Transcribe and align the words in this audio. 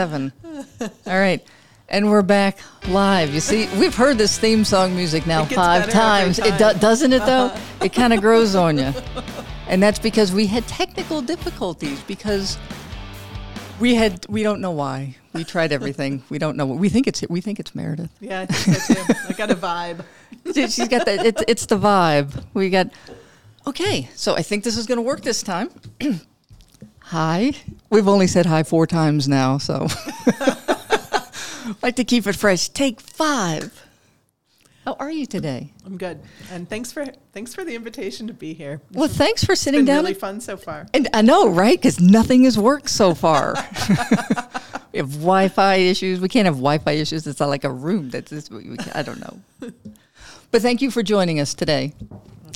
Seven. 0.00 0.32
All 0.80 1.18
right. 1.18 1.44
And 1.88 2.08
we're 2.08 2.22
back 2.22 2.60
live. 2.86 3.34
You 3.34 3.40
see, 3.40 3.68
we've 3.80 3.96
heard 3.96 4.16
this 4.16 4.38
theme 4.38 4.64
song 4.64 4.94
music 4.94 5.26
now 5.26 5.44
five 5.44 5.90
times. 5.90 6.38
It 6.38 6.56
do- 6.56 6.78
doesn't 6.78 7.12
it 7.12 7.18
though? 7.26 7.46
Uh-huh. 7.46 7.84
It 7.84 7.92
kind 7.92 8.12
of 8.12 8.20
grows 8.20 8.54
on 8.54 8.78
you. 8.78 8.92
And 9.66 9.82
that's 9.82 9.98
because 9.98 10.30
we 10.32 10.46
had 10.46 10.66
technical 10.68 11.20
difficulties 11.20 12.00
because 12.04 12.56
we 13.80 13.96
had 13.96 14.24
we 14.28 14.44
don't 14.44 14.60
know 14.60 14.70
why. 14.70 15.16
We 15.32 15.42
tried 15.42 15.72
everything. 15.72 16.22
We 16.30 16.38
don't 16.38 16.56
know. 16.56 16.64
what 16.66 16.78
We 16.78 16.88
think 16.88 17.08
it's 17.08 17.24
we 17.28 17.40
think 17.40 17.58
it's 17.58 17.74
Meredith. 17.74 18.10
Yeah, 18.20 18.42
I 18.42 18.46
think 18.46 18.76
so 18.78 18.94
too. 18.94 19.12
I 19.28 19.32
got 19.32 19.50
a 19.50 19.56
vibe. 19.56 20.04
She- 20.54 20.68
She's 20.68 20.86
got 20.86 21.06
that. 21.06 21.26
It's, 21.26 21.42
it's 21.48 21.66
the 21.66 21.76
vibe. 21.76 22.44
We 22.54 22.70
got. 22.70 22.86
Okay, 23.66 24.08
so 24.14 24.36
I 24.36 24.42
think 24.42 24.62
this 24.62 24.76
is 24.76 24.86
going 24.86 24.98
to 24.98 25.02
work 25.02 25.22
this 25.22 25.42
time. 25.42 25.70
hi. 27.08 27.52
We've 27.90 28.08
only 28.08 28.26
said 28.26 28.46
hi 28.46 28.62
four 28.62 28.86
times 28.86 29.28
now, 29.28 29.58
so 29.58 29.86
like 31.82 31.96
to 31.96 32.04
keep 32.04 32.26
it 32.26 32.34
fresh. 32.36 32.68
Take 32.68 33.00
five. 33.00 33.84
How 34.84 34.94
are 34.98 35.10
you 35.10 35.26
today? 35.26 35.72
I'm 35.84 35.98
good, 35.98 36.18
and 36.50 36.68
thanks 36.68 36.92
for 36.92 37.04
thanks 37.32 37.54
for 37.54 37.62
the 37.64 37.74
invitation 37.74 38.26
to 38.28 38.32
be 38.32 38.54
here. 38.54 38.80
Well, 38.92 39.08
thanks 39.08 39.44
for 39.44 39.52
It's 39.52 39.60
sitting 39.60 39.80
been 39.80 39.86
down. 39.86 40.04
really 40.04 40.14
fun 40.14 40.40
so 40.40 40.56
far. 40.56 40.86
And 40.94 41.08
I 41.12 41.20
know, 41.22 41.48
right? 41.48 41.76
Because 41.78 42.00
nothing 42.00 42.44
has 42.44 42.58
worked 42.58 42.88
so 42.88 43.14
far. 43.14 43.54
we 44.92 44.98
have 44.98 45.10
Wi-Fi 45.12 45.74
issues. 45.76 46.20
We 46.20 46.28
can't 46.28 46.46
have 46.46 46.54
Wi-Fi 46.56 46.92
issues. 46.92 47.26
It's 47.26 47.38
not 47.40 47.50
like 47.50 47.64
a 47.64 47.70
room. 47.72 48.08
That's 48.10 48.30
just, 48.30 48.50
we, 48.50 48.70
we 48.70 48.76
can't- 48.78 48.96
I 48.96 49.02
don't 49.02 49.20
know. 49.20 49.72
But 50.50 50.62
thank 50.62 50.80
you 50.80 50.90
for 50.90 51.02
joining 51.02 51.40
us 51.40 51.52
today. 51.52 51.92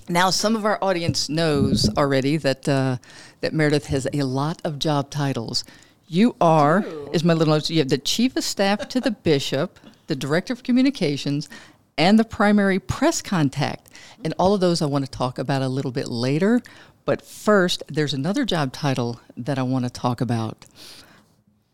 Now, 0.08 0.30
some 0.30 0.56
of 0.56 0.64
our 0.64 0.78
audience 0.82 1.28
knows 1.28 1.88
already 1.96 2.36
that 2.38 2.68
uh, 2.68 2.96
that 3.40 3.52
Meredith 3.52 3.86
has 3.86 4.08
a 4.12 4.22
lot 4.22 4.60
of 4.64 4.78
job 4.78 5.10
titles. 5.10 5.64
You 6.08 6.36
are, 6.40 6.84
is 7.12 7.24
my 7.24 7.34
little 7.34 7.54
notes. 7.54 7.70
You 7.70 7.78
have 7.78 7.88
the 7.88 7.98
chief 7.98 8.36
of 8.36 8.44
staff 8.44 8.88
to 8.88 9.00
the 9.00 9.10
bishop, 9.24 9.78
the 10.08 10.16
director 10.16 10.52
of 10.52 10.62
communications, 10.62 11.48
and 11.96 12.18
the 12.18 12.24
primary 12.24 12.78
press 12.78 13.22
contact. 13.22 13.88
And 14.24 14.34
all 14.38 14.54
of 14.54 14.60
those 14.60 14.82
I 14.82 14.86
want 14.86 15.04
to 15.04 15.10
talk 15.10 15.38
about 15.38 15.62
a 15.62 15.68
little 15.68 15.90
bit 15.90 16.08
later. 16.08 16.60
But 17.04 17.22
first, 17.22 17.82
there's 17.88 18.14
another 18.14 18.44
job 18.44 18.72
title 18.72 19.20
that 19.36 19.58
I 19.58 19.62
want 19.62 19.84
to 19.84 19.90
talk 19.90 20.20
about. 20.20 20.66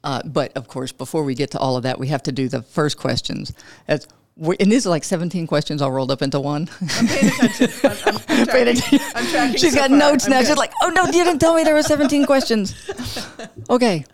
Uh, 0.04 0.22
but 0.24 0.56
of 0.56 0.68
course, 0.68 0.92
before 0.92 1.24
we 1.24 1.34
get 1.34 1.50
to 1.50 1.58
all 1.58 1.76
of 1.76 1.82
that, 1.82 1.98
we 1.98 2.08
have 2.08 2.22
to 2.22 2.32
do 2.32 2.48
the 2.48 2.62
first 2.62 2.96
questions. 2.96 3.52
That's, 3.86 4.06
and 4.40 4.70
these 4.70 4.86
are 4.86 4.90
like 4.90 5.04
17 5.04 5.46
questions 5.46 5.82
all 5.82 5.90
rolled 5.90 6.10
up 6.10 6.22
into 6.22 6.38
one. 6.40 6.68
I'm 6.80 7.06
paying 7.06 7.26
attention. 7.32 7.70
I'm, 7.84 7.90
I'm, 8.06 8.14
I'm 8.16 8.22
Paying 8.26 8.46
tracking, 8.46 8.68
attention. 8.68 9.00
I'm 9.14 9.26
tracking 9.26 9.56
She's 9.56 9.72
so 9.72 9.78
got 9.78 9.90
far. 9.90 9.98
notes 9.98 10.28
now. 10.28 10.40
good. 10.40 10.46
She's 10.48 10.56
like, 10.56 10.72
oh 10.82 10.88
no, 10.90 11.04
you 11.06 11.24
didn't 11.24 11.38
tell 11.40 11.54
me 11.54 11.64
there 11.64 11.74
were 11.74 11.82
17 11.82 12.24
questions. 12.26 12.74
Okay. 13.70 14.04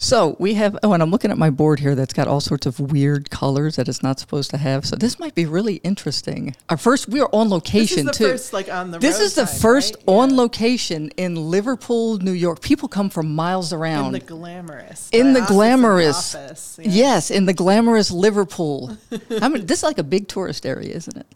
So 0.00 0.36
we 0.38 0.54
have, 0.54 0.78
oh, 0.84 0.92
and 0.92 1.02
I'm 1.02 1.10
looking 1.10 1.32
at 1.32 1.38
my 1.38 1.50
board 1.50 1.80
here 1.80 1.96
that's 1.96 2.12
got 2.14 2.28
all 2.28 2.40
sorts 2.40 2.66
of 2.66 2.78
weird 2.78 3.30
colors 3.30 3.74
that 3.76 3.88
it's 3.88 4.00
not 4.00 4.20
supposed 4.20 4.48
to 4.52 4.56
have. 4.56 4.86
So 4.86 4.94
this 4.94 5.18
might 5.18 5.34
be 5.34 5.44
really 5.44 5.76
interesting. 5.82 6.54
Our 6.68 6.76
first, 6.76 7.08
we 7.08 7.20
are 7.20 7.28
on 7.32 7.48
this 7.48 7.50
is 7.50 7.52
location 7.52 8.06
the 8.06 8.12
too. 8.12 8.28
first 8.30 8.52
like 8.52 8.72
on 8.72 8.92
the 8.92 9.00
this 9.00 9.18
is 9.18 9.34
the 9.34 9.40
roadside, 9.42 9.60
first 9.60 9.94
right? 9.96 10.04
on 10.14 10.30
Yeah. 10.30 10.36
location 10.36 11.08
in 11.16 11.34
Liverpool, 11.34 12.18
New 12.18 12.30
York. 12.30 12.60
People 12.62 12.88
come 12.88 13.10
from 13.10 13.34
miles 13.34 13.72
around. 13.72 14.06
in 14.06 14.12
the 14.12 14.20
glamorous 14.20 15.08
in 15.10 15.32
the 15.32 15.40
glamorous, 15.40 16.32
office, 16.36 16.78
yeah. 16.80 16.88
yes, 16.90 17.30
in 17.32 17.46
the 17.46 17.54
glamorous 17.54 18.12
Liverpool. 18.12 18.96
I 19.42 19.48
mean, 19.48 19.66
this 19.66 19.78
is 19.78 19.82
like 19.82 19.98
a 19.98 20.04
big 20.04 20.28
tourist 20.28 20.64
area, 20.64 20.94
isn't 20.94 21.16
it? 21.16 21.26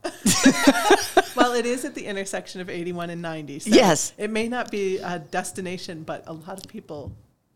Well, 1.35 1.55
it 1.55 1.65
is 1.67 1.85
at 1.87 1.95
the 1.95 2.05
intersection 2.07 2.61
of 2.61 2.69
81 2.71 3.09
and 3.11 3.23
90. 3.23 3.59
So 3.61 3.71
Yes. 3.71 4.13
it 4.19 4.31
may 4.31 4.49
not 4.49 4.71
be 4.71 4.99
a 4.99 5.19
destination, 5.19 6.03
but 6.05 6.23
a 6.27 6.33
lot 6.35 6.59
of 6.65 6.69
people. 6.71 7.11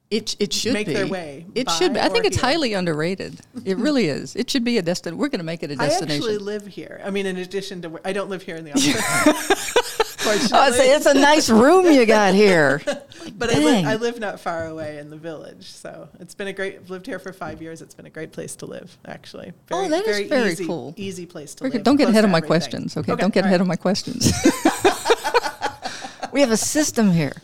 It 0.08 0.36
it 0.38 0.52
should 0.52 0.72
Make 0.72 0.86
be. 0.86 0.94
their 0.94 1.06
way 1.06 1.46
It 1.56 1.68
should. 1.68 1.94
Be. 1.94 2.00
I 2.00 2.08
think 2.08 2.26
it's 2.26 2.36
here. 2.36 2.44
highly 2.44 2.74
underrated. 2.74 3.40
It 3.64 3.76
really 3.76 4.06
is. 4.06 4.36
It 4.36 4.48
should 4.48 4.62
be 4.62 4.78
a 4.78 4.82
destination. 4.82 5.18
We're 5.18 5.28
going 5.28 5.40
to 5.40 5.44
make 5.44 5.64
it 5.64 5.72
a 5.72 5.76
destination. 5.76 6.10
I 6.10 6.14
actually 6.14 6.38
live 6.38 6.64
here. 6.66 7.00
I 7.04 7.10
mean, 7.10 7.26
in 7.26 7.36
addition 7.38 7.82
to, 7.82 8.00
I 8.04 8.12
don't 8.12 8.30
live 8.30 8.42
here 8.42 8.54
in 8.54 8.64
the 8.64 8.72
office. 8.72 10.52
I 10.52 10.70
say 10.70 10.94
it's 10.94 11.06
a 11.06 11.14
nice 11.14 11.50
room 11.50 11.86
you 11.86 12.06
got 12.06 12.34
here. 12.34 12.80
But 13.36 13.52
I 13.52 13.58
live, 13.58 13.86
I 13.86 13.96
live 13.96 14.20
not 14.20 14.38
far 14.38 14.66
away 14.66 14.98
in 14.98 15.10
the 15.10 15.16
village, 15.16 15.66
so 15.66 16.08
it's 16.20 16.36
been 16.36 16.46
a 16.46 16.52
great. 16.52 16.76
I've 16.76 16.90
lived 16.90 17.06
here 17.06 17.18
for 17.18 17.32
five 17.32 17.60
years. 17.60 17.82
It's 17.82 17.94
been 17.94 18.06
a 18.06 18.10
great 18.10 18.30
place 18.30 18.54
to 18.56 18.66
live, 18.66 18.96
actually. 19.04 19.52
Oh, 19.72 19.88
that 19.88 20.06
is 20.06 20.28
very 20.28 20.52
easy, 20.52 20.64
cool. 20.64 20.94
Easy 20.96 21.26
place 21.26 21.56
to 21.56 21.64
We're 21.64 21.70
live. 21.70 21.82
Don't 21.82 21.96
get 21.96 22.08
ahead 22.08 22.24
of 22.24 22.30
my 22.30 22.38
everything. 22.38 22.46
questions. 22.46 22.96
Okay, 22.96 23.16
don't 23.16 23.34
get 23.34 23.44
ahead 23.44 23.54
right. 23.54 23.60
of 23.62 23.66
my 23.66 23.74
questions. 23.74 24.26
we 26.32 26.40
have 26.40 26.52
a 26.52 26.56
system 26.56 27.10
here. 27.10 27.34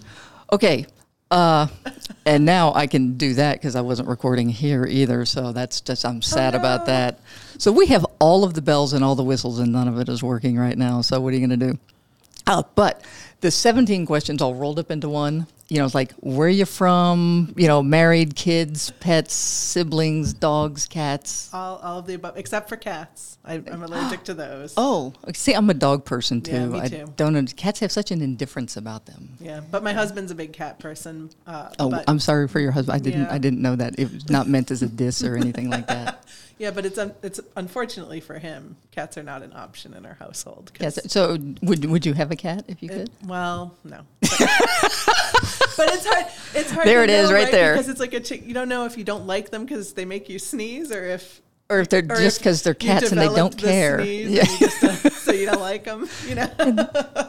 Okay. 0.53 0.87
Uh, 1.33 1.67
and 2.25 2.44
now 2.44 2.72
I 2.75 2.87
can 2.87 3.16
do 3.16 3.34
that 3.34 3.55
because 3.59 3.75
I 3.75 3.81
wasn't 3.81 4.09
recording 4.09 4.49
here 4.49 4.87
either. 4.87 5.25
So 5.25 5.53
that's 5.53 5.81
just, 5.81 6.05
I'm 6.05 6.22
sad 6.22 6.55
about 6.55 6.81
no. 6.81 6.87
that. 6.87 7.21
So 7.59 7.72
we 7.72 7.87
have 7.87 8.06
all 8.21 8.44
of 8.44 8.55
the 8.55 8.62
bells 8.62 8.93
and 8.93 9.05
all 9.05 9.15
the 9.15 9.25
whistles, 9.25 9.59
and 9.59 9.72
none 9.72 9.88
of 9.88 9.99
it 9.99 10.09
is 10.09 10.22
working 10.22 10.56
right 10.59 10.77
now. 10.77 11.00
So 11.00 11.21
what 11.21 11.33
are 11.33 11.37
you 11.37 11.47
going 11.47 11.59
to 11.59 11.72
do? 11.72 11.78
Uh, 12.47 12.62
but 12.75 13.03
the 13.41 13.50
17 13.50 14.06
questions 14.06 14.41
all 14.41 14.55
rolled 14.55 14.78
up 14.78 14.91
into 14.91 15.09
one. 15.09 15.47
You 15.72 15.78
know, 15.78 15.87
it's 15.87 15.94
like, 15.94 16.12
where 16.21 16.49
are 16.49 16.50
you 16.50 16.66
from? 16.66 17.55
You 17.56 17.66
know, 17.66 17.83
married, 17.83 18.37
kids, 18.37 18.91
pets, 19.00 19.33
siblings, 19.33 20.34
dogs, 20.34 20.87
cats. 20.87 21.49
All, 21.50 21.78
all 21.78 22.00
of 22.00 22.06
the 22.06 22.12
above, 22.12 22.37
except 22.37 22.69
for 22.69 22.77
cats. 22.77 23.38
I, 23.43 23.55
I'm 23.55 23.83
allergic 23.83 24.22
to 24.25 24.34
those. 24.34 24.75
Oh, 24.77 25.15
see, 25.34 25.55
I'm 25.55 25.71
a 25.71 25.75
dog 25.75 26.05
person 26.05 26.43
too. 26.43 26.53
Yeah, 26.53 26.66
me 26.66 26.81
I 26.83 26.88
too. 26.88 27.12
don't. 27.16 27.33
know- 27.33 27.43
Cats 27.56 27.81
have 27.81 27.91
such 27.91 28.10
an 28.10 28.21
indifference 28.21 28.77
about 28.77 29.06
them. 29.06 29.31
Yeah, 29.41 29.60
but 29.71 29.83
my 29.83 29.94
husband's 29.94 30.31
a 30.31 30.34
big 30.34 30.53
cat 30.53 30.78
person. 30.78 31.31
Uh, 31.47 31.71
Oh, 31.78 31.89
but, 31.89 32.04
I'm 32.06 32.19
sorry 32.19 32.49
for 32.49 32.60
your 32.60 32.72
husband. 32.72 32.94
I 32.94 32.99
didn't. 33.03 33.22
Yeah. 33.22 33.33
I 33.33 33.39
didn't 33.39 33.62
know 33.62 33.75
that. 33.75 33.99
It 33.99 34.12
was 34.12 34.28
not 34.28 34.47
meant 34.49 34.71
as 34.71 34.83
a 34.83 34.89
diss 34.89 35.25
or 35.25 35.37
anything 35.37 35.71
like 35.71 35.87
that. 35.87 36.22
yeah, 36.62 36.71
but 36.71 36.87
it's 36.87 36.97
un, 36.99 37.12
it's 37.25 37.41
unfortunately 37.56 38.21
for 38.21 38.39
him, 38.39 38.77
cats 38.93 39.19
are 39.19 39.23
not 39.25 39.43
an 39.43 39.53
option 39.53 39.95
in 39.95 40.06
our 40.06 40.15
household. 40.15 40.71
Yes. 40.78 40.99
So, 41.12 41.37
would 41.61 41.84
would 41.87 42.06
you 42.06 42.12
have 42.15 42.31
a 42.31 42.37
cat 42.37 42.65
if 42.69 42.83
you 42.83 42.89
it- 42.91 42.95
could? 42.95 43.11
well, 43.28 43.75
no. 43.84 44.00
But, 45.75 45.89
but 45.89 45.95
it's 45.95 46.06
hard. 46.06 46.27
It's 46.55 46.71
hard. 46.71 46.87
There 46.87 47.03
it 47.03 47.11
is, 47.11 47.31
know, 47.31 47.34
right 47.37 47.51
there. 47.51 47.72
Because 47.72 47.89
it's 47.89 47.99
like 48.01 48.12
a 48.15 48.21
chick. 48.21 48.47
You 48.47 48.55
don't 48.55 48.69
know 48.69 48.84
if 48.84 48.97
you 48.99 49.05
don't 49.05 49.27
like 49.27 49.51
them 49.51 49.65
because 49.65 49.93
they 49.95 50.05
make 50.05 50.28
you 50.28 50.39
sneeze, 50.39 50.93
or 50.93 51.05
if 51.05 51.41
Or 51.71 51.81
if 51.81 51.89
they're 51.89 52.01
or 52.09 52.17
just 52.17 52.39
because 52.39 52.62
they're 52.62 52.75
cats 52.75 53.11
and 53.11 53.21
they 53.21 53.28
don't 53.28 53.56
care. 53.56 54.01
Yeah, 54.03 54.45
you 54.61 54.69
just 54.69 55.22
so 55.25 55.33
you 55.33 55.47
don't 55.47 55.61
like 55.61 55.84
them. 55.84 56.06
You 56.28 56.34
know. 56.37 56.47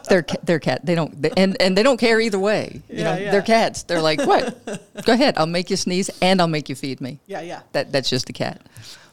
they're 0.10 0.26
they're 0.44 0.60
cat. 0.60 0.86
They 0.86 0.94
don't. 0.96 1.20
They, 1.22 1.32
and 1.38 1.56
and 1.62 1.78
they 1.78 1.84
don't 1.84 1.98
care 2.00 2.20
either 2.20 2.40
way. 2.40 2.82
You 2.90 2.98
Yeah, 2.98 3.04
know, 3.04 3.16
yeah. 3.22 3.32
they're 3.32 3.42
cats. 3.42 3.84
They're 3.84 4.02
like, 4.02 4.20
what? 4.26 4.44
Go 5.06 5.14
ahead. 5.14 5.38
I'll 5.38 5.46
make 5.58 5.70
you 5.70 5.78
sneeze 5.78 6.10
and 6.22 6.42
I'll 6.42 6.48
make 6.58 6.68
you 6.70 6.76
feed 6.76 7.00
me. 7.02 7.20
yeah, 7.28 7.42
yeah. 7.42 7.62
That 7.72 7.92
that's 7.94 8.10
just 8.10 8.30
a 8.30 8.34
cat. 8.34 8.62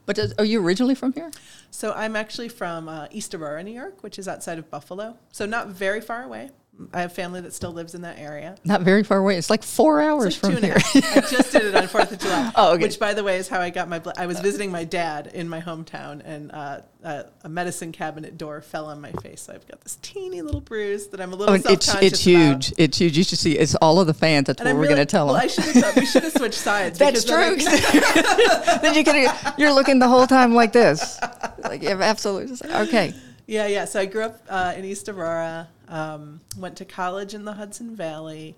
But 0.06 0.16
does, 0.16 0.32
are 0.38 0.44
you 0.44 0.62
originally 0.62 0.94
from 0.94 1.12
here? 1.12 1.30
So 1.70 1.92
I'm 1.92 2.16
actually 2.16 2.48
from 2.48 2.88
uh, 2.88 3.06
East 3.10 3.34
Aurora, 3.34 3.62
New 3.62 3.72
York, 3.72 4.02
which 4.02 4.18
is 4.18 4.26
outside 4.26 4.58
of 4.58 4.70
Buffalo. 4.70 5.16
So 5.30 5.46
not 5.46 5.68
very 5.68 6.00
far 6.00 6.22
away. 6.24 6.50
I 6.92 7.00
have 7.02 7.12
family 7.12 7.40
that 7.42 7.52
still 7.54 7.72
lives 7.72 7.94
in 7.94 8.02
that 8.02 8.18
area. 8.18 8.56
Not 8.64 8.82
very 8.82 9.02
far 9.02 9.18
away. 9.18 9.36
It's 9.36 9.50
like 9.50 9.62
four 9.62 10.00
hours 10.00 10.42
like 10.42 10.54
from 10.54 10.62
a 10.62 10.66
here. 10.66 10.76
I 10.76 11.20
just 11.20 11.52
did 11.52 11.64
it 11.64 11.74
on 11.74 11.86
Fourth 11.88 12.12
of 12.12 12.18
July. 12.20 12.52
Oh, 12.56 12.74
okay. 12.74 12.82
Which, 12.84 12.98
by 12.98 13.14
the 13.14 13.22
way, 13.24 13.36
is 13.38 13.48
how 13.48 13.60
I 13.60 13.70
got 13.70 13.88
my. 13.88 13.98
Bl- 13.98 14.10
I 14.16 14.26
was 14.26 14.40
visiting 14.40 14.70
my 14.70 14.84
dad 14.84 15.28
in 15.28 15.48
my 15.48 15.60
hometown, 15.60 16.22
and 16.24 16.50
uh, 16.52 16.80
uh, 17.04 17.22
a 17.44 17.48
medicine 17.48 17.92
cabinet 17.92 18.38
door 18.38 18.60
fell 18.60 18.86
on 18.86 19.00
my 19.00 19.12
face. 19.12 19.42
So 19.42 19.52
I've 19.54 19.66
got 19.68 19.80
this 19.82 19.98
teeny 20.02 20.42
little 20.42 20.60
bruise 20.60 21.08
that 21.08 21.20
I'm 21.20 21.32
a 21.32 21.36
little 21.36 21.52
Oh, 21.54 21.56
it's 21.56 21.66
it's 21.68 21.88
about. 21.90 22.02
huge. 22.18 22.72
It's 22.78 22.98
huge. 22.98 23.16
You 23.18 23.24
should 23.24 23.38
see. 23.38 23.58
It's 23.58 23.74
all 23.76 24.00
of 24.00 24.06
the 24.06 24.14
fans. 24.14 24.46
That's 24.46 24.60
And 24.60 24.66
what 24.66 24.70
I'm 24.70 24.76
we're 24.76 24.82
really- 24.82 24.94
going 24.94 25.06
to 25.06 25.10
tell 25.10 25.26
them. 25.26 25.34
Well, 25.34 25.42
I 25.44 25.46
should 25.48 25.64
have. 25.64 25.96
We 25.96 26.06
should 26.06 26.22
have 26.24 26.32
switched 26.36 26.58
sides. 26.58 26.98
That's 26.98 27.24
true. 27.24 27.56
then 27.56 27.58
then 28.82 28.94
you 28.94 29.04
can. 29.04 29.34
You're 29.58 29.72
looking 29.72 29.98
the 29.98 30.08
whole 30.08 30.26
time 30.26 30.54
like 30.54 30.72
this. 30.72 31.18
Like 31.62 31.84
absolutely. 31.84 32.56
Okay. 32.70 33.14
Yeah, 33.46 33.66
yeah. 33.66 33.84
So 33.84 34.00
I 34.00 34.06
grew 34.06 34.22
up 34.22 34.40
uh, 34.48 34.74
in 34.76 34.84
East 34.84 35.08
Aurora. 35.08 35.68
Um, 35.90 36.40
went 36.56 36.76
to 36.76 36.84
college 36.86 37.34
in 37.34 37.44
the 37.44 37.52
Hudson 37.54 37.94
Valley. 37.94 38.56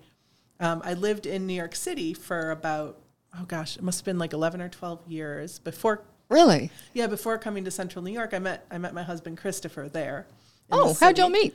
Um, 0.61 0.83
I 0.85 0.95
lived 0.95 1.27
in 1.27 1.47
New 1.47 1.55
York 1.55 1.75
City 1.75 2.15
for 2.15 2.51
about 2.53 2.99
oh 3.41 3.45
gosh, 3.47 3.77
it 3.77 3.83
must 3.83 4.01
have 4.01 4.05
been 4.05 4.19
like 4.19 4.33
eleven 4.33 4.61
or 4.61 4.69
twelve 4.69 5.01
years 5.09 5.59
before. 5.59 6.03
Really? 6.29 6.71
Yeah, 6.95 7.09
before 7.09 7.37
coming 7.39 7.65
to 7.65 7.71
Central 7.71 8.05
New 8.05 8.13
York, 8.13 8.33
I 8.35 8.39
met 8.39 8.65
I 8.71 8.79
met 8.79 8.95
my 8.95 9.03
husband 9.03 9.39
Christopher 9.39 9.89
there. 9.89 10.27
Oh, 10.71 10.95
how'd 11.01 11.19
y'all 11.19 11.29
meet? 11.29 11.55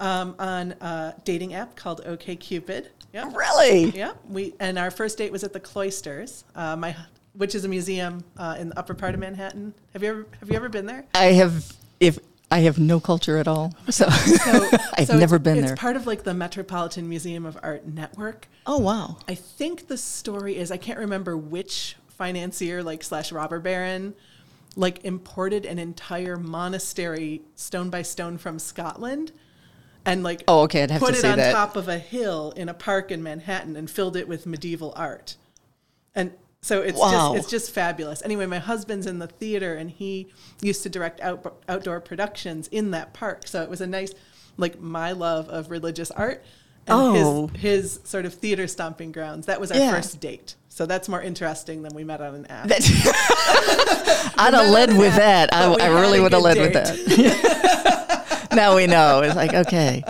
Um, 0.00 0.34
on 0.38 0.72
a 0.80 1.14
dating 1.24 1.54
app 1.54 1.74
called 1.76 2.04
OKCupid. 2.04 2.88
Yeah, 3.12 3.30
Really? 3.34 3.90
yeah. 3.90 4.12
We 4.28 4.54
and 4.60 4.78
our 4.78 4.90
first 4.90 5.18
date 5.18 5.32
was 5.32 5.44
at 5.44 5.52
the 5.52 5.60
Cloisters, 5.60 6.44
uh, 6.54 6.76
my 6.76 6.94
which 7.34 7.54
is 7.54 7.64
a 7.64 7.68
museum 7.68 8.22
uh, 8.36 8.56
in 8.58 8.68
the 8.70 8.78
upper 8.78 8.94
part 8.94 9.14
of 9.14 9.20
Manhattan. 9.20 9.74
Have 9.92 10.02
you 10.02 10.08
ever 10.10 10.26
have 10.40 10.50
you 10.50 10.56
ever 10.56 10.68
been 10.68 10.86
there? 10.86 11.04
I 11.14 11.26
have. 11.32 11.72
If 12.00 12.18
I 12.50 12.60
have 12.60 12.78
no 12.78 12.98
culture 12.98 13.36
at 13.36 13.46
all, 13.46 13.74
so, 13.90 14.08
So, 14.08 14.68
I've 14.96 15.06
so 15.08 15.18
never 15.18 15.36
it's, 15.36 15.42
been 15.44 15.58
it's 15.58 15.66
there. 15.68 15.76
part 15.76 15.96
of 15.96 16.06
like 16.06 16.22
the 16.24 16.32
Metropolitan 16.34 17.08
Museum 17.08 17.44
of 17.44 17.58
Art 17.62 17.86
network. 17.86 18.48
oh 18.66 18.78
wow. 18.78 19.18
I 19.28 19.34
think 19.34 19.88
the 19.88 19.98
story 19.98 20.56
is 20.56 20.70
I 20.70 20.78
can't 20.78 20.98
remember 20.98 21.36
which 21.36 21.96
financier 22.08 22.82
like 22.82 23.04
slash 23.04 23.30
robber 23.32 23.60
baron 23.60 24.14
like 24.76 25.04
imported 25.04 25.66
an 25.66 25.78
entire 25.78 26.36
monastery 26.36 27.42
stone 27.54 27.90
by 27.90 28.02
stone 28.02 28.38
from 28.38 28.58
Scotland 28.58 29.32
and 30.04 30.22
like 30.22 30.42
Oh, 30.48 30.62
okay, 30.62 30.82
I'd 30.84 30.90
have 30.90 31.00
put 31.02 31.14
to 31.14 31.20
it 31.20 31.24
on 31.30 31.36
that. 31.38 31.52
top 31.52 31.76
of 31.76 31.86
a 31.88 31.98
hill 31.98 32.52
in 32.56 32.68
a 32.68 32.74
park 32.74 33.10
in 33.10 33.22
Manhattan 33.22 33.76
and 33.76 33.90
filled 33.90 34.16
it 34.16 34.26
with 34.26 34.46
medieval 34.46 34.92
art. 34.96 35.36
And 36.14 36.32
So 36.60 36.82
it's 36.82 36.98
Wow. 36.98 37.10
just 37.34 37.36
it's 37.36 37.50
just 37.50 37.70
fabulous. 37.70 38.22
Anyway, 38.24 38.46
my 38.46 38.58
husband's 38.58 39.06
in 39.06 39.18
the 39.20 39.26
theater 39.28 39.74
and 39.76 39.90
he 39.90 40.28
used 40.60 40.82
to 40.82 40.88
direct 40.88 41.20
out, 41.20 41.56
outdoor 41.68 42.00
productions 42.00 42.68
in 42.68 42.90
that 42.90 43.12
park. 43.12 43.46
So 43.46 43.62
it 43.62 43.70
was 43.70 43.80
a 43.80 43.86
nice 43.86 44.12
like 44.56 44.80
my 44.80 45.12
love 45.12 45.48
of 45.48 45.70
religious 45.70 46.10
art 46.10 46.42
and 46.88 46.96
Oh. 47.00 47.46
his 47.54 47.60
his 47.60 48.00
sort 48.04 48.24
of 48.26 48.34
theater 48.34 48.66
stomping 48.66 49.12
grounds. 49.12 49.46
That 49.46 49.60
was 49.60 49.70
our 49.70 49.78
Yeah. 49.78 49.92
first 49.92 50.20
date. 50.20 50.56
So 50.68 50.84
that's 50.86 51.08
more 51.08 51.22
interesting 51.22 51.82
than 51.82 51.94
we 51.94 52.02
met 52.04 52.20
on 52.20 52.34
an 52.34 52.46
app. 52.46 52.70
I'd 54.38 54.54
have 54.54 54.68
led 54.70 54.96
with 54.96 55.14
that. 55.16 55.52
I, 55.54 55.72
I 55.74 56.00
really 56.00 56.20
would 56.20 56.32
have 56.32 56.42
led 56.42 56.58
with 56.58 56.72
that. 56.72 58.48
now 58.54 58.76
we 58.76 58.86
know. 58.86 59.20
It's 59.22 59.34
like, 59.36 59.54
okay. 59.54 60.04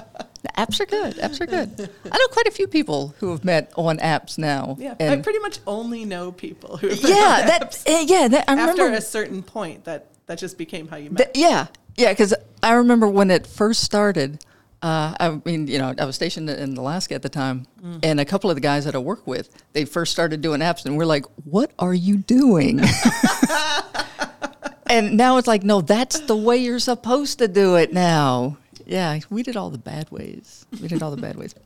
Apps 0.56 0.80
are 0.80 0.86
good. 0.86 1.16
Apps 1.16 1.40
are 1.40 1.46
good. 1.46 1.90
I 2.10 2.18
know 2.18 2.26
quite 2.28 2.46
a 2.46 2.50
few 2.50 2.66
people 2.66 3.14
who 3.18 3.30
have 3.30 3.44
met 3.44 3.72
on 3.76 3.98
apps 3.98 4.38
now. 4.38 4.76
yeah, 4.78 4.94
I 4.98 5.16
pretty 5.16 5.38
much 5.40 5.58
only 5.66 6.04
know 6.04 6.32
people 6.32 6.76
who 6.76 6.88
yeah, 6.88 7.44
that, 7.46 7.82
eh, 7.86 8.04
yeah, 8.08 8.28
that, 8.28 8.44
I 8.48 8.54
after 8.54 8.88
a 8.90 9.00
certain 9.00 9.42
point 9.42 9.84
that 9.84 10.06
that 10.26 10.38
just 10.38 10.58
became 10.58 10.88
how 10.88 10.96
you 10.96 11.10
met. 11.10 11.32
yeah, 11.34 11.66
yeah, 11.96 12.12
because 12.12 12.34
I 12.62 12.74
remember 12.74 13.08
when 13.08 13.30
it 13.30 13.46
first 13.46 13.82
started. 13.82 14.44
Uh, 14.80 15.12
I 15.18 15.40
mean, 15.44 15.66
you 15.66 15.78
know, 15.78 15.92
I 15.98 16.04
was 16.04 16.14
stationed 16.14 16.48
in 16.48 16.76
Alaska 16.76 17.14
at 17.14 17.22
the 17.22 17.28
time, 17.28 17.66
Mm. 17.82 17.98
and 18.04 18.20
a 18.20 18.24
couple 18.24 18.48
of 18.48 18.54
the 18.56 18.60
guys 18.60 18.84
that 18.84 18.94
I 18.94 18.98
work 18.98 19.26
with, 19.26 19.50
they 19.72 19.84
first 19.84 20.12
started 20.12 20.40
doing 20.40 20.60
apps, 20.60 20.84
and 20.86 20.96
we're 20.96 21.04
like, 21.04 21.24
"What 21.44 21.72
are 21.80 21.94
you 21.94 22.18
doing?" 22.18 22.80
and 24.86 25.16
now 25.16 25.36
it's 25.36 25.48
like, 25.48 25.64
"No, 25.64 25.80
that's 25.80 26.20
the 26.20 26.36
way 26.36 26.56
you're 26.58 26.78
supposed 26.78 27.38
to 27.40 27.48
do 27.48 27.74
it 27.76 27.92
now." 27.92 28.56
Yeah, 28.88 29.20
we 29.30 29.42
did 29.44 29.56
all 29.56 29.70
the 29.70 29.78
bad 29.78 30.10
ways. 30.10 30.66
We 30.82 30.88
did 30.88 31.02
all 31.02 31.10
the 31.12 31.20
bad 31.22 31.36
ways. 31.36 31.54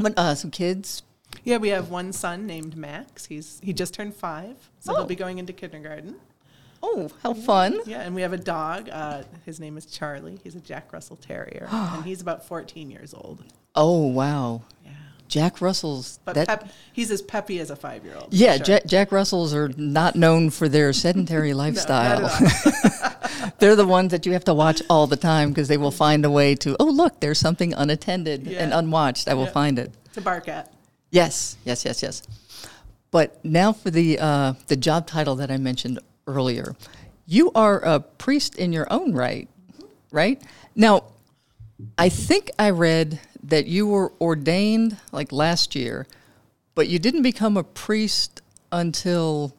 But 0.00 0.14
uh, 0.16 0.36
some 0.36 0.52
kids. 0.52 1.02
Yeah, 1.42 1.56
we 1.56 1.70
have 1.70 1.90
one 1.90 2.12
son 2.12 2.46
named 2.46 2.76
Max. 2.76 3.26
He's 3.26 3.58
he 3.64 3.72
just 3.72 3.92
turned 3.94 4.14
five, 4.14 4.54
so 4.78 4.92
Oh. 4.92 4.96
he'll 4.98 5.06
be 5.06 5.16
going 5.16 5.38
into 5.38 5.52
kindergarten. 5.52 6.14
Oh, 6.80 7.10
how 7.24 7.34
fun! 7.34 7.80
Yeah, 7.84 8.02
and 8.02 8.14
we 8.14 8.22
have 8.22 8.32
a 8.32 8.36
dog. 8.38 8.88
Uh, 8.92 9.24
his 9.44 9.58
name 9.58 9.76
is 9.76 9.84
Charlie. 9.86 10.38
He's 10.44 10.54
a 10.54 10.60
Jack 10.60 10.92
Russell 10.92 11.16
Terrier, 11.16 11.66
and 11.72 12.04
he's 12.04 12.20
about 12.20 12.46
14 12.46 12.88
years 12.92 13.12
old. 13.12 13.42
Oh, 13.74 14.06
wow. 14.06 14.62
Yeah, 14.84 14.92
Jack 15.26 15.60
Russell's 15.60 16.20
but 16.24 16.36
that. 16.36 16.46
pep, 16.46 16.68
he's 16.92 17.10
as 17.10 17.20
peppy 17.20 17.58
as 17.58 17.70
a 17.70 17.76
five-year-old. 17.76 18.28
Yeah, 18.32 18.54
sure. 18.58 18.64
Jack, 18.66 18.86
Jack 18.86 19.10
Russells 19.12 19.52
are 19.52 19.70
not 19.76 20.14
known 20.14 20.50
for 20.50 20.68
their 20.68 20.92
sedentary 20.92 21.52
lifestyle. 21.64 22.26
at 22.26 22.92
They're 23.58 23.76
the 23.76 23.86
ones 23.86 24.10
that 24.12 24.26
you 24.26 24.32
have 24.32 24.44
to 24.44 24.54
watch 24.54 24.82
all 24.90 25.06
the 25.06 25.16
time 25.16 25.50
because 25.50 25.68
they 25.68 25.76
will 25.76 25.90
find 25.90 26.24
a 26.24 26.30
way 26.30 26.54
to, 26.56 26.76
oh, 26.80 26.84
look, 26.86 27.20
there's 27.20 27.38
something 27.38 27.72
unattended 27.74 28.48
and 28.48 28.72
unwatched. 28.72 29.28
I 29.28 29.34
will 29.34 29.44
Yeah. 29.44 29.50
find 29.52 29.78
it. 29.78 29.92
to 30.14 30.20
bark 30.20 30.48
at. 30.48 30.72
Yes, 31.10 31.56
yes, 31.64 31.84
yes, 31.84 32.02
yes. 32.02 32.22
But 33.10 33.42
now 33.44 33.72
for 33.72 33.90
the, 33.90 34.18
uh, 34.18 34.54
the 34.66 34.76
job 34.76 35.06
title 35.06 35.36
that 35.36 35.50
I 35.50 35.56
mentioned 35.56 35.98
earlier. 36.26 36.74
You 37.26 37.50
are 37.54 37.78
a 37.80 38.00
priest 38.00 38.54
in 38.56 38.72
your 38.72 38.86
own 38.92 39.12
right, 39.12 39.48
right? 40.10 40.40
Now, 40.74 41.04
I 41.96 42.08
think 42.08 42.50
I 42.58 42.70
read 42.70 43.20
that 43.42 43.66
you 43.66 43.86
were 43.86 44.12
ordained 44.20 44.96
like 45.12 45.30
last 45.30 45.74
year, 45.76 46.06
but 46.74 46.88
you 46.88 46.98
didn't 46.98 47.22
become 47.22 47.56
a 47.56 47.62
priest 47.64 48.42
until 48.72 49.54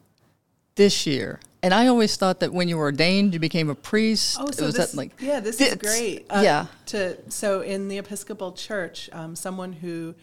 this 0.74 1.06
year. 1.06 1.40
And 1.62 1.74
I 1.74 1.88
always 1.88 2.16
thought 2.16 2.40
that 2.40 2.52
when 2.52 2.68
you 2.68 2.78
were 2.78 2.84
ordained, 2.84 3.34
you 3.34 3.40
became 3.40 3.68
a 3.68 3.74
priest. 3.74 4.38
Oh, 4.40 4.50
so 4.50 4.66
was 4.66 4.74
this, 4.74 4.92
that 4.92 4.96
like 4.96 5.12
yeah, 5.20 5.40
this 5.40 5.60
is 5.60 5.74
great. 5.76 6.26
Uh, 6.30 6.40
yeah. 6.42 6.66
To 6.86 7.18
so 7.30 7.60
in 7.60 7.88
the 7.88 7.98
Episcopal 7.98 8.52
Church, 8.52 9.10
um, 9.12 9.36
someone 9.36 9.74
who 9.74 10.14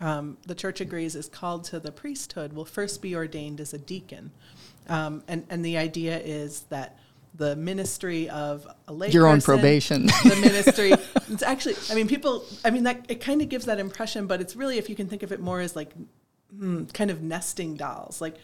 um, 0.00 0.38
the 0.46 0.54
church 0.54 0.80
agrees 0.80 1.14
is 1.14 1.28
called 1.28 1.64
to 1.64 1.80
the 1.80 1.92
priesthood 1.92 2.52
will 2.52 2.64
first 2.64 3.02
be 3.02 3.14
ordained 3.14 3.60
as 3.60 3.74
a 3.74 3.78
deacon, 3.78 4.30
um, 4.88 5.22
and 5.28 5.44
and 5.50 5.62
the 5.64 5.76
idea 5.76 6.18
is 6.18 6.62
that 6.70 6.98
the 7.34 7.54
ministry 7.56 8.28
of 8.30 8.66
a 8.88 8.92
lay 8.92 9.10
You're 9.10 9.28
on 9.28 9.40
probation. 9.40 10.06
the 10.06 10.38
ministry. 10.40 10.92
It's 11.30 11.42
actually, 11.42 11.74
I 11.90 11.94
mean, 11.94 12.08
people. 12.08 12.42
I 12.64 12.70
mean, 12.70 12.84
that 12.84 13.04
it 13.10 13.20
kind 13.20 13.42
of 13.42 13.50
gives 13.50 13.66
that 13.66 13.78
impression, 13.78 14.26
but 14.26 14.40
it's 14.40 14.56
really, 14.56 14.78
if 14.78 14.88
you 14.88 14.96
can 14.96 15.08
think 15.08 15.22
of 15.22 15.30
it 15.30 15.40
more 15.40 15.60
as 15.60 15.76
like 15.76 15.92
hmm, 16.56 16.84
kind 16.86 17.10
of 17.10 17.22
nesting 17.22 17.76
dolls, 17.76 18.20
like. 18.20 18.36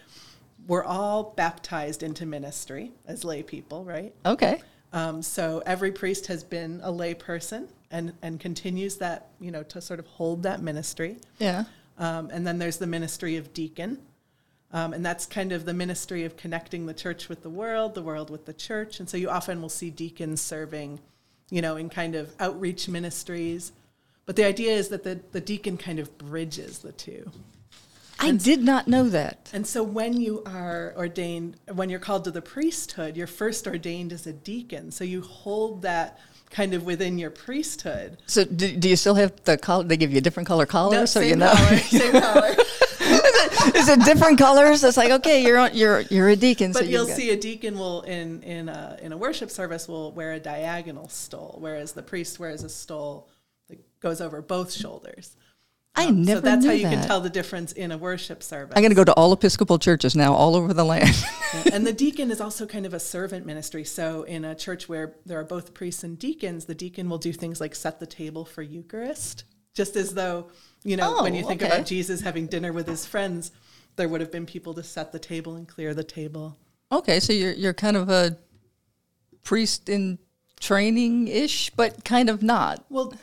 We're 0.66 0.84
all 0.84 1.34
baptized 1.36 2.02
into 2.02 2.26
ministry 2.26 2.92
as 3.06 3.24
lay 3.24 3.42
people, 3.42 3.84
right? 3.84 4.14
okay. 4.24 4.62
Um, 4.94 5.22
so 5.22 5.60
every 5.66 5.90
priest 5.90 6.28
has 6.28 6.44
been 6.44 6.80
a 6.84 6.90
lay 6.90 7.14
person 7.14 7.68
and, 7.90 8.12
and 8.22 8.38
continues 8.38 8.96
that, 8.98 9.30
you 9.40 9.50
know, 9.50 9.64
to 9.64 9.80
sort 9.80 9.98
of 9.98 10.06
hold 10.06 10.44
that 10.44 10.62
ministry. 10.62 11.16
Yeah. 11.38 11.64
Um, 11.98 12.30
and 12.32 12.46
then 12.46 12.58
there's 12.58 12.78
the 12.78 12.86
ministry 12.86 13.36
of 13.36 13.52
deacon. 13.52 13.98
Um, 14.72 14.92
and 14.92 15.04
that's 15.04 15.26
kind 15.26 15.50
of 15.50 15.64
the 15.64 15.74
ministry 15.74 16.24
of 16.24 16.36
connecting 16.36 16.86
the 16.86 16.94
church 16.94 17.28
with 17.28 17.42
the 17.42 17.50
world, 17.50 17.94
the 17.94 18.02
world 18.02 18.30
with 18.30 18.46
the 18.46 18.52
church. 18.52 19.00
And 19.00 19.08
so 19.08 19.16
you 19.16 19.28
often 19.30 19.60
will 19.60 19.68
see 19.68 19.90
deacons 19.90 20.40
serving, 20.40 21.00
you 21.50 21.60
know, 21.60 21.76
in 21.76 21.88
kind 21.88 22.14
of 22.14 22.32
outreach 22.38 22.88
ministries. 22.88 23.72
But 24.26 24.36
the 24.36 24.44
idea 24.44 24.72
is 24.72 24.88
that 24.88 25.02
the, 25.02 25.20
the 25.32 25.40
deacon 25.40 25.76
kind 25.76 25.98
of 25.98 26.16
bridges 26.18 26.78
the 26.78 26.92
two. 26.92 27.30
I 28.18 28.32
did 28.32 28.62
not 28.62 28.88
know 28.88 29.08
that. 29.08 29.50
And 29.52 29.66
so 29.66 29.82
when 29.82 30.14
you 30.20 30.42
are 30.46 30.94
ordained, 30.96 31.56
when 31.72 31.90
you're 31.90 31.98
called 32.00 32.24
to 32.24 32.30
the 32.30 32.42
priesthood, 32.42 33.16
you're 33.16 33.26
first 33.26 33.66
ordained 33.66 34.12
as 34.12 34.26
a 34.26 34.32
deacon. 34.32 34.90
So 34.90 35.04
you 35.04 35.20
hold 35.20 35.82
that 35.82 36.18
kind 36.50 36.72
of 36.74 36.84
within 36.84 37.18
your 37.18 37.30
priesthood. 37.30 38.18
So 38.26 38.44
do, 38.44 38.76
do 38.76 38.88
you 38.88 38.96
still 38.96 39.16
have 39.16 39.32
the 39.44 39.58
collar? 39.58 39.84
They 39.84 39.96
give 39.96 40.12
you 40.12 40.18
a 40.18 40.20
different 40.20 40.46
color 40.46 40.66
collar, 40.66 40.96
No, 40.96 41.04
so 41.04 41.20
same 41.20 41.30
you 41.30 41.36
know. 41.36 41.52
color, 41.52 41.76
same 41.78 42.12
color. 42.20 42.54
Is 43.74 43.88
it 43.88 44.00
different 44.04 44.38
colors? 44.38 44.84
It's 44.84 44.96
like 44.96 45.10
okay, 45.10 45.42
you're 45.42 45.58
on, 45.58 45.74
you're 45.74 46.00
you're 46.02 46.28
a 46.28 46.36
deacon. 46.36 46.72
so 46.72 46.80
But 46.80 46.84
you've 46.88 46.92
you'll 46.92 47.16
see 47.16 47.30
a 47.30 47.36
deacon 47.36 47.78
will 47.78 48.02
in 48.02 48.42
in 48.42 48.68
a 48.68 48.98
in 49.02 49.12
a 49.12 49.16
worship 49.16 49.50
service 49.50 49.88
will 49.88 50.12
wear 50.12 50.32
a 50.32 50.40
diagonal 50.40 51.08
stole, 51.08 51.56
whereas 51.60 51.92
the 51.92 52.02
priest 52.02 52.38
wears 52.38 52.62
a 52.62 52.68
stole 52.68 53.28
that 53.68 53.78
goes 54.00 54.20
over 54.20 54.40
both 54.42 54.72
shoulders. 54.72 55.36
I 55.96 56.06
Um, 56.06 56.22
never 56.24 56.38
so 56.38 56.44
that's 56.44 56.66
how 56.66 56.72
you 56.72 56.82
that. 56.84 56.92
can 56.94 57.06
tell 57.06 57.20
the 57.20 57.30
difference 57.30 57.70
in 57.72 57.92
a 57.92 57.98
worship 57.98 58.42
service. 58.42 58.72
I'm 58.76 58.82
going 58.82 58.90
to 58.90 58.96
go 58.96 59.04
to 59.04 59.12
all 59.14 59.32
Episcopal 59.32 59.78
churches 59.78 60.16
now, 60.16 60.34
all 60.34 60.56
over 60.56 60.74
the 60.74 60.84
land. 60.84 61.14
Yeah, 61.54 61.62
and 61.72 61.86
the 61.86 61.92
deacon 61.92 62.32
is 62.32 62.40
also 62.40 62.66
kind 62.66 62.84
of 62.84 62.92
a 62.94 62.98
servant 63.00 63.46
ministry. 63.46 63.84
So 63.84 64.24
in 64.24 64.44
a 64.44 64.56
church 64.56 64.88
where 64.88 65.14
there 65.24 65.38
are 65.38 65.44
both 65.44 65.72
priests 65.72 66.02
and 66.02 66.18
deacons, 66.18 66.64
the 66.64 66.74
deacon 66.74 67.08
will 67.08 67.18
do 67.18 67.32
things 67.32 67.60
like 67.60 67.76
set 67.76 68.00
the 68.00 68.06
table 68.06 68.44
for 68.44 68.60
Eucharist, 68.62 69.44
just 69.72 69.94
as 69.94 70.14
though, 70.14 70.48
you 70.82 70.96
know, 70.96 71.22
when 71.22 71.32
Oh, 71.32 71.36
you 71.36 71.46
think 71.46 71.62
okay. 71.62 71.72
about 71.72 71.86
Jesus 71.86 72.22
having 72.22 72.48
dinner 72.48 72.72
with 72.72 72.88
his 72.88 73.06
friends, 73.06 73.52
there 73.94 74.08
would 74.08 74.20
have 74.20 74.32
been 74.32 74.46
people 74.46 74.74
to 74.74 74.82
set 74.82 75.12
the 75.12 75.20
table 75.20 75.54
and 75.54 75.68
clear 75.68 75.94
the 75.94 76.02
table. 76.02 76.56
okay, 76.90 77.20
so 77.20 77.32
you're 77.32 77.52
you're 77.52 77.72
kind 77.74 77.96
of 77.96 78.08
a 78.08 78.36
priest 79.44 79.88
in 79.88 80.18
training 80.58 81.28
ish, 81.28 81.70
but 81.70 82.04
kind 82.04 82.28
of 82.28 82.42
not. 82.42 82.84
Well, 82.88 83.14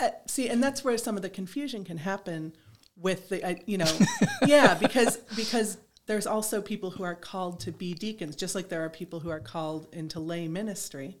uh, 0.00 0.10
see, 0.26 0.48
and 0.48 0.62
that's 0.62 0.84
where 0.84 0.96
some 0.98 1.16
of 1.16 1.22
the 1.22 1.30
confusion 1.30 1.84
can 1.84 1.98
happen 1.98 2.52
with 2.96 3.28
the, 3.28 3.42
uh, 3.44 3.54
you 3.66 3.78
know, 3.78 3.98
yeah, 4.46 4.74
because 4.74 5.16
because 5.36 5.78
there's 6.06 6.26
also 6.26 6.60
people 6.60 6.90
who 6.90 7.02
are 7.04 7.14
called 7.14 7.60
to 7.60 7.72
be 7.72 7.94
deacons, 7.94 8.34
just 8.36 8.54
like 8.54 8.68
there 8.68 8.84
are 8.84 8.90
people 8.90 9.20
who 9.20 9.30
are 9.30 9.40
called 9.40 9.88
into 9.92 10.20
lay 10.20 10.48
ministry, 10.48 11.16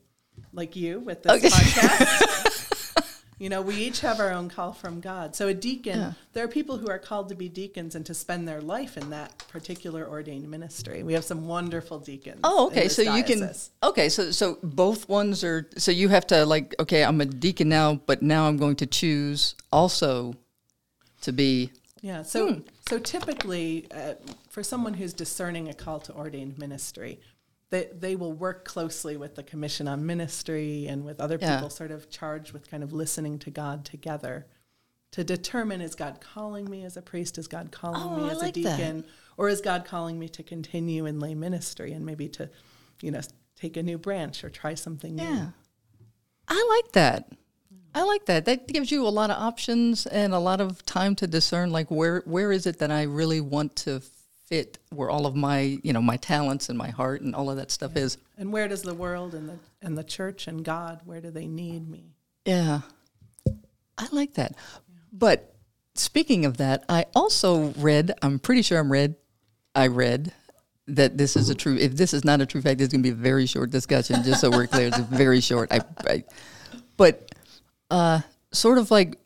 like 0.52 0.74
you 0.76 1.00
with 1.00 1.22
this 1.22 1.32
Okay. 1.32 1.48
podcast. 1.48 2.54
you 3.38 3.48
know, 3.48 3.62
we 3.62 3.76
each 3.76 4.00
have 4.00 4.18
our 4.20 4.30
own 4.32 4.48
call 4.48 4.72
from 4.72 5.00
God. 5.00 5.36
So 5.36 5.48
a 5.48 5.54
deacon, 5.54 5.98
Yeah. 5.98 6.12
there 6.32 6.44
are 6.44 6.48
people 6.48 6.78
who 6.78 6.88
are 6.90 6.98
called 6.98 7.28
to 7.28 7.34
be 7.34 7.48
deacons 7.48 7.94
and 7.94 8.04
to 8.06 8.14
spend 8.14 8.48
their 8.48 8.60
life 8.60 8.96
in 8.96 9.10
that 9.10 9.38
particular 9.48 10.06
ordained 10.08 10.50
ministry. 10.50 11.02
We 11.02 11.12
have 11.14 11.24
some 11.24 11.46
wonderful 11.46 11.98
deacons. 12.00 12.40
Oh, 12.44 12.66
okay. 12.66 12.88
So 12.88 13.02
you 13.02 13.22
can. 13.22 13.50
Okay, 13.82 14.08
so 14.08 14.30
so 14.32 14.58
both 14.62 15.08
ones 15.08 15.44
are. 15.44 15.68
So 15.76 15.90
you 15.92 16.08
have 16.08 16.26
to 16.28 16.44
like. 16.44 16.74
Okay, 16.80 17.04
I'm 17.04 17.20
a 17.20 17.26
deacon 17.26 17.68
now, 17.68 17.94
but 18.06 18.22
now 18.22 18.48
I'm 18.48 18.56
going 18.56 18.76
to 18.76 18.86
choose 18.86 19.54
also 19.72 20.34
to 21.22 21.32
be. 21.32 21.70
Yeah. 22.00 22.22
So 22.22 22.52
Hmm. 22.52 22.60
so 22.88 22.98
typically, 22.98 23.86
uh, 23.92 24.14
for 24.50 24.62
someone 24.62 24.94
who's 24.94 25.12
discerning 25.12 25.68
a 25.68 25.74
call 25.74 26.00
to 26.00 26.12
ordained 26.14 26.58
ministry, 26.58 27.20
they 27.70 27.88
they 27.92 28.16
will 28.16 28.32
work 28.32 28.64
closely 28.64 29.16
with 29.16 29.34
the 29.34 29.42
Commission 29.42 29.86
on 29.88 30.06
Ministry 30.06 30.86
and 30.86 31.04
with 31.04 31.20
other 31.20 31.38
Yeah. 31.40 31.56
people, 31.56 31.70
sort 31.70 31.90
of 31.90 32.08
charged 32.10 32.52
with 32.52 32.70
kind 32.70 32.82
of 32.82 32.92
listening 32.92 33.38
to 33.40 33.50
God 33.50 33.84
together, 33.84 34.46
to 35.12 35.24
determine 35.24 35.80
is 35.80 35.94
God 35.94 36.20
calling 36.20 36.68
me 36.68 36.84
as 36.84 36.96
a 36.96 37.02
priest, 37.02 37.38
is 37.38 37.48
God 37.48 37.70
calling 37.72 38.00
Oh, 38.02 38.16
me 38.24 38.30
as 38.30 38.38
like 38.38 38.56
a 38.56 38.62
that. 38.62 38.76
deacon, 38.76 39.04
or 39.36 39.48
is 39.48 39.60
God 39.60 39.84
calling 39.84 40.18
me 40.18 40.28
to 40.30 40.42
continue 40.42 41.06
in 41.06 41.20
lay 41.20 41.34
ministry 41.34 41.92
and 41.92 42.04
maybe 42.06 42.28
to, 42.30 42.50
you 43.02 43.10
know, 43.10 43.20
take 43.56 43.76
a 43.76 43.82
new 43.82 43.98
branch 43.98 44.44
or 44.44 44.50
try 44.50 44.74
something 44.74 45.14
new. 45.16 45.22
Yeah, 45.22 45.48
I 46.46 46.80
like 46.82 46.92
that. 46.92 47.32
I 47.94 48.02
like 48.02 48.26
that. 48.26 48.44
That 48.44 48.68
gives 48.68 48.92
you 48.92 49.06
a 49.06 49.08
lot 49.08 49.30
of 49.30 49.36
options 49.42 50.06
and 50.06 50.32
a 50.32 50.38
lot 50.38 50.60
of 50.60 50.84
time 50.86 51.16
to 51.16 51.26
discern. 51.26 51.70
Like 51.70 51.90
where 51.90 52.22
where 52.26 52.52
is 52.52 52.66
it 52.66 52.78
that 52.78 52.90
I 52.90 53.02
really 53.02 53.40
want 53.40 53.74
to 53.76 54.00
fit? 54.48 54.78
Where 54.90 55.10
all 55.10 55.26
of 55.26 55.36
my 55.36 55.78
you 55.82 55.92
know 55.92 56.02
my 56.02 56.16
talents 56.16 56.68
and 56.68 56.78
my 56.78 56.90
heart 56.90 57.22
and 57.22 57.34
all 57.34 57.50
of 57.50 57.56
that 57.56 57.70
stuff 57.70 57.96
is. 57.96 58.18
And 58.36 58.52
where 58.52 58.68
does 58.68 58.82
the 58.82 58.94
world 58.94 59.34
and 59.34 59.48
the 59.48 59.58
and 59.82 59.96
the 59.96 60.04
church 60.04 60.46
and 60.46 60.64
God 60.64 61.00
where 61.04 61.20
do 61.20 61.30
they 61.30 61.46
need 61.46 61.88
me? 61.88 62.14
Yeah, 62.44 62.80
I 63.96 64.08
like 64.12 64.34
that. 64.34 64.54
But 65.12 65.54
speaking 65.94 66.44
of 66.44 66.56
that, 66.58 66.84
I 66.88 67.06
also 67.14 67.72
read. 67.78 68.12
I'm 68.22 68.38
pretty 68.38 68.62
sure 68.62 68.78
I'm 68.78 68.90
read. 68.90 69.16
I 69.74 69.88
read 69.88 70.32
that 70.86 71.18
this 71.18 71.36
is 71.36 71.50
a 71.50 71.54
true. 71.54 71.76
If 71.76 71.96
this 71.96 72.14
is 72.14 72.24
not 72.24 72.40
a 72.40 72.46
true 72.46 72.62
fact, 72.62 72.80
it's 72.80 72.92
going 72.92 73.02
to 73.02 73.06
be 73.06 73.12
a 73.12 73.14
very 73.14 73.46
short 73.46 73.70
discussion. 73.70 74.22
Just 74.22 74.40
so 74.40 74.50
we're 74.50 74.66
clear, 74.66 74.88
it's 74.88 74.98
very 75.10 75.40
short. 75.40 75.70
I, 75.70 75.80
I 76.06 76.24
but 76.96 77.34
uh, 77.90 78.20
sort 78.52 78.78
of 78.78 78.90
like 78.90 79.18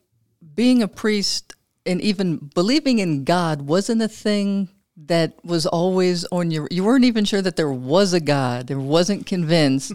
being 0.53 0.83
a 0.83 0.87
priest 0.87 1.55
and 1.85 2.01
even 2.01 2.51
believing 2.53 2.99
in 2.99 3.23
God 3.23 3.63
wasn't 3.63 4.01
a 4.01 4.07
thing 4.07 4.69
that 4.95 5.33
was 5.43 5.65
always 5.65 6.25
on 6.25 6.51
your. 6.51 6.67
You 6.71 6.83
weren't 6.83 7.05
even 7.05 7.25
sure 7.25 7.41
that 7.41 7.55
there 7.55 7.71
was 7.71 8.13
a 8.13 8.19
God. 8.19 8.67
There 8.67 8.79
wasn't 8.79 9.25
convinced, 9.25 9.93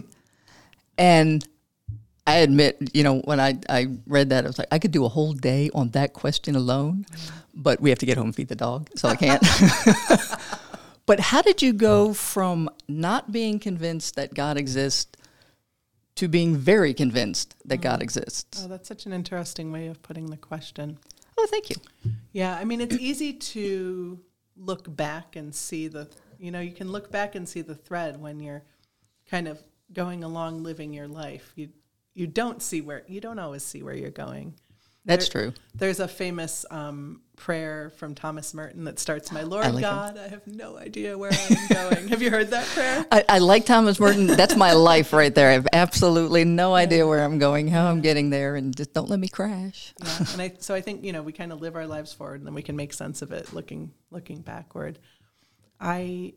and 0.97 1.45
I 2.29 2.37
admit, 2.37 2.77
you 2.93 3.03
know, 3.03 3.21
when 3.21 3.39
I, 3.39 3.57
I 3.69 3.87
read 4.05 4.29
that, 4.29 4.43
I 4.43 4.47
was 4.47 4.59
like, 4.59 4.67
I 4.71 4.77
could 4.77 4.91
do 4.91 5.03
a 5.03 5.09
whole 5.09 5.33
day 5.33 5.71
on 5.73 5.89
that 5.89 6.13
question 6.13 6.55
alone, 6.55 7.05
mm-hmm. 7.09 7.37
but 7.55 7.81
we 7.81 7.89
have 7.89 7.97
to 7.99 8.05
get 8.05 8.17
home 8.17 8.27
and 8.27 8.35
feed 8.35 8.49
the 8.49 8.55
dog, 8.55 8.87
so 8.95 9.09
I 9.09 9.15
can't. 9.15 9.43
but 11.07 11.19
how 11.19 11.41
did 11.41 11.63
you 11.63 11.73
go 11.73 12.13
from 12.13 12.69
not 12.87 13.31
being 13.31 13.57
convinced 13.57 14.15
that 14.15 14.35
God 14.35 14.57
exists 14.57 15.11
to 16.17 16.27
being 16.27 16.55
very 16.55 16.93
convinced 16.93 17.55
that 17.65 17.77
God 17.77 17.99
mm. 17.99 18.03
exists? 18.03 18.61
Oh, 18.63 18.67
that's 18.67 18.87
such 18.87 19.07
an 19.07 19.13
interesting 19.13 19.71
way 19.71 19.87
of 19.87 19.99
putting 20.03 20.29
the 20.29 20.37
question. 20.37 20.99
Oh, 21.35 21.47
thank 21.49 21.71
you. 21.71 21.77
Yeah, 22.31 22.55
I 22.55 22.63
mean, 22.63 22.79
it's 22.79 22.97
easy 22.97 23.33
to 23.33 24.19
look 24.59 24.93
back 24.95 25.35
and 25.35 25.55
see 25.55 25.87
the, 25.87 26.07
you 26.37 26.51
know, 26.51 26.59
you 26.59 26.71
can 26.73 26.91
look 26.91 27.11
back 27.11 27.35
and 27.35 27.47
see 27.47 27.61
the 27.61 27.75
thread 27.75 28.19
when 28.19 28.39
you're 28.39 28.63
kind 29.29 29.47
of 29.47 29.59
going 29.93 30.23
along 30.23 30.61
living 30.63 30.93
your 30.93 31.07
life. 31.07 31.53
You 31.55 31.69
you 32.13 32.27
don't 32.27 32.61
see 32.61 32.81
where 32.81 33.03
you 33.07 33.21
don't 33.21 33.39
always 33.39 33.63
see 33.63 33.81
where 33.81 33.93
you're 33.95 34.09
going. 34.11 34.53
That's 35.05 35.29
There- 35.29 35.43
true. 35.51 35.53
There's 35.75 35.99
a 36.01 36.07
famous 36.07 36.65
um, 36.69 37.21
prayer 37.39 37.89
from 37.95 38.13
Thomas 38.13 38.53
Merton 38.53 38.83
that 38.83 38.99
starts, 38.99 39.31
"My 39.31 39.41
Lord 39.53 39.65
like 39.65 39.75
him. 39.75 39.81
God, 39.81 40.17
I 40.17 40.27
have 40.27 40.45
no 40.45 40.77
idea 40.77 41.17
where 41.17 41.31
I'm 41.31 41.67
going." 41.69 42.07
have 42.09 42.21
you 42.21 42.29
heard 42.29 42.49
that 42.51 42.65
prayer? 42.67 43.05
I, 43.11 43.23
I 43.27 43.39
like 43.39 43.65
Thomas 43.65 43.99
Merton. 43.99 44.27
That's 44.27 44.55
my 44.55 44.73
life 44.91 45.13
right 45.13 45.33
there. 45.33 45.49
I 45.49 45.53
have 45.53 45.67
absolutely 45.73 46.45
no 46.45 46.75
idea 46.75 47.07
where 47.07 47.23
I'm 47.23 47.39
going, 47.39 47.67
how 47.67 47.89
I'm 47.89 48.01
getting 48.01 48.29
there, 48.29 48.55
and 48.55 48.75
just 48.75 48.93
don't 48.93 49.09
let 49.09 49.19
me 49.19 49.27
crash. 49.29 49.93
yeah. 50.03 50.25
And 50.33 50.41
I, 50.41 50.53
so 50.59 50.75
I 50.75 50.81
think 50.81 51.03
you 51.03 51.13
know 51.13 51.23
we 51.23 51.31
kind 51.31 51.51
of 51.51 51.61
live 51.61 51.75
our 51.75 51.87
lives 51.87 52.13
forward, 52.13 52.41
and 52.41 52.45
then 52.47 52.53
we 52.53 52.61
can 52.61 52.75
make 52.75 52.93
sense 52.93 53.21
of 53.21 53.31
it 53.31 53.53
looking 53.53 53.93
looking 54.11 54.41
backward. 54.41 54.99
I 55.79 56.33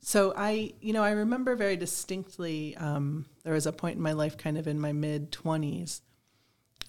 so 0.00 0.32
I 0.36 0.72
you 0.80 0.92
know 0.92 1.02
I 1.02 1.12
remember 1.12 1.54
very 1.54 1.76
distinctly 1.76 2.76
um, 2.76 3.26
there 3.44 3.54
was 3.54 3.66
a 3.66 3.72
point 3.72 3.96
in 3.96 4.02
my 4.02 4.12
life, 4.12 4.36
kind 4.36 4.58
of 4.58 4.66
in 4.66 4.80
my 4.80 4.92
mid 4.92 5.30
twenties, 5.30 6.02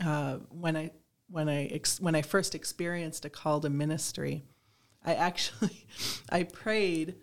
uh, 0.04 0.38
when 0.50 0.76
I 0.76 0.92
when 1.36 1.50
I 1.50 1.66
ex- 1.66 2.00
when 2.00 2.16
I 2.16 2.22
first 2.22 2.56
experienced 2.56 3.26
a 3.26 3.30
call 3.30 3.60
to 3.60 3.70
ministry. 3.70 4.46
I 5.06 5.16
actually 5.16 5.86
I 6.30 6.44
prayed 6.44 7.16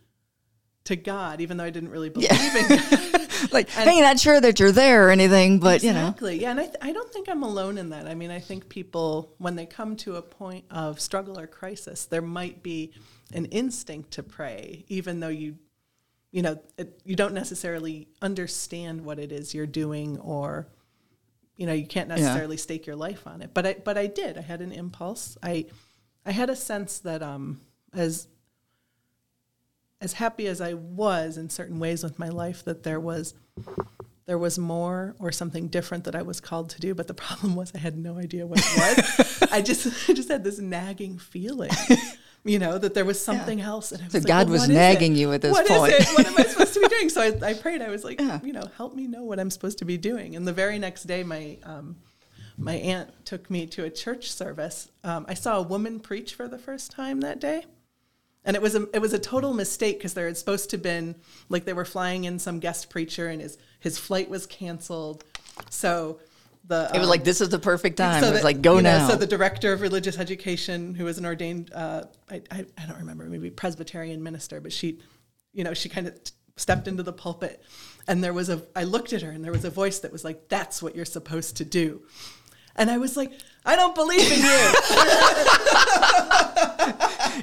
to 0.84 0.96
God, 0.96 1.40
even 1.40 1.56
though 1.56 1.64
I 1.64 1.70
didn't 1.70 1.88
really 1.88 2.10
believe 2.10 2.30
in 2.30 2.68
God. 2.90 3.52
Like, 3.52 3.70
hey, 3.70 4.00
not 4.00 4.20
sure 4.20 4.40
that 4.40 4.60
you're 4.60 4.70
there 4.70 5.08
or 5.08 5.10
anything, 5.10 5.60
but 5.60 5.82
you 5.82 5.92
know. 5.92 6.08
Exactly. 6.08 6.40
Yeah, 6.42 6.50
and 6.50 6.60
I, 6.60 6.64
th- 6.64 6.76
I 6.82 6.92
don't 6.92 7.10
think 7.10 7.28
I'm 7.28 7.42
alone 7.42 7.78
in 7.78 7.88
that. 7.90 8.06
I 8.06 8.14
mean, 8.14 8.30
I 8.30 8.38
think 8.38 8.68
people, 8.68 9.34
when 9.38 9.56
they 9.56 9.66
come 9.66 9.96
to 9.96 10.16
a 10.16 10.22
point 10.22 10.66
of 10.70 11.00
struggle 11.00 11.38
or 11.38 11.46
crisis, 11.46 12.04
there 12.04 12.22
might 12.22 12.62
be 12.62 12.92
an 13.32 13.46
instinct 13.46 14.12
to 14.12 14.22
pray, 14.22 14.84
even 14.88 15.20
though 15.20 15.28
you, 15.28 15.56
you 16.30 16.42
know, 16.42 16.60
it, 16.76 17.00
you 17.04 17.16
don't 17.16 17.34
necessarily 17.34 18.08
understand 18.20 19.04
what 19.04 19.18
it 19.18 19.32
is 19.32 19.54
you're 19.54 19.66
doing, 19.66 20.18
or, 20.18 20.68
you 21.56 21.66
know, 21.66 21.72
you 21.72 21.86
can't 21.86 22.08
necessarily 22.08 22.56
stake 22.56 22.86
your 22.86 22.96
life 22.96 23.26
on 23.26 23.42
it. 23.42 23.50
But 23.52 23.66
I, 23.66 23.76
but 23.84 23.98
I 23.98 24.06
did. 24.06 24.38
I 24.38 24.40
had 24.40 24.60
an 24.60 24.72
impulse. 24.72 25.36
I, 25.42 25.66
I 26.24 26.32
had 26.32 26.50
a 26.50 26.56
sense 26.56 26.98
that 27.00 27.22
um, 27.22 27.60
as 27.92 28.28
as 30.00 30.14
happy 30.14 30.48
as 30.48 30.60
I 30.60 30.74
was 30.74 31.38
in 31.38 31.48
certain 31.48 31.78
ways 31.78 32.02
with 32.02 32.18
my 32.18 32.28
life, 32.28 32.64
that 32.64 32.82
there 32.82 32.98
was 32.98 33.34
there 34.26 34.38
was 34.38 34.58
more 34.58 35.14
or 35.18 35.30
something 35.32 35.68
different 35.68 36.04
that 36.04 36.14
I 36.14 36.22
was 36.22 36.40
called 36.40 36.70
to 36.70 36.80
do. 36.80 36.94
But 36.94 37.06
the 37.06 37.14
problem 37.26 37.54
was 37.54 37.72
I 37.74 37.78
had 37.78 37.96
no 37.96 38.18
idea 38.18 38.46
what 38.46 38.58
it 38.60 38.76
was. 38.76 39.48
I 39.52 39.62
just 39.62 40.08
I 40.08 40.12
just 40.12 40.28
had 40.28 40.44
this 40.44 40.58
nagging 40.58 41.18
feeling, 41.18 41.70
you 42.44 42.58
know, 42.58 42.76
that 42.78 42.94
there 42.94 43.04
was 43.04 43.22
something 43.24 43.60
else. 43.60 43.92
And 43.92 44.00
I 44.02 44.04
was 44.06 44.12
So 44.12 44.18
like, 44.18 44.26
God 44.26 44.46
well, 44.50 44.60
was 44.60 44.68
nagging 44.68 45.14
you 45.14 45.32
at 45.32 45.42
this 45.42 45.52
What 45.52 45.70
is 45.70 45.76
point. 45.76 45.92
it? 45.92 46.06
What 46.08 46.26
am 46.26 46.38
I 46.38 46.42
supposed 46.42 46.74
to 46.74 46.80
be 46.80 46.88
doing? 46.88 47.08
So 47.08 47.20
I, 47.22 47.50
I 47.50 47.54
prayed. 47.54 47.82
I 47.82 47.88
was 47.88 48.04
like, 48.04 48.20
Yeah. 48.20 48.40
you 48.42 48.52
know, 48.52 48.64
help 48.76 48.94
me 48.94 49.06
know 49.06 49.22
what 49.22 49.38
I'm 49.38 49.50
supposed 49.50 49.78
to 49.78 49.84
be 49.84 49.96
doing. 49.96 50.34
And 50.36 50.46
the 50.46 50.52
very 50.52 50.78
next 50.78 51.04
day, 51.04 51.22
my 51.22 51.58
um, 51.62 51.96
my 52.58 52.74
aunt 52.74 53.10
took 53.24 53.50
me 53.50 53.66
to 53.68 53.84
a 53.84 53.90
church 53.90 54.30
service. 54.30 54.90
Um, 55.04 55.24
I 55.28 55.34
saw 55.34 55.56
a 55.58 55.62
woman 55.62 56.00
preach 56.00 56.34
for 56.34 56.48
the 56.48 56.58
first 56.58 56.90
time 56.90 57.20
that 57.20 57.40
day. 57.40 57.64
And 58.44 58.56
it 58.56 58.62
was 58.62 58.74
a 58.74 58.88
it 58.92 59.00
was 59.00 59.12
a 59.12 59.18
total 59.20 59.54
mistake 59.54 59.98
because 59.98 60.14
there 60.14 60.26
had 60.26 60.36
supposed 60.36 60.68
to 60.70 60.78
been 60.78 61.14
like 61.48 61.64
they 61.64 61.72
were 61.72 61.84
flying 61.84 62.24
in 62.24 62.40
some 62.40 62.58
guest 62.58 62.90
preacher 62.90 63.28
and 63.28 63.40
his 63.40 63.56
his 63.78 63.98
flight 63.98 64.28
was 64.28 64.46
canceled. 64.46 65.24
So 65.70 66.18
the 66.64 66.90
It 66.94 66.98
was 66.98 67.04
um, 67.04 67.10
like, 67.10 67.24
this 67.24 67.40
is 67.40 67.48
the 67.48 67.58
perfect 67.58 67.96
time. 67.96 68.22
it 68.22 68.30
was 68.30 68.44
like, 68.44 68.62
go 68.62 68.76
you 68.76 68.82
know, 68.82 68.98
now. 68.98 69.08
so 69.08 69.16
the 69.16 69.26
director 69.26 69.72
of 69.72 69.80
religious 69.80 70.18
education, 70.18 70.94
who 70.94 71.04
was 71.04 71.18
an 71.18 71.26
ordained, 71.26 71.72
uh, 71.74 72.04
I, 72.30 72.42
I, 72.50 72.66
I 72.78 72.86
don't 72.86 72.98
remember, 72.98 73.24
maybe 73.24 73.50
Presbyterian 73.50 74.22
minister, 74.22 74.60
but 74.60 74.72
she, 74.72 75.00
you 75.52 75.64
know, 75.64 75.74
she 75.74 75.88
kind 75.88 76.06
of 76.06 76.18
stepped 76.56 76.88
into 76.88 77.02
the 77.02 77.12
pulpit, 77.12 77.62
and 78.06 78.22
there 78.22 78.32
was 78.32 78.48
a. 78.48 78.62
I 78.76 78.84
looked 78.84 79.12
at 79.12 79.22
her, 79.22 79.30
and 79.30 79.44
there 79.44 79.52
was 79.52 79.64
a 79.64 79.70
voice 79.70 80.00
that 80.00 80.12
was 80.12 80.24
like, 80.24 80.48
"That's 80.48 80.82
what 80.82 80.94
you're 80.94 81.04
supposed 81.04 81.56
to 81.58 81.64
do," 81.64 82.02
and 82.76 82.90
I 82.90 82.98
was 82.98 83.16
like, 83.16 83.32
"I 83.64 83.76
don't 83.76 83.94
believe 83.94 84.30
in 84.30 84.38
you." 84.38 84.72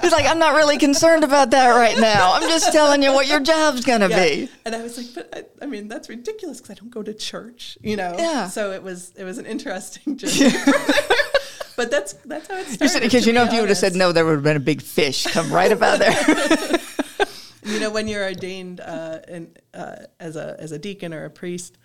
He's 0.02 0.12
like, 0.12 0.26
I'm 0.26 0.38
not 0.38 0.54
really 0.54 0.78
concerned 0.78 1.24
about 1.24 1.50
that 1.50 1.68
right 1.70 1.98
now. 1.98 2.34
I'm 2.34 2.42
just 2.48 2.72
telling 2.72 3.02
you 3.02 3.12
what 3.12 3.26
your 3.26 3.40
job's 3.40 3.84
going 3.84 4.00
to 4.00 4.08
Yeah. 4.08 4.22
be. 4.24 4.48
And 4.64 4.74
I 4.74 4.82
was 4.82 4.96
like, 4.96 5.06
but 5.14 5.28
I, 5.60 5.64
I 5.64 5.66
mean, 5.66 5.88
that's 5.88 6.08
ridiculous 6.08 6.58
because 6.60 6.70
I 6.70 6.74
don't 6.80 6.90
go 6.90 7.02
to 7.02 7.12
church, 7.12 7.76
you 7.82 7.96
know. 7.96 8.14
Yeah. 8.16 8.48
So 8.48 8.70
it 8.72 8.82
was 8.82 9.12
it 9.16 9.24
was 9.24 9.38
an 9.38 9.46
interesting 9.46 10.16
journey. 10.18 10.52
but 11.76 11.90
that's 11.90 12.12
that's 12.24 12.46
how 12.48 12.56
it 12.56 12.66
started. 12.68 13.00
Because 13.02 13.24
to 13.24 13.28
you 13.30 13.32
know, 13.34 13.44
if 13.44 13.52
you 13.52 13.60
would 13.60 13.68
have 13.68 13.78
said 13.78 13.94
no, 13.94 14.12
there 14.12 14.24
would 14.24 14.34
have 14.34 14.42
been 14.44 14.56
a 14.56 14.60
big 14.60 14.80
fish 14.82 15.26
come 15.26 15.52
right 15.52 15.72
about 15.72 15.98
there. 15.98 16.16
you 17.64 17.80
know, 17.80 17.90
when 17.90 18.06
you're 18.08 18.24
ordained 18.24 18.80
uh, 18.80 19.18
in, 19.28 19.54
uh, 19.74 19.96
as 20.18 20.36
a 20.36 20.56
as 20.58 20.72
a 20.72 20.78
deacon 20.78 21.12
or 21.12 21.24
a 21.24 21.30
priest, 21.30 21.76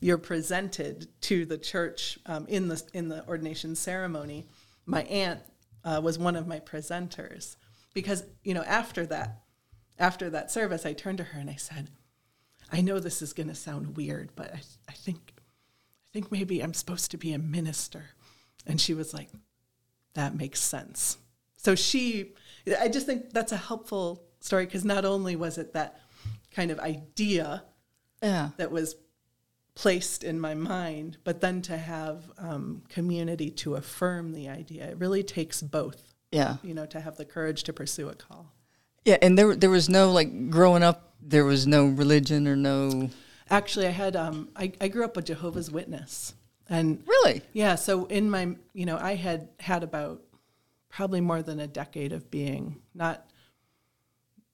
you're 0.00 0.18
presented 0.18 1.08
to 1.22 1.44
the 1.44 1.58
church 1.58 2.18
um, 2.26 2.46
in 2.48 2.68
the 2.68 2.82
in 2.92 3.08
the 3.08 3.26
ordination 3.26 3.74
ceremony. 3.74 4.46
My 4.86 5.02
aunt 5.02 5.40
uh, 5.84 6.00
was 6.02 6.18
one 6.18 6.36
of 6.36 6.46
my 6.46 6.60
presenters 6.60 7.56
because 7.94 8.24
you 8.42 8.54
know 8.54 8.62
after 8.62 9.06
that 9.06 9.42
after 9.98 10.30
that 10.30 10.50
service, 10.50 10.86
I 10.86 10.92
turned 10.92 11.18
to 11.18 11.24
her 11.24 11.40
and 11.40 11.50
I 11.50 11.56
said, 11.56 11.90
"I 12.70 12.80
know 12.80 13.00
this 13.00 13.22
is 13.22 13.32
going 13.32 13.48
to 13.48 13.54
sound 13.54 13.96
weird, 13.96 14.30
but 14.36 14.54
I, 14.54 14.60
I 14.88 14.92
think 14.92 15.34
I 15.36 16.08
think 16.12 16.30
maybe 16.30 16.60
I'm 16.60 16.74
supposed 16.74 17.10
to 17.10 17.18
be 17.18 17.32
a 17.32 17.38
minister." 17.38 18.10
And 18.66 18.80
she 18.80 18.94
was 18.94 19.12
like, 19.12 19.30
"That 20.14 20.36
makes 20.36 20.60
sense." 20.60 21.18
So 21.56 21.74
she, 21.74 22.34
I 22.80 22.86
just 22.86 23.06
think 23.06 23.32
that's 23.32 23.50
a 23.50 23.56
helpful 23.56 24.22
story 24.40 24.64
because 24.64 24.84
not 24.84 25.04
only 25.04 25.34
was 25.34 25.58
it 25.58 25.72
that 25.72 26.00
kind 26.52 26.70
of 26.70 26.78
idea 26.78 27.64
yeah. 28.22 28.50
that 28.56 28.70
was 28.70 28.94
placed 29.78 30.24
in 30.24 30.40
my 30.40 30.54
mind, 30.54 31.16
but 31.22 31.40
then 31.40 31.62
to 31.62 31.76
have 31.78 32.24
um, 32.36 32.82
community 32.88 33.48
to 33.48 33.76
affirm 33.76 34.32
the 34.32 34.48
idea. 34.48 34.84
It 34.90 34.98
really 34.98 35.22
takes 35.22 35.62
both, 35.62 36.14
Yeah. 36.32 36.56
you 36.64 36.74
know, 36.74 36.84
to 36.86 37.00
have 37.00 37.16
the 37.16 37.24
courage 37.24 37.62
to 37.62 37.72
pursue 37.72 38.08
a 38.08 38.14
call. 38.16 38.52
Yeah. 39.04 39.18
And 39.22 39.38
there, 39.38 39.54
there 39.54 39.70
was 39.70 39.88
no, 39.88 40.10
like, 40.10 40.50
growing 40.50 40.82
up, 40.82 41.14
there 41.22 41.44
was 41.44 41.64
no 41.68 41.86
religion 41.86 42.48
or 42.48 42.56
no. 42.56 43.10
Actually, 43.50 43.86
I 43.86 43.90
had, 43.90 44.16
um, 44.16 44.48
I, 44.56 44.72
I 44.80 44.88
grew 44.88 45.04
up 45.04 45.16
a 45.16 45.22
Jehovah's 45.22 45.70
Witness. 45.70 46.34
And 46.68 47.04
Really? 47.06 47.42
yeah, 47.52 47.76
so 47.76 48.06
in 48.06 48.28
my, 48.28 48.56
you 48.74 48.84
know, 48.84 48.98
I 49.00 49.14
had 49.14 49.48
had 49.60 49.84
about 49.84 50.20
probably 50.88 51.20
more 51.20 51.40
than 51.40 51.60
a 51.60 51.68
decade 51.68 52.12
of 52.12 52.32
being 52.32 52.82
not 52.94 53.30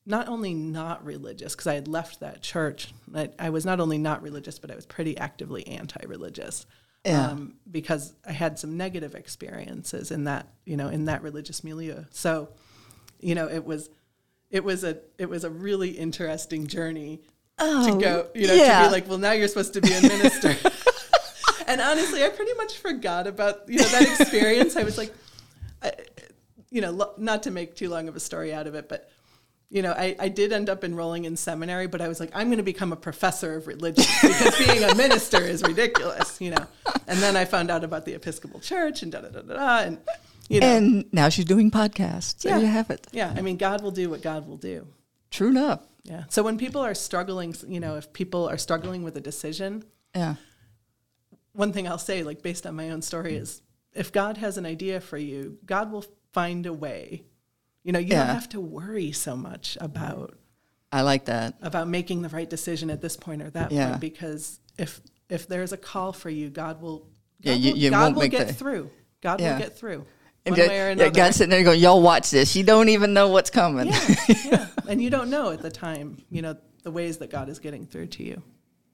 not 0.07 0.29
only 0.29 0.55
not 0.55 1.05
religious 1.05 1.55
because 1.55 1.67
I 1.67 1.75
had 1.75 1.89
left 1.89 2.21
that 2.21 2.43
church. 2.43 2.93
I, 3.15 3.31
I 3.39 3.51
was 3.51 3.65
not 3.65 3.81
only 3.81 3.99
not 3.99 4.23
religious, 4.23 4.59
but 4.59 4.71
I 4.71 4.75
was 4.75 4.87
pretty 4.87 5.17
actively 5.17 5.67
anti-religious. 5.67 6.67
Yeah. 7.05 7.29
Um, 7.29 7.57
because 7.71 8.15
I 8.27 8.33
had 8.33 8.59
some 8.59 8.77
negative 8.77 9.15
experiences 9.15 10.11
in 10.11 10.25
that, 10.25 10.49
you 10.65 10.77
know, 10.77 10.89
in 10.89 11.05
that 11.07 11.23
religious 11.23 11.63
milieu. 11.63 12.05
So, 12.11 12.49
you 13.21 13.35
know, 13.35 13.49
it 13.49 13.65
was, 13.65 13.91
it 14.51 14.65
was 14.65 14.85
a, 14.85 14.99
it 15.19 15.29
was 15.29 15.45
a 15.45 15.51
really 15.51 15.91
interesting 15.91 16.67
journey 16.67 17.21
Oh, 17.59 17.93
to 17.93 18.01
go, 18.01 18.27
you 18.35 18.49
know, 18.49 18.55
yeah. 18.55 18.83
to 18.83 18.89
be 18.89 18.93
like, 18.93 19.09
well, 19.09 19.19
now 19.19 19.33
you're 19.33 19.49
supposed 19.49 19.75
to 19.75 19.81
be 19.81 19.93
a 19.93 20.01
minister. 20.01 20.57
and 21.69 21.81
honestly, 21.81 22.25
I 22.25 22.29
pretty 22.31 22.53
much 22.55 22.79
forgot 22.79 23.27
about 23.27 23.69
you 23.69 23.79
know 23.79 23.89
that 23.89 24.03
experience. 24.21 24.77
I 24.77 24.83
was 24.83 24.99
like, 24.99 25.15
I, 25.83 25.93
you 26.71 26.81
know, 26.81 26.91
lo- 26.91 27.15
not 27.17 27.45
to 27.45 27.53
make 27.53 27.77
too 27.77 27.89
long 27.89 28.09
of 28.09 28.17
a 28.17 28.21
story 28.21 28.53
out 28.53 28.67
of 28.67 28.75
it, 28.75 28.89
but 28.89 29.09
you 29.75 29.83
know, 29.83 29.93
I, 29.93 30.15
I 30.21 30.29
did 30.29 30.53
end 30.53 30.71
up 30.71 30.85
enrolling 30.85 31.25
in 31.25 31.37
seminary, 31.37 31.89
but 31.89 32.01
I 32.01 32.07
was 32.07 32.21
like, 32.21 32.31
I'm 32.33 32.47
going 32.47 32.59
to 32.59 32.63
become 32.75 32.93
a 32.93 32.97
professor 32.97 33.57
of 33.57 33.67
religion 33.67 34.05
because 34.23 34.57
being 34.57 34.85
a 34.85 34.95
minister 34.95 35.41
is 35.43 35.63
ridiculous, 35.63 36.41
you 36.41 36.51
know. 36.53 36.65
And 37.09 37.19
then 37.19 37.37
I 37.37 37.45
found 37.45 37.71
out 37.73 37.83
about 37.83 38.05
the 38.05 38.15
Episcopal 38.15 38.61
Church 38.61 39.03
and 39.03 39.11
da 39.11 39.21
da 39.23 39.31
da 39.31 39.43
da, 39.43 39.55
da 39.55 39.79
and 39.87 39.99
you 40.49 40.61
know, 40.61 40.67
And 40.67 41.05
now 41.13 41.29
she's 41.29 41.45
doing 41.45 41.71
podcasts. 41.73 42.39
There 42.43 42.53
Yeah. 42.55 42.61
you 42.61 42.67
have 42.69 42.89
it. 42.91 43.07
yeah. 43.13 43.35
I 43.37 43.41
mean, 43.43 43.57
God 43.57 43.83
will 43.83 43.91
do 43.91 44.09
what 44.11 44.23
God 44.23 44.47
will 44.47 44.59
do. 44.59 44.87
True 45.33 45.49
enough. 45.49 45.81
Yeah. 46.05 46.25
So 46.29 46.43
when 46.45 46.57
people 46.57 46.81
are 46.83 46.95
struggling, 46.95 47.55
you 47.67 47.81
know, 47.81 47.97
if 47.97 48.13
people 48.13 48.49
are 48.49 48.59
struggling 48.59 49.03
with 49.03 49.17
a 49.17 49.21
decision, 49.21 49.83
Yeah. 50.15 50.37
one 51.53 51.73
thing 51.73 51.89
I'll 51.89 51.99
say, 51.99 52.23
like 52.23 52.43
based 52.43 52.65
on 52.67 52.77
my 52.77 52.91
own 52.91 53.03
story, 53.03 53.35
is 53.35 53.61
if 53.93 54.13
God 54.13 54.37
has 54.39 54.57
an 54.57 54.67
idea 54.67 55.01
for 55.01 55.19
you, 55.19 55.59
God 55.67 55.91
will 55.91 56.05
find 56.33 56.65
a 56.67 56.73
way. 56.73 57.25
You 57.85 57.93
know, 57.93 57.99
you 58.01 58.09
Yeah. 58.09 58.27
don't 58.27 58.35
have 58.35 58.49
to 58.51 58.61
worry 58.61 59.13
so 59.13 59.37
much 59.37 59.79
about 59.81 60.35
I 60.91 61.03
like 61.03 61.27
that. 61.27 61.55
about 61.63 61.87
making 61.89 62.23
the 62.23 62.29
right 62.31 62.49
decision 62.49 62.91
at 62.91 63.01
this 63.01 63.17
point 63.17 63.43
or 63.43 63.51
that 63.51 63.71
Yeah. 63.73 63.91
point 63.91 64.01
because 64.01 64.59
if 64.79 65.01
if 65.29 65.47
there's 65.49 65.73
a 65.73 65.77
call 65.77 66.13
for 66.13 66.29
you, 66.31 66.51
God 66.51 66.81
will 66.83 66.99
God 66.99 67.09
Yeah, 67.51 67.53
you- 67.55 67.73
will, 67.73 67.79
you 67.79 67.91
God 67.91 68.03
won't 68.03 68.17
will 68.17 68.29
get 68.29 68.49
the- 68.49 68.53
through. 68.55 68.91
God 69.23 69.41
Yeah. 69.41 69.53
will 69.53 69.59
get 69.59 69.77
through. 69.79 70.05
And 70.47 70.53
One 70.53 70.59
God- 70.61 70.69
way 70.69 70.81
or 70.81 70.85
yeah, 70.87 70.91
another. 70.93 71.11
God's 71.11 71.37
sitting 71.37 71.51
there 71.51 71.63
going, 71.65 71.81
y'all 71.81 72.03
watch 72.03 72.31
this. 72.31 72.55
You 72.55 72.65
don't 72.65 72.91
even 72.91 73.15
know 73.15 73.29
what's 73.29 73.49
coming. 73.51 73.87
yeah, 73.89 74.17
yeah. 74.45 74.67
And 74.89 75.01
you 75.03 75.09
don't 75.09 75.31
know 75.31 75.51
at 75.51 75.63
the 75.63 75.71
time, 75.71 76.23
you 76.31 76.43
know, 76.43 76.57
the 76.83 76.91
ways 76.91 77.17
that 77.19 77.31
God 77.31 77.49
is 77.49 77.59
getting 77.59 77.87
through 77.87 78.09
to 78.09 78.23
you. 78.23 78.43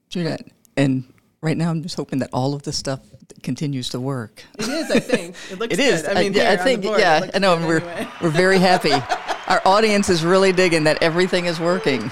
True 0.09 0.23
that. 0.23 0.45
And 0.77 1.03
right 1.41 1.57
now, 1.57 1.69
I'm 1.69 1.81
just 1.83 1.95
hoping 1.95 2.19
that 2.19 2.29
all 2.33 2.53
of 2.53 2.63
this 2.63 2.77
stuff 2.77 2.99
continues 3.43 3.89
to 3.89 3.99
work. 3.99 4.43
It 4.59 4.67
is, 4.67 4.91
I 4.91 4.99
think. 4.99 5.35
It 5.51 5.59
looks 5.59 5.73
It 5.73 5.79
is. 5.79 6.01
good. 6.03 6.17
I 6.17 6.21
mean, 6.21 6.39
I 6.39 6.57
on 6.57 6.63
think. 6.63 6.83
board, 6.83 6.99
yeah, 6.99 7.29
I 7.33 7.39
know. 7.39 7.55
we're 7.57 7.77
anyway. 7.79 8.07
we're 8.21 8.29
very 8.29 8.59
happy. 8.59 8.91
Our 9.47 9.61
audience 9.65 10.09
is 10.09 10.23
really 10.23 10.51
digging 10.53 10.83
that 10.85 11.01
everything 11.01 11.45
is 11.45 11.59
working. 11.59 12.09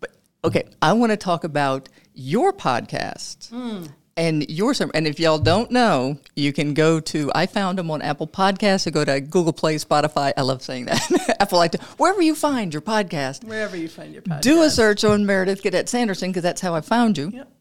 but 0.00 0.10
okay, 0.44 0.64
I 0.80 0.92
want 0.94 1.10
to 1.12 1.16
talk 1.16 1.44
about 1.44 1.88
your 2.14 2.52
podcast 2.52 3.50
Hmm. 3.50 3.86
And 4.18 4.50
your 4.50 4.74
sermon. 4.74 4.90
And 4.94 5.06
if 5.06 5.20
y'all 5.20 5.38
don't 5.38 5.70
know, 5.70 6.18
you 6.34 6.52
can 6.52 6.74
go 6.74 6.98
to. 7.00 7.30
I 7.34 7.46
found 7.46 7.78
them 7.78 7.90
on 7.90 8.02
Apple 8.02 8.26
Podcasts. 8.26 8.80
So 8.80 8.90
go 8.90 9.04
to 9.04 9.20
Google 9.20 9.52
Play, 9.52 9.76
Spotify. 9.76 10.32
I 10.36 10.42
love 10.42 10.60
saying 10.60 10.86
that. 10.86 11.36
Apple, 11.40 11.60
iTunes, 11.60 11.82
wherever 11.98 12.20
you 12.20 12.34
find 12.34 12.74
your 12.74 12.82
podcast. 12.82 13.44
Wherever 13.44 13.76
you 13.76 13.88
find 13.88 14.12
your 14.12 14.22
podcast. 14.22 14.40
Do 14.40 14.62
a 14.62 14.70
search 14.70 15.04
on 15.04 15.24
Meredith 15.24 15.62
Cadet 15.62 15.88
Sanderson 15.88 16.30
because 16.30 16.42
that's 16.42 16.60
how 16.60 16.74
I 16.74 16.80
found 16.80 17.16
you. 17.16 17.30
Yep. 17.32 17.52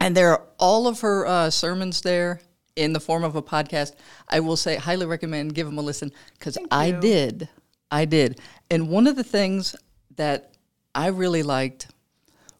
And 0.00 0.16
there 0.16 0.32
are 0.32 0.42
all 0.58 0.88
of 0.88 1.00
her 1.00 1.26
uh, 1.26 1.50
sermons 1.50 2.00
there 2.00 2.40
in 2.74 2.92
the 2.92 3.00
form 3.00 3.22
of 3.22 3.36
a 3.36 3.42
podcast. 3.42 3.94
I 4.28 4.40
will 4.40 4.56
say, 4.56 4.76
highly 4.76 5.06
recommend, 5.06 5.54
give 5.54 5.66
them 5.66 5.78
a 5.78 5.82
listen 5.82 6.10
because 6.38 6.58
I 6.72 6.86
you. 6.86 7.00
did. 7.00 7.48
I 7.90 8.04
did. 8.04 8.40
And 8.68 8.88
one 8.88 9.06
of 9.06 9.14
the 9.14 9.24
things 9.24 9.76
that 10.16 10.56
I 10.92 11.08
really 11.08 11.44
liked 11.44 11.88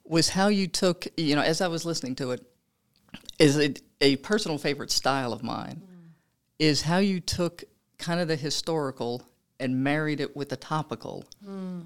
was 0.04 0.28
how 0.28 0.48
you 0.48 0.68
took, 0.68 1.06
you 1.16 1.34
know, 1.34 1.42
as 1.42 1.60
I 1.60 1.68
was 1.68 1.84
listening 1.84 2.14
to 2.16 2.32
it, 2.32 2.44
is 3.40 3.58
a, 3.58 3.74
a 4.00 4.16
personal 4.16 4.58
favorite 4.58 4.92
style 4.92 5.32
of 5.32 5.42
mine, 5.42 5.82
is 6.58 6.82
how 6.82 6.98
you 6.98 7.18
took 7.18 7.64
kind 7.98 8.20
of 8.20 8.28
the 8.28 8.36
historical 8.36 9.22
and 9.58 9.82
married 9.82 10.20
it 10.20 10.36
with 10.36 10.50
the 10.50 10.56
topical. 10.56 11.24
Hmm. 11.44 11.80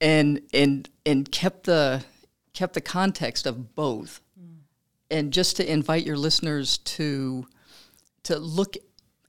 And 0.00 0.40
and 0.52 0.90
and 1.06 1.30
kept 1.30 1.64
the 1.64 2.02
kept 2.54 2.74
the 2.74 2.80
context 2.80 3.46
of 3.46 3.76
both. 3.76 4.20
Hmm. 4.36 4.54
And 5.10 5.32
just 5.32 5.56
to 5.58 5.70
invite 5.70 6.04
your 6.04 6.16
listeners 6.16 6.78
to 6.78 7.46
to 8.24 8.38
look 8.38 8.76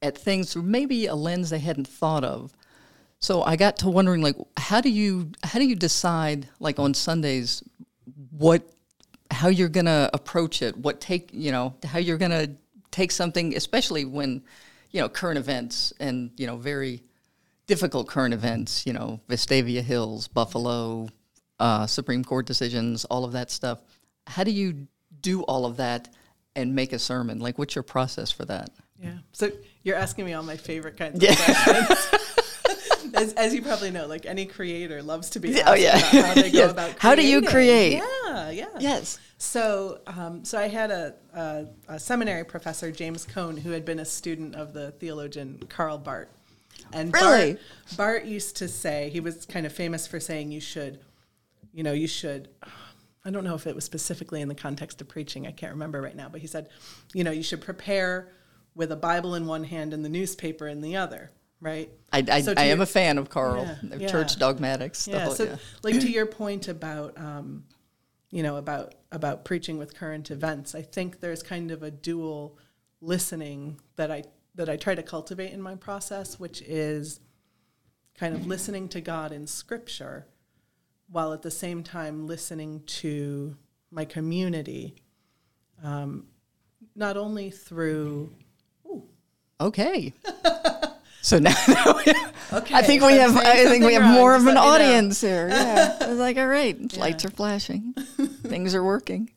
at 0.01 0.17
things 0.17 0.53
through 0.53 0.63
maybe 0.63 1.05
a 1.05 1.15
lens 1.15 1.51
they 1.51 1.59
hadn't 1.59 1.87
thought 1.87 2.23
of. 2.23 2.53
So 3.19 3.43
i 3.43 3.55
got 3.55 3.77
to 3.77 3.89
wondering 3.89 4.21
like 4.21 4.35
how 4.57 4.81
do 4.81 4.89
you 4.89 5.31
how 5.43 5.59
do 5.59 5.65
you 5.65 5.75
decide 5.75 6.49
like 6.59 6.79
on 6.79 6.93
sundays 6.93 7.63
what 8.31 8.72
how 9.43 9.49
you're 9.49 9.69
going 9.69 9.85
to 9.85 10.09
approach 10.13 10.61
it 10.61 10.75
what 10.77 11.01
take 11.01 11.29
you 11.33 11.51
know 11.51 11.75
how 11.83 11.99
you're 11.99 12.17
going 12.17 12.31
to 12.31 12.49
take 12.91 13.11
something 13.11 13.55
especially 13.55 14.05
when 14.05 14.41
you 14.91 15.01
know 15.01 15.09
current 15.09 15.37
events 15.37 15.91
and 15.99 16.31
you 16.37 16.47
know 16.47 16.55
very 16.55 17.03
difficult 17.67 18.07
current 18.07 18.33
events, 18.33 18.85
you 18.85 18.93
know, 18.93 19.19
Vestavia 19.29 19.81
Hills, 19.81 20.27
Buffalo, 20.27 21.09
uh, 21.59 21.87
Supreme 21.87 22.23
Court 22.23 22.45
decisions, 22.45 23.05
all 23.05 23.23
of 23.23 23.31
that 23.33 23.51
stuff. 23.51 23.81
How 24.27 24.43
do 24.43 24.51
you 24.51 24.87
do 25.21 25.43
all 25.43 25.65
of 25.65 25.77
that 25.77 26.09
and 26.55 26.75
make 26.75 26.93
a 26.93 26.99
sermon? 26.99 27.39
Like, 27.39 27.57
what's 27.57 27.75
your 27.75 27.83
process 27.83 28.31
for 28.31 28.45
that? 28.45 28.69
Yeah. 29.01 29.17
So 29.31 29.51
you're 29.83 29.97
asking 29.97 30.25
me 30.25 30.33
all 30.33 30.43
my 30.43 30.57
favorite 30.57 30.97
kinds 30.97 31.23
of 31.23 31.35
questions. 31.35 32.07
as, 33.23 33.33
as 33.33 33.53
you 33.53 33.61
probably 33.61 33.91
know, 33.91 34.07
like 34.07 34.25
any 34.25 34.45
creator 34.45 35.01
loves 35.01 35.29
to 35.31 35.39
be 35.39 35.53
asked 35.59 35.63
Oh, 35.67 35.73
yeah. 35.73 35.97
how 35.97 36.33
they 36.33 36.51
go 36.51 36.57
Yes. 36.59 36.71
about 36.71 36.99
How 36.99 37.15
do 37.15 37.25
you 37.25 37.41
create? 37.41 37.93
Yeah, 38.25 38.49
yeah. 38.49 38.65
Yes. 38.79 39.19
So, 39.37 39.99
um, 40.07 40.45
so 40.45 40.57
I 40.57 40.67
had 40.67 40.91
a, 40.91 41.15
a, 41.33 41.65
a 41.89 41.99
seminary 41.99 42.45
professor, 42.45 42.91
James 42.91 43.25
Cone, 43.25 43.57
who 43.57 43.71
had 43.71 43.83
been 43.85 43.99
a 43.99 44.05
student 44.05 44.55
of 44.55 44.73
the 44.73 44.91
theologian 44.91 45.61
Karl 45.69 45.97
Barth. 45.97 46.29
And 46.91 47.13
Really? 47.13 47.57
Barth 47.97 48.25
used 48.25 48.55
to 48.57 48.67
say 48.67 49.09
he 49.09 49.19
was 49.19 49.45
kind 49.45 49.65
of 49.65 49.73
famous 49.73 50.05
for 50.07 50.19
saying 50.19 50.51
you 50.51 50.59
should, 50.61 50.99
you 51.73 51.83
know, 51.83 51.93
you 51.93 52.07
should. 52.07 52.49
I 53.25 53.31
don't 53.31 53.43
know 53.45 53.55
if 53.55 53.65
it 53.67 53.73
was 53.75 53.85
specifically 53.85 54.41
in 54.41 54.47
the 54.49 54.55
context 54.55 54.99
of 55.01 55.07
preaching. 55.07 55.47
I 55.47 55.51
can't 55.51 55.71
remember 55.73 56.01
right 56.01 56.15
now, 56.15 56.27
but 56.29 56.41
he 56.41 56.47
said, 56.47 56.69
you 57.13 57.23
know, 57.23 57.31
you 57.31 57.41
should 57.43 57.61
prepare 57.61 58.27
with 58.75 58.91
a 58.91 58.95
Bible 58.97 59.35
in 59.35 59.45
one 59.45 59.63
hand 59.63 59.93
and 59.93 60.03
the 60.03 60.09
newspaper 60.09 60.67
in 60.67 60.81
the 60.81 60.95
other, 60.97 61.31
right? 61.63 61.89
I, 62.11 62.23
I, 62.31 62.41
So 62.41 62.53
I 62.55 62.65
am 62.65 62.77
your- 62.77 62.83
a 62.83 62.85
fan 62.85 63.17
of 63.17 63.29
Karl, 63.29 63.63
Yeah, 63.65 63.95
yeah. 63.97 64.07
church 64.07 64.37
dogmatics. 64.37 65.07
yeah 65.07 65.25
whole- 65.25 65.33
so 65.35 65.43
yeah. 65.45 65.55
like 65.81 65.99
to 66.01 66.09
your 66.17 66.25
point 66.25 66.67
about 66.67 67.17
um, 67.17 67.63
you 68.29 68.43
know 68.43 68.57
about 68.57 68.95
about 69.11 69.45
preaching 69.45 69.77
with 69.77 69.93
current 69.95 70.31
events 70.31 70.73
i 70.73 70.81
think 70.81 71.19
there's 71.19 71.43
kind 71.43 71.69
of 71.69 71.83
a 71.83 71.91
dual 71.91 72.57
listening 72.99 73.79
that 73.95 74.09
i 74.09 74.23
that 74.55 74.69
i 74.69 74.75
try 74.75 74.95
to 74.95 75.03
cultivate 75.03 75.51
in 75.53 75.61
my 75.61 75.75
process 75.75 76.39
which 76.39 76.59
is 76.63 77.19
kind 78.17 78.33
of 78.33 78.47
listening 78.47 78.87
to 78.89 78.99
god 79.01 79.31
in 79.31 79.45
scripture 79.45 80.25
while 81.11 81.31
at 81.31 81.43
the 81.43 81.51
same 81.51 81.83
time 81.83 82.25
listening 82.25 82.81
to 82.87 83.55
my 83.91 84.03
community 84.03 84.95
um, 85.83 86.25
not 86.95 87.17
only 87.17 87.51
through 87.51 88.31
Okay. 89.61 90.11
so 91.23 91.39
now, 91.39 91.55
okay 92.53 92.75
I 92.75 92.81
think 92.83 93.01
we 93.01 93.13
have. 93.13 93.35
I 93.35 93.65
think 93.65 93.83
we 93.85 93.93
have 93.95 94.03
wrong, 94.03 94.13
more 94.13 94.35
of 94.35 94.41
an 94.41 94.47
me 94.47 94.53
know. 94.55 94.61
audience 94.61 95.21
here. 95.21 95.47
Yeah, 95.51 95.97
I 96.01 96.07
was 96.09 96.19
like, 96.19 96.37
all 96.37 96.45
right, 96.47 96.77
lights 96.97 97.23
are 97.25 97.29
flashing, 97.31 97.93
things 98.43 98.75
are 98.75 98.83
working. 98.83 99.29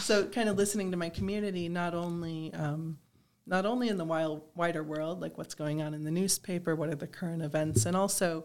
so 0.00 0.26
kind 0.26 0.48
of 0.48 0.56
listening 0.56 0.90
to 0.92 0.96
my 0.96 1.08
community 1.10 1.68
not 1.68 1.94
only 1.94 2.52
um, 2.54 2.98
not 3.46 3.64
only 3.66 3.88
in 3.88 3.96
the 3.98 4.04
wild, 4.04 4.42
wider 4.56 4.82
world 4.82 5.20
like 5.20 5.38
what's 5.38 5.54
going 5.54 5.80
on 5.82 5.94
in 5.94 6.02
the 6.04 6.10
newspaper 6.10 6.74
what 6.74 6.88
are 6.88 6.96
the 6.96 7.06
current 7.06 7.42
events 7.42 7.86
and 7.86 7.96
also 7.96 8.44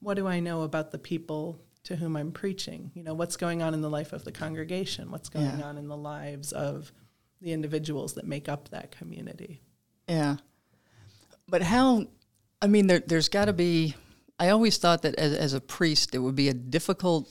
what 0.00 0.14
do 0.14 0.26
i 0.28 0.38
know 0.40 0.62
about 0.62 0.90
the 0.90 0.98
people 0.98 1.58
to 1.84 1.96
whom 1.96 2.16
i'm 2.16 2.30
preaching 2.30 2.90
you 2.94 3.02
know 3.02 3.14
what's 3.14 3.36
going 3.38 3.62
on 3.62 3.72
in 3.72 3.80
the 3.80 3.88
life 3.88 4.12
of 4.12 4.24
the 4.24 4.30
congregation 4.32 5.10
what's 5.10 5.28
going 5.30 5.58
Yeah. 5.58 5.64
on 5.68 5.78
in 5.78 5.88
the 5.88 5.96
lives 5.96 6.52
of 6.52 6.92
the 7.40 7.52
individuals 7.52 8.12
that 8.14 8.26
make 8.26 8.46
up 8.48 8.68
that 8.68 8.90
community 8.92 9.62
Yeah. 10.06 10.36
But 11.48 11.62
how, 11.62 12.06
I 12.62 12.68
mean, 12.68 12.86
there, 12.86 13.00
there's 13.00 13.28
got 13.28 13.46
to 13.46 13.52
be, 13.52 13.96
I 14.38 14.50
always 14.50 14.78
thought 14.78 15.02
that 15.02 15.16
as, 15.16 15.34
as 15.34 15.52
a 15.52 15.60
priest, 15.60 16.14
it 16.14 16.18
would 16.18 16.36
be 16.36 16.48
a 16.48 16.54
difficult, 16.54 17.28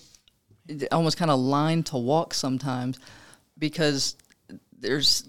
almost 0.92 1.18
kind 1.18 1.32
of 1.32 1.40
line 1.40 1.84
to 1.84 1.98
walk 1.98 2.34
sometimes 2.34 3.00
because 3.58 4.18
there's, 4.78 5.28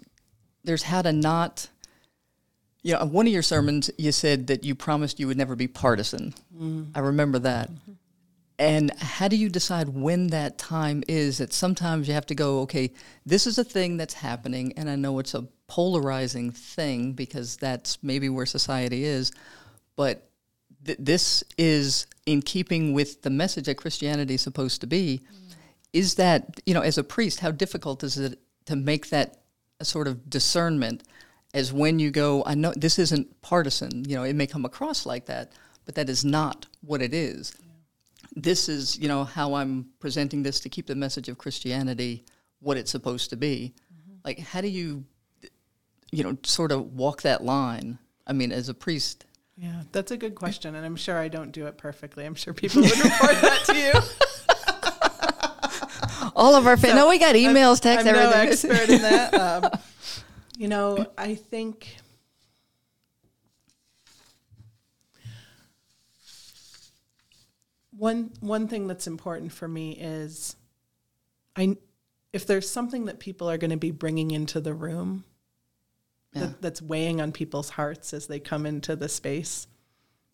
there's 0.64 0.82
how 0.82 1.02
to 1.02 1.12
not, 1.12 1.68
you 2.82 2.94
know, 2.94 2.98
on 2.98 3.12
one 3.12 3.28
of 3.28 3.32
your 3.32 3.42
sermons, 3.42 3.92
you 3.96 4.10
said 4.10 4.48
that 4.48 4.64
you 4.64 4.74
promised 4.74 5.20
you 5.20 5.28
would 5.28 5.38
never 5.38 5.54
be 5.54 5.68
partisan. 5.68 6.34
Mm-hmm. 6.52 6.82
I 6.96 6.98
remember 6.98 7.38
that. 7.38 7.70
Mm-hmm. 7.70 7.92
And 8.58 8.92
how 8.98 9.28
do 9.28 9.36
you 9.36 9.48
decide 9.48 9.88
when 9.88 10.28
that 10.28 10.58
time 10.58 11.02
is 11.08 11.38
that 11.38 11.52
sometimes 11.52 12.06
you 12.06 12.14
have 12.14 12.26
to 12.26 12.34
go, 12.34 12.60
okay, 12.60 12.92
this 13.24 13.46
is 13.46 13.58
a 13.58 13.64
thing 13.64 13.96
that's 13.96 14.14
happening, 14.14 14.74
and 14.76 14.90
I 14.90 14.96
know 14.96 15.18
it's 15.18 15.34
a 15.34 15.48
polarizing 15.68 16.50
thing 16.50 17.12
because 17.12 17.56
that's 17.56 18.02
maybe 18.02 18.28
where 18.28 18.46
society 18.46 19.04
is, 19.04 19.32
but 19.96 20.28
th- 20.84 20.98
this 21.00 21.44
is 21.58 22.06
in 22.26 22.42
keeping 22.42 22.92
with 22.92 23.22
the 23.22 23.30
message 23.30 23.66
that 23.66 23.76
Christianity 23.76 24.34
is 24.34 24.42
supposed 24.42 24.80
to 24.80 24.86
be. 24.86 25.20
Mm. 25.20 25.54
Is 25.92 26.14
that, 26.14 26.60
you 26.64 26.72
know, 26.72 26.80
as 26.80 26.96
a 26.96 27.04
priest, 27.04 27.40
how 27.40 27.50
difficult 27.50 28.02
is 28.02 28.16
it 28.16 28.38
to 28.64 28.76
make 28.76 29.10
that 29.10 29.42
sort 29.82 30.08
of 30.08 30.30
discernment 30.30 31.02
as 31.54 31.72
when 31.72 31.98
you 31.98 32.10
go, 32.10 32.42
I 32.46 32.54
know 32.54 32.72
this 32.74 32.98
isn't 32.98 33.42
partisan, 33.42 34.08
you 34.08 34.16
know, 34.16 34.22
it 34.22 34.34
may 34.34 34.46
come 34.46 34.64
across 34.64 35.04
like 35.04 35.26
that, 35.26 35.52
but 35.84 35.94
that 35.96 36.08
is 36.08 36.24
not 36.24 36.66
what 36.80 37.02
it 37.02 37.12
is. 37.12 37.52
This 38.34 38.68
is 38.68 38.98
you 38.98 39.08
know 39.08 39.24
how 39.24 39.54
i'm 39.54 39.90
presenting 40.00 40.42
this 40.42 40.60
to 40.60 40.70
keep 40.70 40.86
the 40.86 40.94
message 40.94 41.28
of 41.28 41.36
christianity 41.36 42.24
what 42.60 42.78
it's 42.78 42.90
supposed 42.90 43.28
to 43.30 43.36
be. 43.36 43.74
Mm-hmm. 43.92 44.12
Like 44.24 44.38
how 44.38 44.62
do 44.62 44.68
you 44.68 45.04
you 46.10 46.24
know 46.24 46.38
sort 46.42 46.72
of 46.72 46.94
walk 46.94 47.22
that 47.22 47.44
line? 47.44 47.98
I 48.26 48.32
mean 48.32 48.50
as 48.50 48.70
a 48.70 48.74
priest 48.74 49.26
yeah 49.56 49.82
that's 49.92 50.10
a 50.10 50.16
good 50.16 50.34
question 50.34 50.74
and 50.74 50.84
i'm 50.84 50.96
sure 50.96 51.18
i 51.18 51.28
don't 51.28 51.52
do 51.52 51.66
it 51.66 51.76
perfectly 51.76 52.24
i'm 52.24 52.34
sure 52.34 52.54
people 52.54 52.82
would 52.82 52.90
report 52.90 53.40
that 53.40 53.62
to 53.66 53.76
you 53.76 53.92
all 56.36 56.54
of 56.54 56.66
our 56.66 56.76
fans 56.76 56.94
no 56.94 57.08
we 57.08 57.18
got 57.18 57.34
emails 57.34 57.80
texts 57.80 58.08
I'm 58.08 58.14
everything 58.14 58.30
no 58.30 58.50
expert 58.50 58.90
in 58.90 59.02
that. 59.02 59.34
Um, 59.42 59.70
you 60.56 60.68
know, 60.68 61.06
I 61.16 61.34
think 61.34 61.96
one 67.96 68.30
one 68.40 68.68
thing 68.68 68.86
that's 68.86 69.06
important 69.06 69.52
for 69.52 69.66
me 69.66 69.92
is 69.92 70.56
I 71.56 71.76
if 72.32 72.46
there's 72.46 72.68
something 72.68 73.06
that 73.06 73.18
people 73.18 73.50
are 73.50 73.58
going 73.58 73.70
to 73.70 73.76
be 73.76 73.90
bringing 73.90 74.30
into 74.30 74.60
the 74.60 74.74
room 74.74 75.24
Yeah. 76.34 76.46
that, 76.46 76.62
that's 76.62 76.82
weighing 76.82 77.20
on 77.20 77.32
people's 77.32 77.70
hearts 77.70 78.14
as 78.14 78.26
they 78.26 78.38
come 78.40 78.64
into 78.66 78.96
the 78.96 79.08
space, 79.08 79.66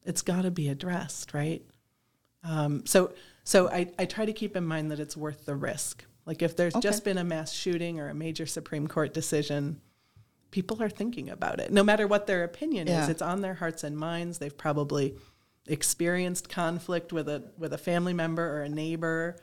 it's 0.04 0.22
got 0.22 0.42
to 0.42 0.50
be 0.50 0.68
addressed, 0.68 1.34
right? 1.34 1.62
Um, 2.44 2.86
so 2.86 3.12
so 3.44 3.68
I, 3.68 3.90
I 3.98 4.04
try 4.04 4.24
to 4.26 4.32
keep 4.32 4.56
in 4.56 4.64
mind 4.64 4.90
that 4.90 5.00
it's 5.00 5.16
worth 5.16 5.44
the 5.46 5.56
risk. 5.56 6.04
Like 6.26 6.42
if 6.42 6.54
there's 6.56 6.74
just 6.74 7.04
been 7.04 7.18
a 7.18 7.24
mass 7.24 7.52
shooting 7.52 7.98
or 7.98 8.08
a 8.10 8.14
major 8.14 8.46
Supreme 8.46 8.86
Court 8.86 9.12
decision, 9.14 9.80
people 10.50 10.82
are 10.82 10.90
thinking 10.90 11.30
about 11.30 11.58
it. 11.58 11.72
No 11.72 11.82
matter 11.82 12.06
what 12.06 12.26
their 12.26 12.44
opinion 12.44 12.86
is, 12.86 13.08
it's 13.08 13.22
on 13.22 13.40
their 13.40 13.54
hearts 13.54 13.82
and 13.82 13.96
minds. 13.98 14.38
They've 14.38 14.56
probably 14.56 15.16
experienced 15.66 16.48
conflict 16.48 17.12
with 17.12 17.28
a 17.28 17.50
with 17.58 17.72
a 17.72 17.78
family 17.78 18.12
member 18.14 18.58
or 18.58 18.62
a 18.62 18.68
neighbor 18.68 19.36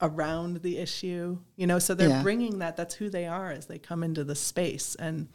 around 0.00 0.62
the 0.62 0.78
issue. 0.78 1.38
You 1.56 1.66
know, 1.66 1.78
so 1.78 1.94
they're 1.94 2.08
Yeah. 2.08 2.22
bringing 2.22 2.58
that. 2.58 2.76
That's 2.76 2.94
who 2.94 3.10
they 3.10 3.26
are 3.26 3.50
as 3.52 3.66
they 3.66 3.78
come 3.78 4.02
into 4.02 4.24
the 4.24 4.34
space. 4.34 4.94
And 4.96 5.28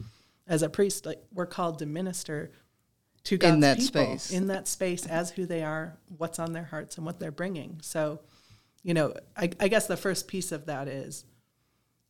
as 0.46 0.62
a 0.62 0.68
priest, 0.68 1.06
like 1.06 1.22
we're 1.32 1.46
called 1.46 1.78
to 1.80 1.86
minister 1.86 2.52
to 3.24 3.36
God's 3.36 3.54
in 3.54 3.60
that 3.60 3.78
people 3.78 4.02
space. 4.18 4.30
in 4.30 4.46
that 4.48 4.68
space 4.68 5.04
as 5.06 5.30
who 5.30 5.46
they 5.46 5.62
are, 5.62 5.96
what's 6.16 6.38
on 6.38 6.52
their 6.52 6.64
hearts, 6.64 6.96
and 6.96 7.04
what 7.04 7.18
they're 7.18 7.32
bringing. 7.32 7.78
So, 7.82 8.20
you 8.82 8.94
know, 8.94 9.14
I, 9.36 9.50
I 9.58 9.68
guess 9.68 9.86
the 9.86 9.96
first 9.96 10.28
piece 10.28 10.52
of 10.52 10.66
that 10.66 10.86
is 10.88 11.24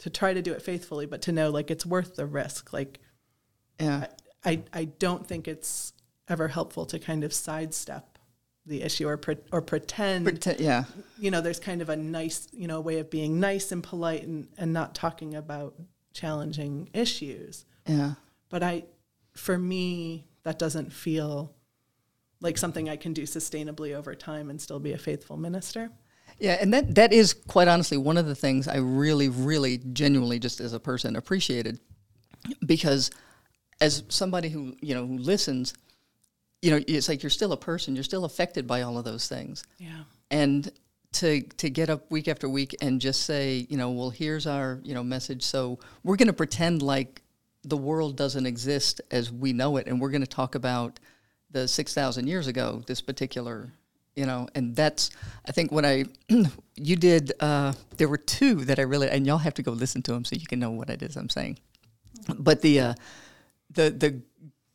to 0.01 0.11
try 0.11 0.35
to 0.35 0.43
do 0.43 0.53
it 0.53 0.61
faithfully, 0.61 1.07
but 1.07 1.23
to 1.23 1.33
know 1.33 1.51
like 1.51 1.71
it's 1.71 1.87
worth 1.87 2.17
the 2.17 2.27
risk. 2.27 2.73
Like 2.73 3.01
Yeah. 3.81 4.07
I, 4.45 4.63
I 4.73 4.85
don't 4.85 5.27
think 5.27 5.49
it's 5.49 5.93
ever 6.29 6.49
helpful 6.49 6.85
to 6.87 6.99
kind 6.99 7.25
of 7.25 7.33
sidestep 7.33 8.19
the 8.67 8.83
issue 8.83 9.09
or 9.09 9.17
pre- 9.17 9.37
or 9.53 9.63
pretend 9.63 10.27
Prete- 10.27 10.59
yeah. 10.61 10.85
you 11.19 11.31
know 11.31 11.41
there's 11.41 11.61
kind 11.61 11.81
of 11.81 11.89
a 11.89 11.97
nice 11.97 12.49
you 12.53 12.67
know 12.67 12.81
way 12.81 12.99
of 12.99 13.09
being 13.11 13.39
nice 13.39 13.71
and 13.71 13.81
polite 13.83 14.25
and, 14.25 14.49
and 14.59 14.73
not 14.73 14.93
talking 14.93 15.35
about 15.37 15.77
challenging 16.13 16.89
issues 16.93 17.65
Yeah. 17.87 18.15
But 18.49 18.63
i 18.63 18.85
for 19.35 19.59
me 19.59 20.27
that 20.43 20.59
doesn't 20.59 20.93
feel 20.93 21.55
like 22.41 22.59
something 22.59 22.89
i 22.89 22.97
can 22.97 23.13
do 23.13 23.23
sustainably 23.23 23.95
over 23.95 24.15
time 24.15 24.51
and 24.51 24.61
still 24.61 24.81
be 24.81 24.93
a 24.93 24.99
faithful 24.99 25.37
minister. 25.37 25.91
Yeah, 26.39 26.59
and 26.61 26.73
that 26.75 26.95
that 26.97 27.13
is 27.13 27.33
quite 27.33 27.69
honestly 27.69 27.97
one 27.97 28.19
of 28.19 28.27
the 28.27 28.35
things 28.35 28.69
I 28.69 28.77
really, 28.77 29.29
really, 29.29 29.79
genuinely, 29.79 30.39
just 30.39 30.61
as 30.61 30.73
a 30.75 30.81
person, 30.81 31.17
appreciated, 31.17 31.81
because 32.67 33.11
as 33.81 34.03
somebody 34.09 34.51
who 34.51 34.77
you 34.83 34.95
know 34.95 35.07
who 35.07 35.17
listens, 35.17 35.73
you 36.61 36.71
know, 36.71 36.81
it's 36.87 37.09
like 37.09 37.23
you're 37.23 37.31
still 37.31 37.53
a 37.53 37.57
person, 37.57 37.95
you're 37.95 38.05
still 38.05 38.25
affected 38.25 38.67
by 38.67 38.83
all 38.83 38.99
of 38.99 39.05
those 39.05 39.29
things, 39.29 39.65
yeah. 39.79 40.03
And 40.31 40.71
to 41.13 41.41
to 41.41 41.71
get 41.71 41.89
up 41.89 42.11
week 42.11 42.29
after 42.29 42.49
week 42.49 42.77
and 42.83 43.01
just 43.01 43.23
say, 43.23 43.67
you 43.71 43.79
know, 43.79 43.91
well, 43.93 44.11
here's 44.11 44.47
our 44.47 44.81
you 44.85 44.93
know 44.93 45.05
message, 45.05 45.43
so 45.43 45.79
we're 46.03 46.17
going 46.17 46.27
to 46.27 46.35
pretend 46.35 46.83
like 46.83 47.23
the 47.67 47.77
world 47.77 48.17
doesn't 48.17 48.47
exist 48.47 49.01
as 49.11 49.31
we 49.31 49.53
know 49.53 49.77
it, 49.77 49.87
and 49.87 50.01
we're 50.01 50.11
going 50.11 50.23
to 50.23 50.27
talk 50.27 50.55
about 50.55 50.99
the 51.51 51.69
six 51.69 51.93
thousand 51.93 52.29
years 52.29 52.47
ago, 52.47 52.83
this 52.87 53.01
particular, 53.01 53.73
you 54.15 54.27
know, 54.27 54.49
and 54.55 54.75
that's 54.75 55.11
I 55.47 55.53
think 55.53 55.73
when 55.73 55.85
I 55.85 56.05
you 56.77 56.97
did 56.97 57.33
uh, 57.41 57.73
there 57.97 58.09
were 58.09 58.19
two 58.19 58.65
that 58.67 58.79
I 58.79 58.83
really 58.83 59.09
and 59.09 59.27
y'all 59.27 59.39
have 59.39 59.55
to 59.55 59.63
go 59.63 59.73
listen 59.73 60.03
to 60.03 60.13
them 60.13 60.25
so 60.25 60.37
you 60.37 60.47
can 60.47 60.59
know 60.59 60.71
what 60.71 60.91
it 60.91 61.03
is 61.03 61.17
I'm 61.17 61.29
saying, 61.29 61.59
but 62.39 62.63
the 62.63 62.81
uh, 62.81 62.95
the 63.71 63.91
the 63.91 64.21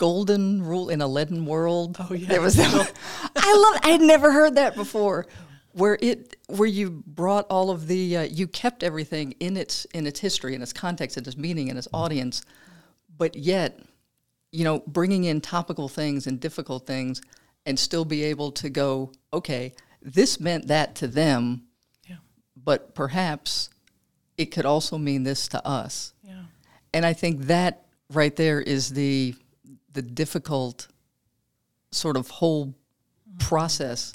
golden 0.02 0.64
rule 0.64 0.90
in 0.90 1.00
a 1.00 1.08
leaden 1.08 1.46
world. 1.46 1.96
Oh, 2.00 2.14
yeah. 2.16 2.28
there 2.28 2.42
was 2.42 2.56
that. 2.56 2.92
I 3.36 3.56
love. 3.56 3.82
I 3.84 3.90
had 3.90 4.02
never 4.02 4.32
heard 4.32 4.56
that 4.56 4.76
before. 4.76 5.28
Where 5.74 5.98
it 6.02 6.36
where 6.48 6.68
you 6.68 7.04
brought 7.06 7.46
all 7.50 7.70
of 7.70 7.88
the 7.88 8.18
uh, 8.18 8.22
you 8.24 8.48
kept 8.48 8.82
everything 8.84 9.36
in 9.40 9.56
its 9.56 9.86
in 9.94 10.08
its 10.08 10.20
history 10.20 10.56
and 10.56 10.64
its 10.64 10.74
context 10.74 11.18
and 11.18 11.26
its 11.28 11.38
meaning 11.38 11.70
and 11.70 11.78
its 11.78 11.88
audience, 11.94 12.44
but 13.22 13.36
yet, 13.36 13.80
you 14.52 14.64
know, 14.64 14.80
bringing 14.88 15.26
in 15.26 15.42
topical 15.42 15.88
things 15.88 16.26
and 16.26 16.40
difficult 16.40 16.88
things, 16.88 17.22
and 17.68 17.78
still 17.78 18.04
be 18.04 18.24
able 18.24 18.52
to 18.54 18.68
go, 18.68 19.12
okay, 19.32 19.76
this 20.02 20.40
meant 20.40 20.66
that 20.70 20.96
to 20.96 21.08
them, 21.08 21.62
yeah. 22.10 22.16
but 22.58 22.96
perhaps 22.96 23.70
it 24.40 24.48
could 24.48 24.66
also 24.66 24.98
mean 24.98 25.22
this 25.22 25.48
to 25.50 25.64
us. 25.64 26.16
yeah. 26.24 26.46
And 26.96 27.06
I 27.06 27.14
think 27.14 27.42
that 27.42 27.86
right 28.12 28.36
there 28.36 28.60
is 28.60 28.90
the 28.90 29.36
the 29.94 30.02
difficult 30.02 30.88
sort 31.92 32.18
of 32.18 32.28
whole 32.28 32.66
mm-hmm. 32.66 33.38
process 33.38 34.14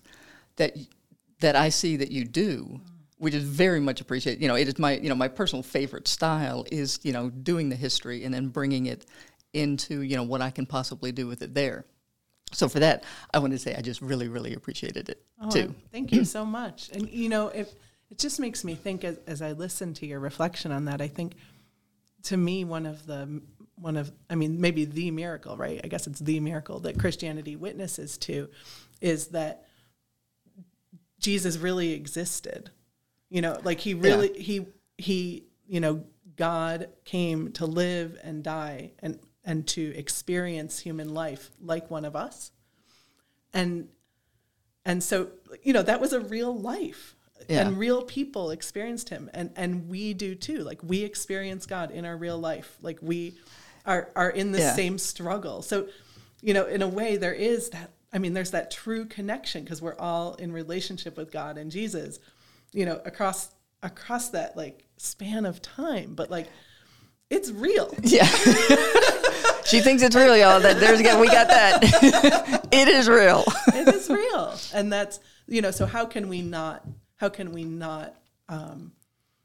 that 0.56 0.76
that 1.38 1.54
I 1.54 1.68
see 1.68 1.96
that 1.98 2.10
you 2.10 2.24
do, 2.24 2.64
mm-hmm. 2.64 2.95
Which 3.18 3.34
is 3.34 3.44
very 3.44 3.80
much 3.80 4.00
appreciated. 4.00 4.42
You 4.42 4.48
know, 4.48 4.56
it 4.56 4.68
is 4.68 4.78
my 4.78 4.96
you 4.96 5.08
know 5.08 5.14
my 5.14 5.28
personal 5.28 5.62
favorite 5.62 6.08
style 6.08 6.64
is 6.70 7.00
you 7.02 7.12
know 7.12 7.30
doing 7.30 7.68
the 7.68 7.76
history 7.76 8.24
and 8.24 8.32
then 8.32 8.48
bringing 8.48 8.86
it 8.86 9.06
into 9.52 10.02
you 10.02 10.16
know 10.16 10.22
what 10.22 10.42
I 10.42 10.50
can 10.50 10.66
possibly 10.66 11.12
do 11.12 11.26
with 11.26 11.42
it 11.42 11.54
there. 11.54 11.84
So 12.52 12.68
for 12.68 12.78
that, 12.80 13.04
I 13.34 13.38
want 13.38 13.52
to 13.52 13.58
say 13.58 13.74
I 13.74 13.80
just 13.80 14.00
really 14.00 14.28
really 14.28 14.54
appreciated 14.54 15.08
it 15.08 15.26
Oh, 15.40 15.50
too. 15.50 15.74
Thank 15.92 16.12
you 16.12 16.24
so 16.24 16.44
much. 16.44 16.90
And 16.92 17.08
you 17.10 17.28
know, 17.28 17.48
it 17.48 17.72
it 18.10 18.18
just 18.18 18.38
makes 18.38 18.64
me 18.64 18.74
think 18.74 19.04
as, 19.04 19.18
as 19.26 19.42
I 19.42 19.52
listen 19.52 19.94
to 19.94 20.06
your 20.06 20.20
reflection 20.20 20.72
on 20.72 20.84
that. 20.86 21.00
I 21.00 21.08
think 21.08 21.34
to 22.24 22.36
me 22.36 22.64
one 22.64 22.86
of 22.86 23.06
the 23.06 23.42
one 23.76 23.96
of 23.96 24.12
I 24.30 24.34
mean 24.34 24.60
maybe 24.60 24.84
the 24.84 25.10
miracle, 25.10 25.56
right? 25.56 25.80
I 25.82 25.88
guess 25.88 26.06
it's 26.06 26.20
the 26.20 26.40
miracle 26.40 26.80
that 26.80 26.98
Christianity 26.98 27.56
witnesses 27.56 28.16
to 28.18 28.48
is 29.00 29.28
that 29.28 29.66
Jesus 31.18 31.56
really 31.56 31.92
existed. 31.92 32.70
You 33.28 33.40
know, 33.42 33.60
like 33.64 33.80
he 33.80 33.94
really 33.94 34.32
he 34.40 34.66
he 34.98 35.44
you 35.66 35.80
know 35.80 36.04
God 36.36 36.88
came 37.04 37.52
to 37.52 37.66
live 37.66 38.18
and 38.22 38.42
die 38.44 38.92
and 39.00 39.18
and 39.44 39.66
to 39.68 39.94
experience 39.96 40.80
human 40.80 41.14
life 41.14 41.50
like 41.60 41.90
one 41.90 42.04
of 42.04 42.14
us. 42.16 42.52
And 43.52 43.88
and 44.84 45.02
so, 45.02 45.30
you 45.62 45.72
know, 45.72 45.82
that 45.82 46.00
was 46.00 46.12
a 46.12 46.20
real 46.20 46.56
life. 46.56 47.16
Yeah. 47.48 47.66
And 47.66 47.76
real 47.76 48.02
people 48.02 48.50
experienced 48.50 49.08
him. 49.08 49.30
And 49.34 49.50
and 49.56 49.88
we 49.88 50.14
do 50.14 50.34
too. 50.34 50.58
Like 50.58 50.80
we 50.82 51.02
experience 51.02 51.66
God 51.66 51.90
in 51.90 52.04
our 52.04 52.16
real 52.16 52.38
life. 52.38 52.76
Like 52.82 52.98
we 53.02 53.34
are 53.84 54.10
are 54.14 54.30
in 54.30 54.52
the 54.52 54.60
Yeah. 54.60 54.74
same 54.74 54.98
struggle. 54.98 55.62
So, 55.62 55.88
you 56.42 56.54
know, 56.54 56.66
in 56.66 56.82
a 56.82 56.88
way 56.88 57.16
there 57.16 57.34
is 57.34 57.70
that 57.70 57.90
I 58.12 58.18
mean, 58.18 58.32
there's 58.34 58.52
that 58.52 58.70
true 58.70 59.04
connection 59.04 59.64
because 59.64 59.82
we're 59.82 59.98
all 59.98 60.34
in 60.34 60.52
relationship 60.52 61.16
with 61.16 61.30
God 61.32 61.58
and 61.58 61.70
Jesus, 61.70 62.18
you 62.72 62.86
know, 62.86 63.00
across 63.04 63.50
across 63.82 64.30
that 64.30 64.56
like 64.56 64.86
span 64.96 65.46
of 65.46 65.60
time. 65.62 66.14
But 66.14 66.30
like 66.30 66.48
it's 67.30 67.50
real. 67.50 67.92
Yeah. 68.02 68.24
she 69.64 69.80
thinks 69.80 70.02
it's 70.02 70.14
real, 70.14 70.36
y'all. 70.36 70.60
That 70.60 70.78
there's 70.80 71.00
again, 71.00 71.20
we 71.20 71.26
got 71.28 71.48
that. 71.48 72.68
it 72.72 72.88
is 72.88 73.08
real. 73.08 73.44
it 73.68 73.88
is 73.94 74.08
real 74.08 74.54
and 74.74 74.92
that's 74.92 75.20
you 75.48 75.60
know 75.62 75.70
so 75.70 75.86
how 75.86 76.04
can 76.04 76.28
we 76.28 76.42
not 76.42 76.84
how 77.16 77.28
can 77.28 77.52
we 77.52 77.64
not 77.64 78.14
um, 78.48 78.92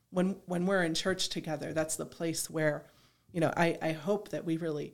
when 0.10 0.36
when 0.46 0.66
we're 0.66 0.84
in 0.84 0.94
church 0.94 1.30
together 1.30 1.74
that's 1.74 1.96
the 1.96 2.06
place 2.06 2.50
where 2.50 2.84
you 3.32 3.40
know 3.40 3.52
I, 3.56 3.78
I 3.82 3.92
hope 3.92 4.30
that 4.30 4.46
we 4.46 4.58
really 4.58 4.94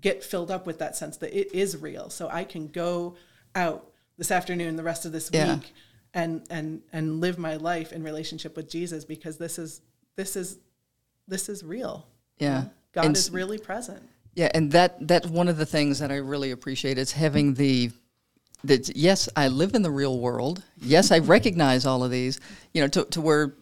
get 0.00 0.22
filled 0.22 0.50
up 0.50 0.66
with 0.66 0.78
that 0.80 0.96
sense 0.96 1.16
that 1.18 1.32
it 1.38 1.54
is 1.54 1.76
real 1.76 2.10
so 2.10 2.28
i 2.30 2.44
can 2.44 2.66
go 2.68 3.16
out 3.54 3.90
this 4.18 4.30
afternoon 4.30 4.76
the 4.76 4.82
rest 4.82 5.06
of 5.06 5.12
this 5.12 5.30
Yeah. 5.32 5.54
week 5.54 5.72
and 6.14 6.42
and 6.50 6.80
and 6.92 7.20
live 7.20 7.38
my 7.38 7.56
life 7.56 7.92
in 7.92 8.02
relationship 8.02 8.56
with 8.56 8.68
jesus 8.70 9.04
because 9.04 9.36
this 9.36 9.58
is 9.58 9.80
this 10.16 10.36
is 10.36 10.58
this 11.28 11.48
is 11.48 11.62
real 11.64 12.06
Yeah. 12.38 12.64
god 12.92 13.06
And 13.06 13.16
is 13.16 13.30
really 13.30 13.58
present 13.58 14.02
Yeah, 14.34 14.50
and 14.54 14.72
that 14.72 15.06
that's 15.06 15.26
one 15.28 15.48
of 15.48 15.56
the 15.56 15.66
things 15.66 15.98
that 16.00 16.10
I 16.10 16.16
really 16.16 16.50
appreciate 16.50 16.98
is 16.98 17.12
having 17.12 17.54
the 17.54 17.90
that 18.64 18.96
yes, 18.96 19.28
I 19.36 19.48
live 19.48 19.74
in 19.74 19.82
the 19.82 19.90
real 19.90 20.18
world. 20.18 20.62
Yes, 20.80 21.10
I 21.12 21.18
recognize 21.18 21.84
all 21.86 22.02
of 22.02 22.10
these. 22.10 22.40
You 22.72 22.80
know, 22.82 22.88
to 22.88 23.04
to 23.04 23.20
where 23.20 23.54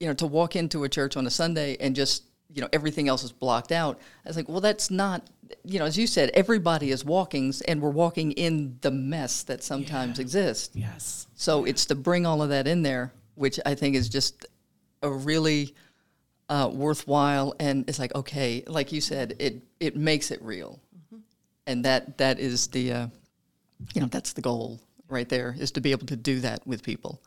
you 0.00 0.06
know 0.06 0.14
to 0.14 0.26
walk 0.26 0.54
into 0.54 0.84
a 0.84 0.88
church 0.88 1.16
on 1.16 1.26
a 1.26 1.30
Sunday 1.30 1.76
and 1.80 1.96
just 1.96 2.24
you 2.54 2.60
know 2.60 2.68
everything 2.72 3.08
else 3.08 3.24
is 3.24 3.32
blocked 3.32 3.72
out. 3.72 3.98
I 4.24 4.28
was 4.28 4.36
like, 4.36 4.48
well, 4.48 4.60
that's 4.60 4.90
not. 4.90 5.26
You 5.64 5.78
know, 5.78 5.84
as 5.84 5.98
you 5.98 6.06
said, 6.06 6.30
everybody 6.34 6.90
is 6.90 7.04
walking, 7.04 7.52
and 7.68 7.80
we're 7.80 7.90
walking 7.90 8.32
in 8.32 8.78
the 8.80 8.90
mess 8.90 9.42
that 9.44 9.62
sometimes 9.62 10.18
exists. 10.18 10.74
yes 10.74 11.26
So 11.34 11.64
it's 11.64 11.86
to 11.86 11.94
bring 11.94 12.26
all 12.26 12.42
of 12.42 12.48
that 12.50 12.66
in 12.66 12.82
there, 12.82 13.12
which 13.34 13.60
I 13.66 13.74
think 13.74 13.96
is 13.96 14.08
just 14.08 14.46
a 15.02 15.10
really 15.10 15.74
uh, 16.48 16.70
worthwhile. 16.72 17.54
And 17.60 17.88
it's 17.88 17.98
like, 17.98 18.14
okay, 18.14 18.64
like 18.66 18.92
you 18.92 19.00
said, 19.00 19.36
it 19.38 19.62
it 19.80 19.96
makes 19.96 20.30
it 20.30 20.42
real, 20.42 20.80
and 21.66 21.84
that 21.84 22.18
that 22.18 22.38
is 22.38 22.68
the, 22.68 22.92
uh, 22.92 23.06
you 23.94 24.00
know, 24.00 24.08
that's 24.08 24.32
the 24.32 24.42
goal 24.42 24.80
right 25.08 25.28
there 25.28 25.54
is 25.58 25.70
to 25.72 25.80
be 25.80 25.90
able 25.90 26.06
to 26.06 26.16
do 26.16 26.40
that 26.40 26.66
with 26.66 26.82
people. 26.82 27.22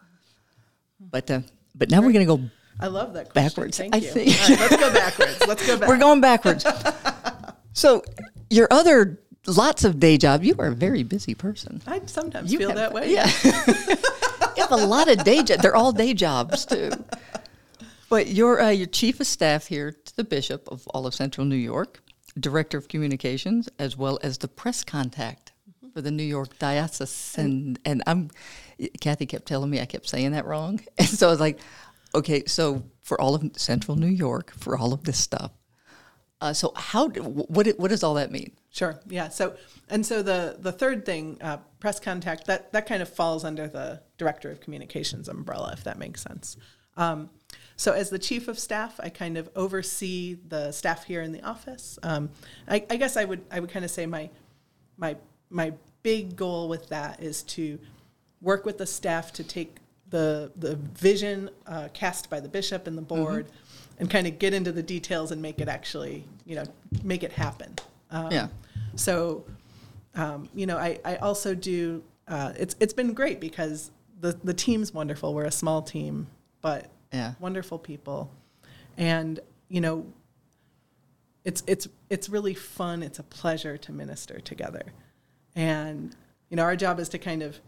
But 1.00 1.30
uh, 1.30 1.42
but 1.76 1.90
now 1.90 2.02
we're 2.02 2.12
gonna 2.12 2.26
go. 2.26 2.42
i 2.80 2.88
love 2.88 3.14
that 3.14 3.30
question. 3.30 3.50
Backwards, 3.50 3.78
thank 3.78 3.96
I 3.96 4.00
you 4.00 4.12
think. 4.12 4.40
Right, 4.42 4.60
let's 4.60 4.78
go 4.78 4.94
backwards 4.94 5.48
let's 5.48 5.68
go 5.68 5.78
back 5.80 5.90
We're 5.90 5.98
going 5.98 6.22
backwards. 6.22 6.66
so 7.78 8.02
your 8.50 8.68
other 8.72 9.20
lots 9.46 9.84
of 9.84 10.00
day 10.00 10.18
job. 10.18 10.44
You 10.44 10.56
are 10.60 10.68
a 10.68 10.76
very 10.76 11.04
busy 11.04 11.36
person. 11.36 11.82
I 11.88 12.02
sometimes 12.06 12.52
You 12.52 12.58
feel 12.60 12.70
have- 12.70 12.78
that 12.78 12.94
way. 12.94 13.12
Yeah. 13.14 13.30
You 14.58 14.64
have 14.64 14.72
a 14.72 14.86
lot 14.88 15.08
of 15.08 15.24
day 15.24 15.44
jobs. 15.44 15.62
They're 15.62 15.76
all 15.76 15.92
day 15.92 16.16
jobs 16.16 16.66
too. 16.66 16.90
But 18.10 18.28
you're 18.28 18.60
uh, 18.60 18.70
your 18.72 18.88
chief 18.88 19.20
of 19.20 19.28
staff 19.28 19.68
here 19.68 19.92
to 19.92 20.16
the 20.16 20.24
bishop 20.24 20.68
of 20.72 20.88
all 20.88 21.06
of 21.06 21.14
Central 21.14 21.46
New 21.46 21.56
York, 21.58 22.02
director 22.40 22.76
of 22.80 22.88
communications, 22.88 23.70
as 23.78 23.96
well 23.96 24.18
as 24.24 24.40
the 24.40 24.48
press 24.48 24.84
contact 24.84 25.52
for 25.94 26.02
the 26.02 26.10
New 26.10 26.24
York 26.24 26.58
diocese. 26.58 27.36
And 27.38 27.78
and 27.86 28.02
I'm 28.08 28.32
Kathy 29.00 29.28
kept 29.28 29.46
telling 29.46 29.70
me 29.70 29.80
I 29.80 29.86
kept 29.86 30.10
saying 30.10 30.32
that 30.32 30.46
wrong, 30.48 30.80
and 30.98 31.08
so 31.08 31.28
I 31.28 31.32
was 31.32 31.40
like, 31.40 31.60
okay, 32.16 32.44
so 32.48 32.82
for 33.04 33.22
all 33.22 33.36
of 33.36 33.44
Central 33.58 33.96
New 33.96 34.08
York, 34.08 34.52
for 34.58 34.76
all 34.76 34.92
of 34.92 35.04
this 35.04 35.20
stuff. 35.20 35.52
Uh, 36.40 36.54
so 36.54 36.72
how 36.76 37.10
what 37.10 37.68
what 37.80 37.90
does 37.90 38.04
all 38.04 38.14
that 38.14 38.32
mean? 38.32 38.52
Sure. 38.70 39.00
Yeah. 39.08 39.30
So 39.30 39.56
and 39.90 40.06
so 40.06 40.22
the 40.22 40.58
the 40.60 40.72
third 40.72 41.06
thing, 41.06 41.38
uh, 41.42 41.58
press 41.80 42.00
contact, 42.00 42.46
that 42.46 42.72
that 42.74 42.86
kind 42.86 43.02
of 43.02 43.10
falls 43.10 43.44
under 43.44 43.68
the 43.68 44.02
director 44.18 44.52
of 44.52 44.62
communications 44.62 45.28
umbrella, 45.28 45.72
if 45.74 45.84
that 45.84 45.98
makes 45.98 46.22
sense. 46.22 46.58
Um, 46.96 47.30
so, 47.76 47.94
as 47.94 48.10
the 48.10 48.20
chief 48.20 48.48
of 48.48 48.58
staff, 48.58 49.00
I 49.00 49.10
kind 49.10 49.38
of 49.38 49.50
oversee 49.56 50.38
the 50.48 50.72
staff 50.72 51.04
here 51.06 51.22
in 51.22 51.32
the 51.32 51.44
office. 51.44 52.00
Um, 52.02 52.30
I, 52.68 52.84
I, 52.90 52.98
guess 52.98 53.16
I 53.16 53.24
would 53.24 53.46
I 53.52 53.60
would 53.60 53.70
kind 53.70 53.86
of 53.86 53.92
say 53.92 54.08
my 54.08 54.32
my 54.98 55.16
my 55.52 55.74
big 56.02 56.36
goal 56.36 56.70
with 56.70 56.90
that 56.90 57.22
is 57.22 57.44
to 57.44 57.80
work 58.42 58.66
with 58.66 58.80
the 58.80 58.88
staff 58.88 59.32
to 59.34 59.44
take 59.44 59.78
the 60.10 60.52
the 60.56 60.76
vision 60.76 61.50
uh, 61.66 61.90
cast 61.94 62.30
by 62.30 62.40
the 62.40 62.50
bishop 62.50 62.88
and 62.88 62.98
the 62.98 63.02
mm-hmm. 63.02 63.24
board, 63.24 63.48
mm-hmm. 63.48 64.02
and 64.02 64.10
kind 64.10 64.28
of 64.28 64.40
get 64.40 64.54
into 64.54 64.72
the 64.72 64.84
details 64.84 65.32
and 65.32 65.42
make 65.42 65.60
it 65.60 65.68
actually 65.68 66.26
you 66.46 66.56
know 66.56 66.64
make 67.04 67.24
it 67.24 67.32
happen. 67.32 67.76
Um, 68.10 68.32
yeah. 68.32 68.48
So, 68.96 69.46
um, 70.16 70.50
you 70.54 70.66
know, 70.66 70.78
I, 70.78 71.00
I 71.06 71.16
also 71.18 71.56
do. 71.56 72.04
Uh, 72.28 72.54
it's 72.58 72.76
it's 72.80 72.94
been 72.94 73.14
great 73.14 73.40
because 73.40 73.92
the 74.20 74.38
the 74.44 74.54
team's 74.54 74.94
wonderful. 74.94 75.34
We're 75.34 75.46
a 75.46 75.52
small 75.52 75.82
team, 75.82 76.28
but 76.62 76.90
yeah. 77.14 77.34
wonderful 77.40 77.80
people, 77.80 78.32
and 78.98 79.40
you 79.70 79.82
know, 79.82 80.06
it's 81.46 81.64
it's 81.68 81.88
it's 82.10 82.30
really 82.30 82.54
fun. 82.54 83.04
It's 83.04 83.20
a 83.20 83.24
pleasure 83.24 83.78
to 83.78 83.92
minister 83.92 84.40
together, 84.40 84.84
and 85.56 86.16
you 86.50 86.58
know, 86.58 86.64
our 86.64 86.76
job 86.76 87.00
is 87.00 87.10
to 87.10 87.18
kind 87.18 87.44
of 87.44 87.60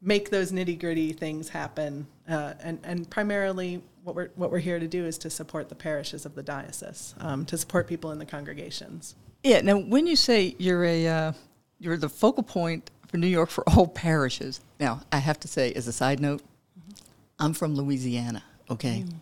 make 0.00 0.30
those 0.30 0.52
nitty 0.52 0.78
gritty 0.78 1.12
things 1.12 1.48
happen, 1.48 2.06
uh, 2.28 2.54
and 2.62 2.78
and 2.84 3.08
primarily 3.10 3.82
what 4.04 4.14
we're 4.14 4.30
what 4.36 4.50
we're 4.50 4.58
here 4.58 4.78
to 4.78 4.88
do 4.88 5.04
is 5.04 5.18
to 5.18 5.30
support 5.30 5.68
the 5.68 5.74
parishes 5.74 6.26
of 6.26 6.34
the 6.34 6.42
diocese, 6.42 7.14
um, 7.20 7.44
to 7.46 7.56
support 7.58 7.86
people 7.86 8.12
in 8.12 8.18
the 8.18 8.26
congregations. 8.26 9.14
Yeah. 9.42 9.60
Now, 9.60 9.78
when 9.78 10.06
you 10.06 10.16
say 10.16 10.54
you're 10.58 10.84
a 10.84 11.06
uh, 11.06 11.32
you're 11.78 11.96
the 11.96 12.08
focal 12.08 12.42
point 12.42 12.90
for 13.08 13.16
New 13.16 13.26
York 13.26 13.50
for 13.50 13.64
all 13.68 13.86
parishes. 13.86 14.60
Now, 14.78 15.00
I 15.10 15.18
have 15.18 15.40
to 15.40 15.48
say, 15.48 15.72
as 15.72 15.88
a 15.88 15.92
side 15.92 16.20
note, 16.20 16.42
mm-hmm. 16.78 16.92
I'm 17.38 17.54
from 17.54 17.74
Louisiana. 17.74 18.42
Okay. 18.70 19.04
Mm. 19.06 19.14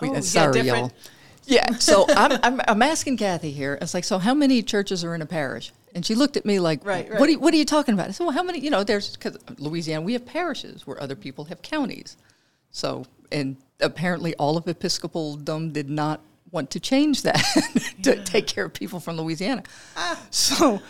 We, 0.00 0.10
oh, 0.10 0.20
sorry, 0.20 0.60
yeah, 0.60 0.76
y'all. 0.76 0.92
Yeah. 1.44 1.72
So 1.74 2.06
I'm, 2.08 2.38
I'm, 2.42 2.60
I'm 2.66 2.82
asking 2.82 3.16
Kathy 3.16 3.50
here. 3.50 3.78
It's 3.80 3.94
like, 3.94 4.04
so 4.04 4.18
how 4.18 4.32
many 4.32 4.62
churches 4.62 5.04
are 5.04 5.14
in 5.14 5.22
a 5.22 5.26
parish? 5.26 5.72
And 5.94 6.04
she 6.04 6.14
looked 6.14 6.36
at 6.36 6.44
me 6.44 6.60
like, 6.60 6.84
right, 6.84 7.08
right. 7.08 7.18
What, 7.18 7.28
are 7.28 7.32
you, 7.32 7.38
what 7.38 7.54
are 7.54 7.56
you 7.56 7.64
talking 7.64 7.94
about? 7.94 8.08
I 8.08 8.10
said, 8.12 8.24
well, 8.24 8.34
how 8.34 8.42
many, 8.42 8.60
you 8.60 8.70
know, 8.70 8.84
there's, 8.84 9.16
because 9.16 9.38
Louisiana, 9.58 10.02
we 10.02 10.12
have 10.12 10.26
parishes 10.26 10.86
where 10.86 11.00
other 11.02 11.16
people 11.16 11.44
have 11.46 11.62
counties. 11.62 12.16
So, 12.70 13.06
and 13.32 13.56
apparently 13.80 14.34
all 14.36 14.56
of 14.56 14.64
Episcopaldom 14.66 15.72
did 15.72 15.88
not 15.88 16.20
want 16.50 16.70
to 16.70 16.80
change 16.80 17.22
that 17.22 17.42
to 18.02 18.16
yeah. 18.16 18.24
take 18.24 18.46
care 18.46 18.64
of 18.64 18.74
people 18.74 19.00
from 19.00 19.16
Louisiana. 19.16 19.62
Ah. 19.96 20.20
So 20.30 20.80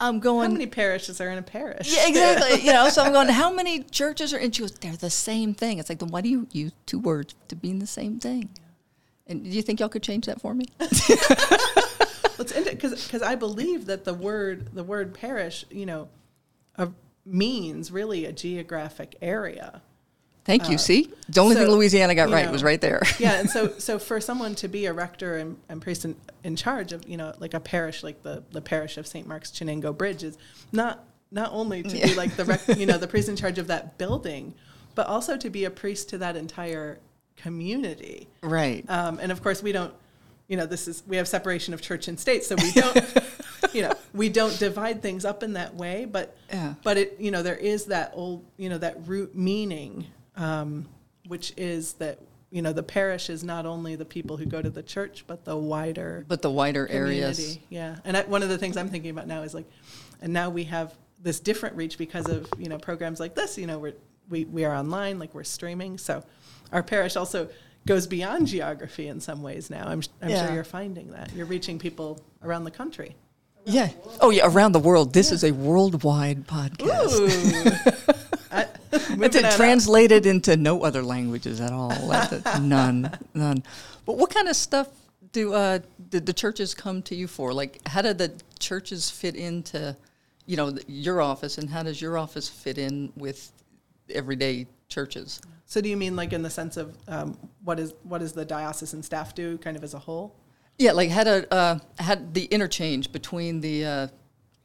I'm 0.00 0.18
going. 0.18 0.50
How 0.50 0.52
many 0.52 0.66
parishes 0.66 1.20
are 1.20 1.28
in 1.28 1.38
a 1.38 1.42
parish? 1.42 1.94
Yeah, 1.94 2.08
exactly. 2.08 2.62
you 2.62 2.72
know, 2.72 2.88
so 2.88 3.02
I'm 3.02 3.12
going. 3.12 3.28
How 3.42 3.52
many 3.52 3.82
churches 3.82 4.32
are? 4.32 4.38
And 4.38 4.54
she 4.54 4.62
goes, 4.62 4.72
they're 4.72 4.96
the 4.96 5.10
same 5.10 5.54
thing. 5.54 5.78
It's 5.78 5.88
like, 5.88 5.98
then 5.98 6.08
why 6.08 6.22
do 6.22 6.28
you 6.28 6.46
use 6.52 6.72
two 6.86 6.98
words 6.98 7.34
to 7.48 7.56
mean 7.62 7.78
the 7.78 7.86
same 7.86 8.18
thing? 8.18 8.48
And 9.26 9.44
do 9.44 9.50
you 9.50 9.62
think 9.62 9.78
y'all 9.78 9.88
could 9.88 10.02
change 10.02 10.26
that 10.26 10.40
for 10.40 10.54
me? 10.54 10.66
because 12.48 13.04
because 13.04 13.22
I 13.22 13.34
believe 13.34 13.86
that 13.86 14.04
the 14.04 14.14
word 14.14 14.74
the 14.74 14.84
word 14.84 15.14
parish, 15.14 15.64
you 15.70 15.86
know, 15.86 16.08
uh, 16.76 16.88
means 17.24 17.90
really 17.90 18.24
a 18.24 18.32
geographic 18.32 19.16
area. 19.20 19.82
Thank 20.44 20.68
you. 20.68 20.76
Uh, 20.76 20.78
See, 20.78 21.12
the 21.28 21.40
only 21.40 21.54
so, 21.54 21.62
thing 21.62 21.70
Louisiana 21.70 22.14
got 22.14 22.30
right 22.30 22.46
know, 22.46 22.52
was 22.52 22.64
right 22.64 22.80
there. 22.80 23.02
yeah, 23.18 23.40
and 23.40 23.50
so 23.56 23.68
so 23.78 23.98
for 23.98 24.20
someone 24.20 24.54
to 24.56 24.68
be 24.68 24.86
a 24.86 24.92
rector 24.92 25.36
and, 25.36 25.56
and 25.68 25.82
priest 25.82 26.04
in, 26.04 26.16
in 26.42 26.56
charge 26.56 26.92
of 26.92 27.06
you 27.08 27.16
know 27.16 27.34
like 27.38 27.54
a 27.54 27.60
parish 27.60 28.02
like 28.02 28.22
the 28.22 28.42
the 28.50 28.60
parish 28.60 28.96
of 28.96 29.06
St. 29.06 29.26
Mark's 29.26 29.50
Chenango 29.50 29.96
Bridge 29.96 30.24
is 30.24 30.38
not 30.72 31.04
not 31.30 31.52
only 31.52 31.82
to 31.82 31.96
yeah. 31.96 32.06
be 32.06 32.14
like 32.14 32.36
the 32.36 32.44
rec, 32.44 32.66
you 32.76 32.86
know 32.86 32.98
the 32.98 33.06
priest 33.14 33.28
in 33.28 33.36
charge 33.36 33.58
of 33.58 33.66
that 33.68 33.98
building, 33.98 34.54
but 34.94 35.06
also 35.06 35.36
to 35.36 35.50
be 35.50 35.64
a 35.64 35.70
priest 35.70 36.08
to 36.10 36.18
that 36.18 36.36
entire 36.36 36.98
community. 37.36 38.28
Right. 38.42 38.84
Um, 38.88 39.18
and 39.20 39.32
of 39.32 39.42
course, 39.42 39.62
we 39.62 39.72
don't. 39.72 39.94
You 40.50 40.56
know, 40.56 40.66
this 40.66 40.86
is 40.88 41.02
we 41.06 41.16
have 41.16 41.28
separation 41.28 41.72
of 41.72 41.80
church 41.80 42.08
and 42.08 42.18
state, 42.18 42.44
so 42.44 42.56
we 42.56 42.72
don't. 42.72 43.14
you 43.72 43.82
know, 43.82 43.92
we 44.12 44.28
don't 44.28 44.58
divide 44.58 45.00
things 45.00 45.24
up 45.24 45.42
in 45.42 45.52
that 45.52 45.74
way, 45.74 46.04
but 46.04 46.36
yeah. 46.52 46.74
but 46.82 46.98
it 46.98 47.16
you 47.20 47.30
know 47.30 47.42
there 47.42 47.56
is 47.56 47.86
that 47.86 48.10
old 48.14 48.44
you 48.56 48.68
know 48.68 48.78
that 48.78 49.06
root 49.06 49.36
meaning 49.36 50.06
um, 50.36 50.88
which 51.26 51.52
is 51.56 51.92
that 51.94 52.18
you 52.50 52.62
know 52.62 52.72
the 52.72 52.82
parish 52.82 53.30
is 53.30 53.44
not 53.44 53.66
only 53.66 53.94
the 53.94 54.04
people 54.04 54.36
who 54.36 54.46
go 54.46 54.60
to 54.60 54.70
the 54.70 54.82
church, 54.82 55.24
but 55.26 55.44
the 55.44 55.56
wider 55.56 56.24
but 56.26 56.42
the 56.42 56.50
wider 56.50 56.86
community. 56.86 57.20
areas. 57.20 57.58
Yeah, 57.68 57.96
and 58.04 58.16
I, 58.16 58.22
one 58.22 58.42
of 58.42 58.48
the 58.48 58.58
things 58.58 58.76
I'm 58.76 58.88
thinking 58.88 59.10
about 59.10 59.28
now 59.28 59.42
is 59.42 59.54
like, 59.54 59.70
and 60.20 60.32
now 60.32 60.50
we 60.50 60.64
have 60.64 60.94
this 61.22 61.38
different 61.38 61.76
reach 61.76 61.98
because 61.98 62.28
of 62.28 62.48
you 62.58 62.68
know 62.68 62.78
programs 62.78 63.20
like 63.20 63.34
this. 63.34 63.56
You 63.56 63.66
know, 63.66 63.78
we're 63.78 63.94
we 64.28 64.46
we 64.46 64.64
are 64.64 64.74
online, 64.74 65.18
like 65.18 65.34
we're 65.34 65.44
streaming, 65.44 65.98
so 65.98 66.24
our 66.72 66.82
parish 66.82 67.16
also 67.16 67.48
goes 67.86 68.06
beyond 68.06 68.46
geography 68.46 69.08
in 69.08 69.20
some 69.20 69.42
ways 69.42 69.70
now. 69.70 69.86
I'm, 69.86 70.02
I'm 70.22 70.28
yeah. 70.28 70.46
sure 70.46 70.54
you're 70.54 70.64
finding 70.64 71.10
that. 71.12 71.32
You're 71.32 71.46
reaching 71.46 71.78
people 71.78 72.20
around 72.42 72.64
the 72.64 72.70
country. 72.70 73.16
Yeah. 73.64 73.90
Oh, 74.20 74.30
yeah. 74.30 74.46
Around 74.46 74.72
the 74.72 74.80
world. 74.80 75.12
This 75.12 75.30
yeah. 75.30 75.34
is 75.34 75.44
a 75.44 75.52
worldwide 75.52 76.46
podcast. 76.46 78.16
I, 78.52 78.66
it 78.92 79.56
translated 79.56 80.26
into 80.26 80.56
no 80.56 80.82
other 80.82 81.02
languages 81.02 81.60
at 81.60 81.72
all. 81.72 81.90
none, 82.60 83.16
none. 83.34 83.62
But 84.04 84.18
what 84.18 84.30
kind 84.30 84.48
of 84.48 84.56
stuff 84.56 84.88
do 85.32 85.54
uh, 85.54 85.80
did 86.08 86.26
the 86.26 86.32
churches 86.32 86.74
come 86.74 87.02
to 87.02 87.14
you 87.14 87.28
for? 87.28 87.52
Like, 87.52 87.86
how 87.86 88.02
did 88.02 88.18
the 88.18 88.32
churches 88.58 89.10
fit 89.10 89.36
into, 89.36 89.96
you 90.46 90.56
know, 90.56 90.76
your 90.88 91.20
office, 91.20 91.58
and 91.58 91.70
how 91.70 91.82
does 91.82 92.00
your 92.00 92.18
office 92.18 92.48
fit 92.48 92.78
in 92.78 93.12
with 93.16 93.52
everyday 94.08 94.66
churches? 94.90 95.40
So, 95.64 95.80
do 95.80 95.88
you 95.88 95.96
mean 95.96 96.16
like 96.16 96.32
in 96.32 96.42
the 96.42 96.50
sense 96.50 96.76
of 96.76 96.96
um, 97.08 97.38
what 97.64 97.80
is 97.80 97.94
what 98.02 98.18
does 98.18 98.32
the 98.32 98.44
diocesan 98.44 99.02
staff 99.02 99.34
do, 99.34 99.56
kind 99.58 99.76
of 99.76 99.84
as 99.84 99.94
a 99.94 99.98
whole? 99.98 100.36
Yeah, 100.78 100.92
like 100.92 101.10
had 101.10 101.26
a 101.26 101.54
uh, 101.54 101.78
had 101.98 102.34
the 102.34 102.44
interchange 102.46 103.12
between 103.12 103.60
the 103.60 103.84
uh, 103.84 104.06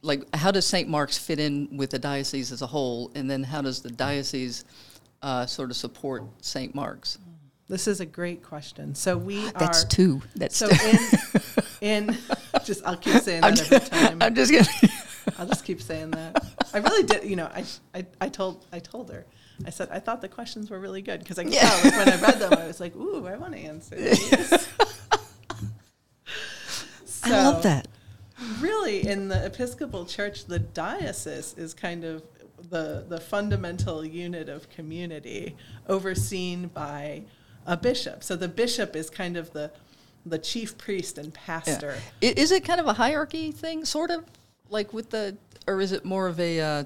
like 0.02 0.22
how 0.34 0.50
does 0.50 0.66
St. 0.66 0.88
Mark's 0.88 1.18
fit 1.18 1.38
in 1.38 1.76
with 1.76 1.90
the 1.90 1.98
diocese 1.98 2.52
as 2.52 2.62
a 2.62 2.66
whole, 2.66 3.10
and 3.14 3.30
then 3.30 3.42
how 3.42 3.62
does 3.62 3.82
the 3.82 3.90
diocese 3.90 4.64
uh, 5.22 5.46
sort 5.46 5.70
of 5.70 5.76
support 5.76 6.24
St. 6.40 6.74
Mark's? 6.74 7.18
This 7.68 7.88
is 7.88 8.00
a 8.00 8.06
great 8.06 8.42
question. 8.42 8.94
So 8.94 9.16
we 9.16 9.46
are. 9.48 9.52
That's 9.58 9.84
are. 9.84 9.88
two. 9.88 10.22
That's 10.36 10.56
so 10.56 10.68
two. 10.68 10.98
in 11.80 12.08
in 12.08 12.18
just 12.64 12.86
I'll 12.86 12.96
keep 12.96 13.22
saying 13.22 13.42
that 13.42 13.60
every 13.60 13.80
time. 13.88 14.18
I'm 14.20 14.34
just 14.34 14.52
gonna. 14.52 14.92
I'll 15.38 15.46
just 15.46 15.64
keep 15.64 15.82
saying 15.82 16.12
that. 16.12 16.44
I 16.72 16.78
really 16.78 17.02
did. 17.02 17.24
You 17.24 17.36
know, 17.36 17.46
I, 17.46 17.64
I 17.94 18.06
I 18.20 18.28
told 18.28 18.64
I 18.72 18.78
told 18.78 19.10
her. 19.10 19.26
I 19.64 19.70
said 19.70 19.88
I 19.90 20.00
thought 20.00 20.20
the 20.20 20.28
questions 20.28 20.70
were 20.70 20.78
really 20.78 21.02
good 21.02 21.20
because 21.20 21.38
I 21.38 21.44
could 21.44 21.54
yeah. 21.54 21.68
tell 21.68 21.84
like, 21.84 22.06
when 22.06 22.08
I 22.08 22.20
read 22.20 22.38
them 22.38 22.52
I 22.54 22.66
was 22.66 22.80
like, 22.80 22.94
ooh, 22.96 23.26
I 23.26 23.36
want 23.36 23.54
to 23.54 23.58
answer 23.58 23.94
these. 23.96 24.68
So, 27.04 27.24
I 27.24 27.30
love 27.30 27.62
that. 27.62 27.88
Really, 28.60 29.06
in 29.06 29.28
the 29.28 29.46
Episcopal 29.46 30.04
Church, 30.04 30.44
the 30.44 30.58
diocese 30.58 31.54
is 31.56 31.72
kind 31.72 32.04
of 32.04 32.22
the 32.70 33.04
the 33.08 33.20
fundamental 33.20 34.04
unit 34.04 34.48
of 34.48 34.68
community, 34.68 35.56
overseen 35.88 36.68
by 36.68 37.22
a 37.66 37.76
bishop. 37.76 38.22
So 38.22 38.36
the 38.36 38.48
bishop 38.48 38.94
is 38.94 39.10
kind 39.10 39.36
of 39.36 39.52
the 39.52 39.70
the 40.24 40.38
chief 40.38 40.76
priest 40.76 41.18
and 41.18 41.32
pastor. 41.32 41.96
Yeah. 42.20 42.32
Is 42.36 42.50
it 42.50 42.64
kind 42.64 42.80
of 42.80 42.86
a 42.86 42.92
hierarchy 42.92 43.52
thing, 43.52 43.84
sort 43.84 44.10
of, 44.10 44.24
like 44.68 44.92
with 44.92 45.10
the, 45.10 45.36
or 45.68 45.80
is 45.80 45.92
it 45.92 46.04
more 46.04 46.26
of 46.26 46.40
a 46.40 46.60
uh, 46.60 46.84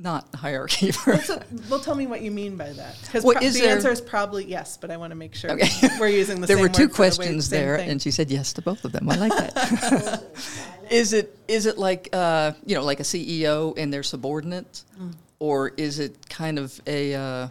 not 0.00 0.34
hierarchy. 0.34 0.92
well, 1.06 1.20
so, 1.20 1.42
well, 1.68 1.80
tell 1.80 1.94
me 1.94 2.06
what 2.06 2.22
you 2.22 2.30
mean 2.30 2.56
by 2.56 2.72
that. 2.72 2.96
Because 3.02 3.24
pro- 3.24 3.34
the 3.34 3.48
there, 3.50 3.74
answer 3.74 3.90
is 3.90 4.00
probably 4.00 4.44
yes, 4.44 4.76
but 4.76 4.90
I 4.90 4.96
want 4.96 5.10
to 5.10 5.14
make 5.16 5.34
sure 5.34 5.52
okay. 5.52 5.68
we're 5.98 6.08
using 6.08 6.40
the 6.40 6.46
there 6.46 6.56
same 6.56 6.62
were 6.62 6.68
two 6.68 6.88
questions 6.88 7.48
the 7.48 7.56
way, 7.56 7.62
there, 7.62 7.78
thing. 7.78 7.90
and 7.90 8.02
she 8.02 8.10
said 8.10 8.30
yes 8.30 8.52
to 8.54 8.62
both 8.62 8.84
of 8.84 8.92
them. 8.92 9.08
I 9.08 9.16
like 9.16 9.36
that. 9.36 10.22
is 10.90 11.12
it 11.12 11.36
is 11.48 11.66
it 11.66 11.78
like 11.78 12.08
uh, 12.12 12.52
you 12.64 12.74
know 12.74 12.84
like 12.84 13.00
a 13.00 13.04
CEO 13.04 13.76
and 13.76 13.92
their 13.92 14.02
subordinates, 14.02 14.84
mm. 15.00 15.14
or 15.38 15.72
is 15.76 15.98
it 15.98 16.28
kind 16.28 16.58
of 16.58 16.80
a 16.86 17.14
uh, 17.14 17.48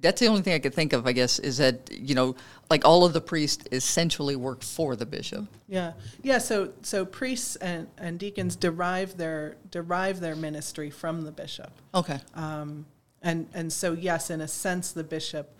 that's 0.00 0.20
the 0.20 0.26
only 0.26 0.42
thing 0.42 0.54
I 0.54 0.58
could 0.58 0.74
think 0.74 0.92
of, 0.92 1.06
I 1.06 1.12
guess, 1.12 1.38
is 1.38 1.58
that 1.58 1.90
you 1.92 2.14
know, 2.14 2.36
like 2.70 2.84
all 2.84 3.04
of 3.04 3.12
the 3.12 3.20
priests 3.20 3.64
essentially 3.72 4.36
work 4.36 4.62
for 4.62 4.94
the 4.94 5.06
bishop. 5.06 5.46
Yeah, 5.68 5.92
yeah. 6.22 6.38
So 6.38 6.72
so 6.82 7.04
priests 7.04 7.56
and, 7.56 7.88
and 7.96 8.18
deacons 8.18 8.56
derive 8.56 9.16
their 9.16 9.56
derive 9.70 10.20
their 10.20 10.36
ministry 10.36 10.90
from 10.90 11.22
the 11.22 11.32
bishop. 11.32 11.72
Okay. 11.94 12.20
Um, 12.34 12.86
and 13.22 13.48
and 13.54 13.72
so 13.72 13.92
yes, 13.92 14.30
in 14.30 14.40
a 14.40 14.48
sense, 14.48 14.92
the 14.92 15.04
bishop 15.04 15.54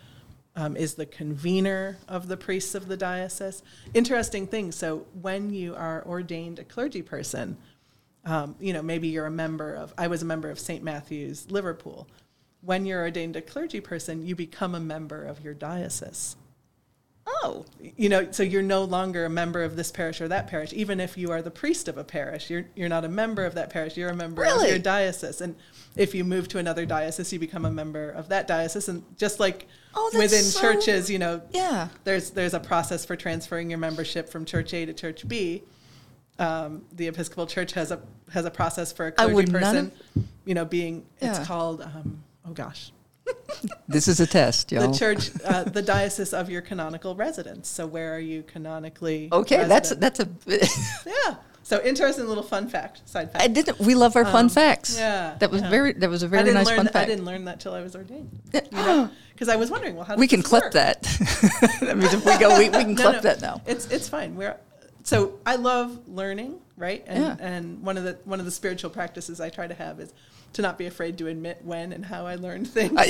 um, 0.55 0.77
is 0.77 0.95
the 0.95 1.07
convener 1.07 1.99
of 2.09 2.29
the 2.29 2.37
priests 2.37 2.75
of 2.75 2.89
the 2.89 2.97
diocese. 2.97 3.63
Interesting 3.95 4.47
thing. 4.47 4.73
So 4.73 5.07
when 5.21 5.51
you 5.51 5.75
are 5.75 6.05
ordained 6.07 6.59
a 6.59 6.65
clergy 6.65 7.03
person, 7.03 7.57
um, 8.25 8.55
you 8.61 8.75
know 8.75 8.83
maybe 8.83 9.09
you're 9.09 9.27
a 9.27 9.31
member 9.31 9.75
of. 9.75 9.95
I 9.97 10.09
was 10.09 10.21
a 10.21 10.27
member 10.27 10.51
of 10.51 10.59
St. 10.59 10.85
Matthew's 10.85 11.51
Liverpool. 11.51 12.07
When 12.61 12.85
you're 12.85 13.01
ordained 13.01 13.37
a 13.37 13.41
clergy 13.41 13.81
person, 13.81 14.27
you 14.27 14.35
become 14.35 14.75
a 14.75 14.81
member 14.81 15.25
of 15.25 15.43
your 15.43 15.55
diocese. 15.55 16.37
Oh. 17.31 17.67
You 17.97 18.09
know, 18.09 18.29
so 18.31 18.43
you're 18.43 18.63
no 18.63 18.85
longer 18.85 19.25
a 19.27 19.29
member 19.31 19.63
of 19.63 19.77
this 19.77 19.91
parish 19.93 20.21
or 20.21 20.29
that 20.29 20.47
parish. 20.47 20.73
Even 20.73 20.99
if 21.01 21.19
you 21.19 21.31
are 21.31 21.43
the 21.43 21.51
priest 21.51 21.87
of 21.87 21.99
a 21.99 22.05
parish, 22.05 22.49
you're 22.49 22.65
you're 22.75 22.89
not 22.89 23.05
a 23.05 23.09
member 23.09 23.45
of 23.45 23.55
that 23.55 23.71
parish. 23.71 23.97
You're 23.97 24.09
a 24.11 24.17
member 24.17 24.43
Really? 24.43 24.65
of 24.65 24.71
your 24.71 24.79
diocese. 24.79 25.41
And 25.41 25.55
if 25.97 26.15
you 26.15 26.25
move 26.25 26.49
to 26.49 26.59
another 26.59 26.87
diocese, 26.87 27.33
you 27.33 27.39
become 27.39 27.65
a 27.65 27.71
member 27.71 28.09
of 28.11 28.29
that 28.31 28.47
diocese. 28.49 28.89
And 28.89 29.05
just 29.19 29.39
like 29.41 29.67
Oh, 29.95 30.11
within 30.17 30.43
so- 30.43 30.61
churches, 30.61 31.11
you 31.11 31.19
know, 31.19 31.43
Yeah. 31.51 31.89
there's 32.05 32.31
there's 32.31 32.55
a 32.55 32.61
process 32.61 33.05
for 33.05 33.15
transferring 33.17 33.69
your 33.71 33.79
membership 33.79 34.29
from 34.31 34.45
church 34.45 34.73
A 34.75 34.87
to 34.87 34.93
church 34.95 35.27
B. 35.29 35.63
Um, 36.39 36.85
the 36.93 37.09
Episcopal 37.09 37.47
Church 37.47 37.73
has 37.73 37.91
a 37.91 38.01
has 38.33 38.45
a 38.45 38.51
process 38.51 38.93
for 38.93 39.09
a 39.09 39.13
clergy 39.13 39.51
person, 39.51 39.93
you 40.45 40.55
know, 40.55 40.65
being 40.65 41.05
Yeah. 41.21 41.31
it's 41.37 41.47
called 41.47 41.83
um, 41.83 42.23
oh 42.47 42.53
gosh, 42.53 42.93
This 43.89 44.09
is 44.09 44.21
a 44.21 44.27
test, 44.27 44.71
y'all. 44.73 44.91
the 44.91 44.97
church, 44.99 45.31
uh, 45.45 45.65
the 45.65 45.83
diocese 45.83 46.33
of 46.33 46.51
your 46.51 46.61
canonical 46.63 47.15
residence. 47.15 47.69
So 47.69 47.87
where 47.87 48.15
are 48.15 48.19
you 48.21 48.43
canonically? 48.43 49.29
okay, 49.33 49.65
that's 49.65 49.91
resident? 49.93 50.01
that's 50.47 50.65
a. 50.67 51.07
yeah. 51.27 51.37
So 51.63 51.83
interesting 51.85 52.27
little 52.27 52.43
fun 52.43 52.69
fact, 52.69 53.07
side 53.07 53.31
fact. 53.31 53.45
I 53.45 53.47
didn't. 53.49 53.79
We 53.79 53.95
love 53.95 54.17
our 54.17 54.25
fun 54.25 54.47
Um, 54.47 54.49
facts. 54.49 54.97
yeah, 54.99 55.37
That 55.39 55.51
was 55.51 55.61
yeah. 55.61 55.69
very. 55.69 55.93
That 55.93 56.09
was 56.09 56.23
a 56.23 56.29
very 56.29 56.51
nice 56.53 56.71
fun 56.71 56.87
that- 56.87 56.97
I 56.97 57.05
didn't 57.05 57.27
learn 57.27 57.45
that 57.45 57.61
till 57.61 57.75
I 57.75 57.83
was 57.83 57.95
ordained. 57.95 58.31
Yeah. 58.53 58.61
You 58.71 58.77
know, 58.79 59.11
because 59.35 59.49
I 59.51 59.57
was 59.57 59.71
wondering, 59.71 59.95
well, 59.95 60.05
how 60.07 60.17
we 60.17 60.27
can 60.29 60.43
clip 60.43 60.63
work? 60.65 60.73
that. 60.73 61.03
that 61.83 61.97
means 61.99 62.15
if 62.15 62.25
we 62.25 62.39
go, 62.39 62.59
we, 62.59 62.71
we 62.71 62.85
can 62.85 62.95
No, 62.95 63.03
clip 63.03 63.15
no, 63.17 63.21
that 63.21 63.43
now. 63.43 63.61
It's 63.67 63.87
it's 63.91 64.09
fine. 64.09 64.35
We're 64.37 64.57
so 65.03 65.39
I 65.45 65.57
love 65.57 66.09
learning, 66.09 66.59
right? 66.79 67.05
And 67.07 67.23
Yeah. 67.23 67.37
and 67.39 67.83
one 67.83 67.99
of 67.99 68.05
the 68.05 68.19
one 68.25 68.41
of 68.41 68.47
the 68.47 68.53
spiritual 68.53 68.89
practices 68.91 69.39
I 69.41 69.51
try 69.51 69.67
to 69.67 69.75
have 69.75 70.01
is 70.01 70.13
to 70.55 70.63
not 70.63 70.79
be 70.79 70.87
afraid 70.87 71.19
to 71.19 71.27
admit 71.29 71.61
when 71.65 71.93
and 71.93 72.05
how 72.07 72.27
I 72.27 72.35
learned 72.37 72.67
things. 72.69 72.93
I, 72.97 73.05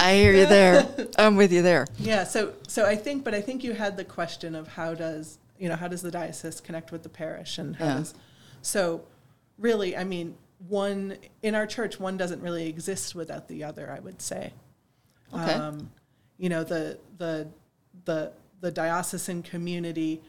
I 0.00 0.14
hear 0.14 0.32
you 0.32 0.46
there. 0.46 0.86
I'm 1.18 1.36
with 1.36 1.52
you 1.52 1.62
there. 1.62 1.86
Yeah, 1.98 2.24
so 2.24 2.52
so 2.68 2.86
I 2.86 2.94
think, 2.96 3.24
but 3.24 3.34
I 3.34 3.40
think 3.40 3.64
you 3.64 3.72
had 3.74 3.96
the 3.96 4.04
question 4.04 4.54
of 4.54 4.68
how 4.68 4.94
does 4.94 5.38
you 5.58 5.68
know 5.68 5.74
how 5.76 5.88
does 5.88 6.02
the 6.02 6.10
diocese 6.10 6.60
connect 6.60 6.92
with 6.92 7.02
the 7.02 7.08
parish 7.08 7.58
and 7.58 7.74
how 7.76 7.84
Yeah. 7.84 7.94
does 7.94 8.14
so 8.62 9.02
really 9.58 9.96
I 9.96 10.04
mean 10.04 10.36
one 10.68 11.16
in 11.42 11.54
our 11.56 11.66
church 11.66 11.98
one 11.98 12.16
doesn't 12.16 12.40
really 12.42 12.68
exist 12.68 13.14
without 13.16 13.48
the 13.48 13.64
other 13.64 13.90
I 13.90 13.98
would 14.00 14.22
say. 14.22 14.52
Okay. 15.34 15.54
Um, 15.54 15.90
you 16.38 16.48
know 16.48 16.62
the 16.62 16.98
the 17.18 17.48
the 18.04 18.32
the 18.60 18.70
diocesan 18.70 19.42
community. 19.42 20.20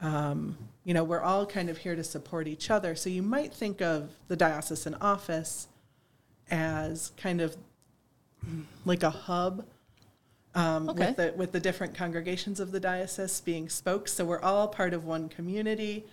Um, 0.00 0.58
you 0.86 0.94
know 0.94 1.02
we're 1.02 1.20
all 1.20 1.44
kind 1.44 1.68
of 1.68 1.78
here 1.78 1.96
to 1.96 2.04
support 2.04 2.46
each 2.46 2.70
other. 2.70 2.94
So 2.94 3.10
you 3.10 3.22
might 3.22 3.52
think 3.52 3.82
of 3.82 4.10
the 4.28 4.36
diocesan 4.36 4.94
office 5.00 5.66
as 6.48 7.10
kind 7.16 7.40
of 7.40 7.56
like 8.84 9.02
a 9.02 9.10
hub 9.10 9.66
um, 10.54 10.88
Okay. 10.88 11.08
with 11.08 11.16
the 11.16 11.32
with 11.36 11.50
the 11.52 11.58
different 11.58 11.94
congregations 11.94 12.60
of 12.60 12.70
the 12.70 12.78
diocese 12.78 13.40
being 13.40 13.68
spokes. 13.68 14.12
So 14.12 14.24
we're 14.24 14.40
all 14.40 14.68
part 14.68 14.94
of 14.94 15.04
one 15.04 15.28
community. 15.28 16.04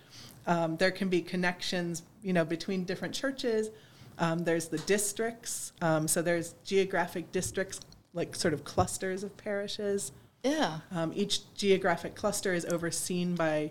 Um, 0.46 0.76
there 0.76 0.90
can 0.90 1.08
be 1.08 1.22
connections, 1.22 2.02
you 2.22 2.32
know, 2.32 2.44
between 2.44 2.82
different 2.84 3.14
churches. 3.14 3.70
Um, 4.18 4.40
there's 4.40 4.68
the 4.68 4.78
districts. 4.78 5.72
Um, 5.82 6.08
so 6.08 6.20
there's 6.20 6.54
geographic 6.64 7.30
districts, 7.30 7.80
like 8.12 8.34
sort 8.34 8.52
of 8.52 8.64
clusters 8.64 9.22
of 9.22 9.36
parishes. 9.36 10.10
Yeah. 10.42 10.80
Um, 10.90 11.12
each 11.14 11.54
geographic 11.54 12.16
cluster 12.16 12.52
is 12.52 12.64
overseen 12.66 13.36
by 13.36 13.70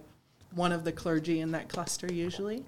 one 0.55 0.71
of 0.71 0.83
the 0.83 0.91
clergy 0.91 1.39
in 1.39 1.51
that 1.51 1.69
cluster, 1.69 2.11
usually. 2.11 2.63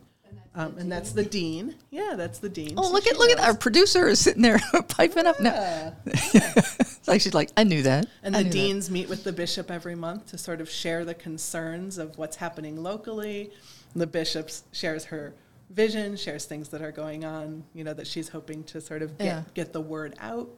Um, 0.57 0.77
and 0.77 0.89
that's 0.91 1.11
the 1.11 1.23
dean. 1.23 1.75
Yeah, 1.91 2.13
that's 2.15 2.39
the 2.39 2.47
dean. 2.49 2.75
Oh, 2.77 2.83
So 2.83 2.91
look 2.93 3.03
she 3.03 3.09
at 3.09 3.17
look 3.17 3.29
at 3.29 3.37
knows. 3.37 3.45
our 3.47 3.53
producer 3.57 4.07
is 4.07 4.19
sitting 4.19 4.41
there 4.41 4.59
piping 4.87 5.25
up 5.27 5.39
now. 5.39 5.93
It's 6.05 7.07
like 7.07 7.21
she's 7.21 7.33
like, 7.35 7.51
I 7.55 7.63
knew 7.63 7.83
that. 7.83 8.07
And 8.23 8.35
I 8.35 8.39
the 8.39 8.43
knew 8.45 8.49
that." 8.51 8.55
deans 8.57 8.89
meet 8.89 9.07
with 9.09 9.23
the 9.23 9.31
bishop 9.33 9.69
every 9.69 9.95
month 9.95 10.27
to 10.27 10.37
sort 10.37 10.61
of 10.61 10.69
share 10.69 11.05
the 11.05 11.13
concerns 11.13 11.97
of 11.99 12.17
what's 12.17 12.37
happening 12.37 12.81
locally. 12.81 13.51
The 13.95 14.07
bishop 14.07 14.49
shares 14.71 15.05
her 15.05 15.33
vision, 15.69 16.15
shares 16.15 16.45
things 16.45 16.69
that 16.69 16.81
are 16.81 16.91
going 16.91 17.23
on, 17.25 17.63
you 17.73 17.83
know, 17.83 17.93
that 17.93 18.07
she's 18.07 18.29
hoping 18.29 18.63
to 18.65 18.81
sort 18.81 19.01
of 19.03 19.17
get, 19.19 19.25
Yeah. 19.25 19.43
get 19.53 19.71
the 19.73 19.81
word 19.81 20.15
out. 20.19 20.49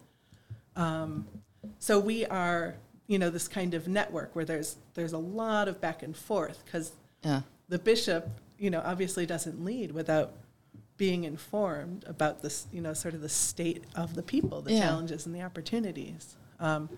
Um, 0.76 1.28
so 1.80 2.00
we 2.00 2.26
are, 2.28 2.76
you 3.08 3.20
know, 3.20 3.30
this 3.30 3.48
kind 3.48 3.74
of 3.74 3.88
network 3.88 4.36
where 4.36 4.46
there's 4.46 4.78
there's 4.94 5.13
a 5.13 5.18
lot 5.18 5.68
of 5.68 5.82
back 5.82 6.04
and 6.04 6.16
forth 6.16 6.63
because 6.66 6.92
Yeah. 7.28 7.42
the 7.68 7.78
bishop, 7.80 8.30
you 8.58 8.70
know, 8.70 8.82
obviously 8.86 9.26
doesn't 9.26 9.63
lead 9.63 9.92
without 9.92 10.32
being 10.96 11.26
informed 11.26 12.06
about 12.08 12.42
this, 12.42 12.66
you 12.72 12.82
know, 12.82 12.94
sort 12.94 13.13
of 13.13 13.22
the 13.22 13.30
state 13.30 13.84
of 13.96 14.16
the 14.16 14.24
people, 14.24 14.62
the 14.62 14.74
Yeah. 14.74 14.88
challenges 14.88 15.26
and 15.26 15.36
the 15.36 15.42
opportunities. 15.42 16.38
Um, 16.60 16.90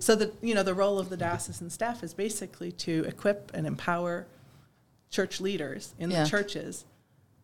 so 0.00 0.14
the, 0.16 0.32
you 0.42 0.54
know, 0.54 0.62
the 0.64 0.74
role 0.74 0.98
of 0.98 1.08
the 1.08 1.16
diocesan 1.16 1.70
staff 1.70 2.02
is 2.02 2.12
basically 2.12 2.72
to 2.72 3.04
equip 3.06 3.52
and 3.54 3.66
empower 3.66 4.26
church 5.10 5.40
leaders 5.40 5.94
in 5.98 6.10
Yeah. 6.10 6.24
the 6.24 6.28
churches 6.28 6.84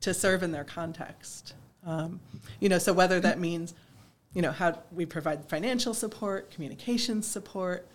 to 0.01 0.12
serve 0.12 0.42
in 0.42 0.51
their 0.53 0.64
context. 0.64 1.55
Um, 1.87 2.20
you 2.61 2.68
know, 2.68 2.79
so 2.79 2.92
whether 2.92 3.20
that 3.20 3.38
means, 3.38 3.73
you 4.35 4.42
know, 4.42 4.51
how 4.53 4.83
we 4.92 5.07
provide 5.07 5.49
financial 5.49 5.94
support, 5.94 6.51
communications 6.51 7.27
support, 7.27 7.87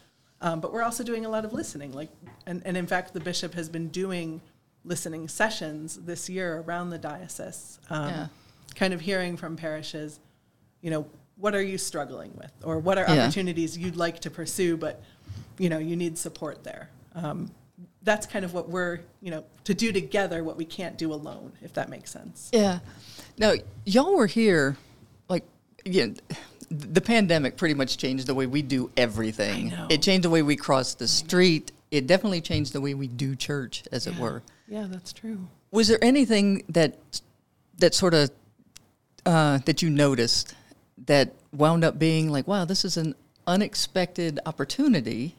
um, 0.41 0.59
but 0.59 0.71
we're 0.73 0.83
also 0.83 1.03
doing 1.03 1.25
a 1.25 1.29
lot 1.29 1.45
of 1.45 1.53
listening. 1.53 1.91
Like, 1.91 2.09
and, 2.45 2.61
and 2.65 2.77
in 2.77 2.87
fact, 2.87 3.13
the 3.13 3.19
bishop 3.19 3.53
has 3.53 3.69
been 3.69 3.89
doing 3.89 4.41
listening 4.85 5.27
sessions 5.27 5.97
this 6.05 6.29
year 6.29 6.59
around 6.65 6.89
the 6.89 6.97
diocese, 6.97 7.79
um, 7.89 8.07
Yeah. 8.09 8.27
kind 8.75 8.93
of 8.93 9.01
hearing 9.01 9.35
from 9.37 9.55
parishes, 9.57 10.19
you 10.81 10.89
know, 10.89 11.05
what 11.35 11.53
are 11.55 11.61
you 11.61 11.77
struggling 11.77 12.31
with, 12.35 12.51
or 12.63 12.79
what 12.79 12.97
are 12.97 13.05
Yeah. 13.05 13.23
opportunities 13.23 13.77
you'd 13.77 13.95
like 13.97 14.19
to 14.21 14.29
pursue, 14.31 14.77
but 14.77 15.01
you 15.57 15.67
know, 15.67 15.77
you 15.77 15.97
need 15.97 16.17
support 16.17 16.63
there. 16.63 16.89
Um, 17.15 17.51
that's 18.03 18.25
kind 18.25 18.45
of 18.45 18.53
what 18.53 18.69
we're, 18.69 18.99
you 19.21 19.29
know, 19.31 19.43
to 19.65 19.73
do 19.73 19.91
together 19.91 20.41
what 20.43 20.55
we 20.55 20.63
can't 20.63 20.97
do 20.97 21.13
alone, 21.13 21.51
if 21.61 21.73
that 21.73 21.89
makes 21.89 22.09
sense. 22.11 22.49
Yeah. 22.53 22.79
Now, 23.37 23.53
y'all 23.85 24.15
were 24.15 24.27
here, 24.27 24.77
like, 25.27 25.43
yeah, 25.83 26.07
the 26.69 27.01
pandemic 27.01 27.57
pretty 27.57 27.73
much 27.73 27.97
changed 27.97 28.27
the 28.27 28.35
way 28.35 28.45
we 28.45 28.61
do 28.61 28.91
everything. 28.95 29.73
It 29.89 30.01
changed 30.01 30.23
the 30.23 30.29
way 30.29 30.41
we 30.41 30.55
cross 30.55 30.93
the 30.93 31.07
street. 31.07 31.71
It 31.91 32.05
definitely 32.07 32.41
changed 32.41 32.73
the 32.73 32.81
way 32.81 32.93
we 32.93 33.07
do 33.07 33.35
church, 33.35 33.83
as 33.91 34.05
it 34.07 34.17
were. 34.17 34.43
Yeah, 34.67 34.85
that's 34.87 35.11
true. 35.11 35.47
Was 35.71 35.87
there 35.87 36.03
anything 36.03 36.63
that 36.69 36.97
that 37.79 37.95
sort 37.95 38.13
of 38.13 38.29
uh, 39.25 39.59
that 39.65 39.81
you 39.81 39.89
noticed 39.89 40.55
that 41.05 41.33
wound 41.51 41.83
up 41.83 41.97
being 41.97 42.29
like, 42.29 42.47
wow, 42.47 42.65
this 42.65 42.85
is 42.85 42.97
an 42.97 43.15
unexpected 43.47 44.39
opportunity? 44.45 45.35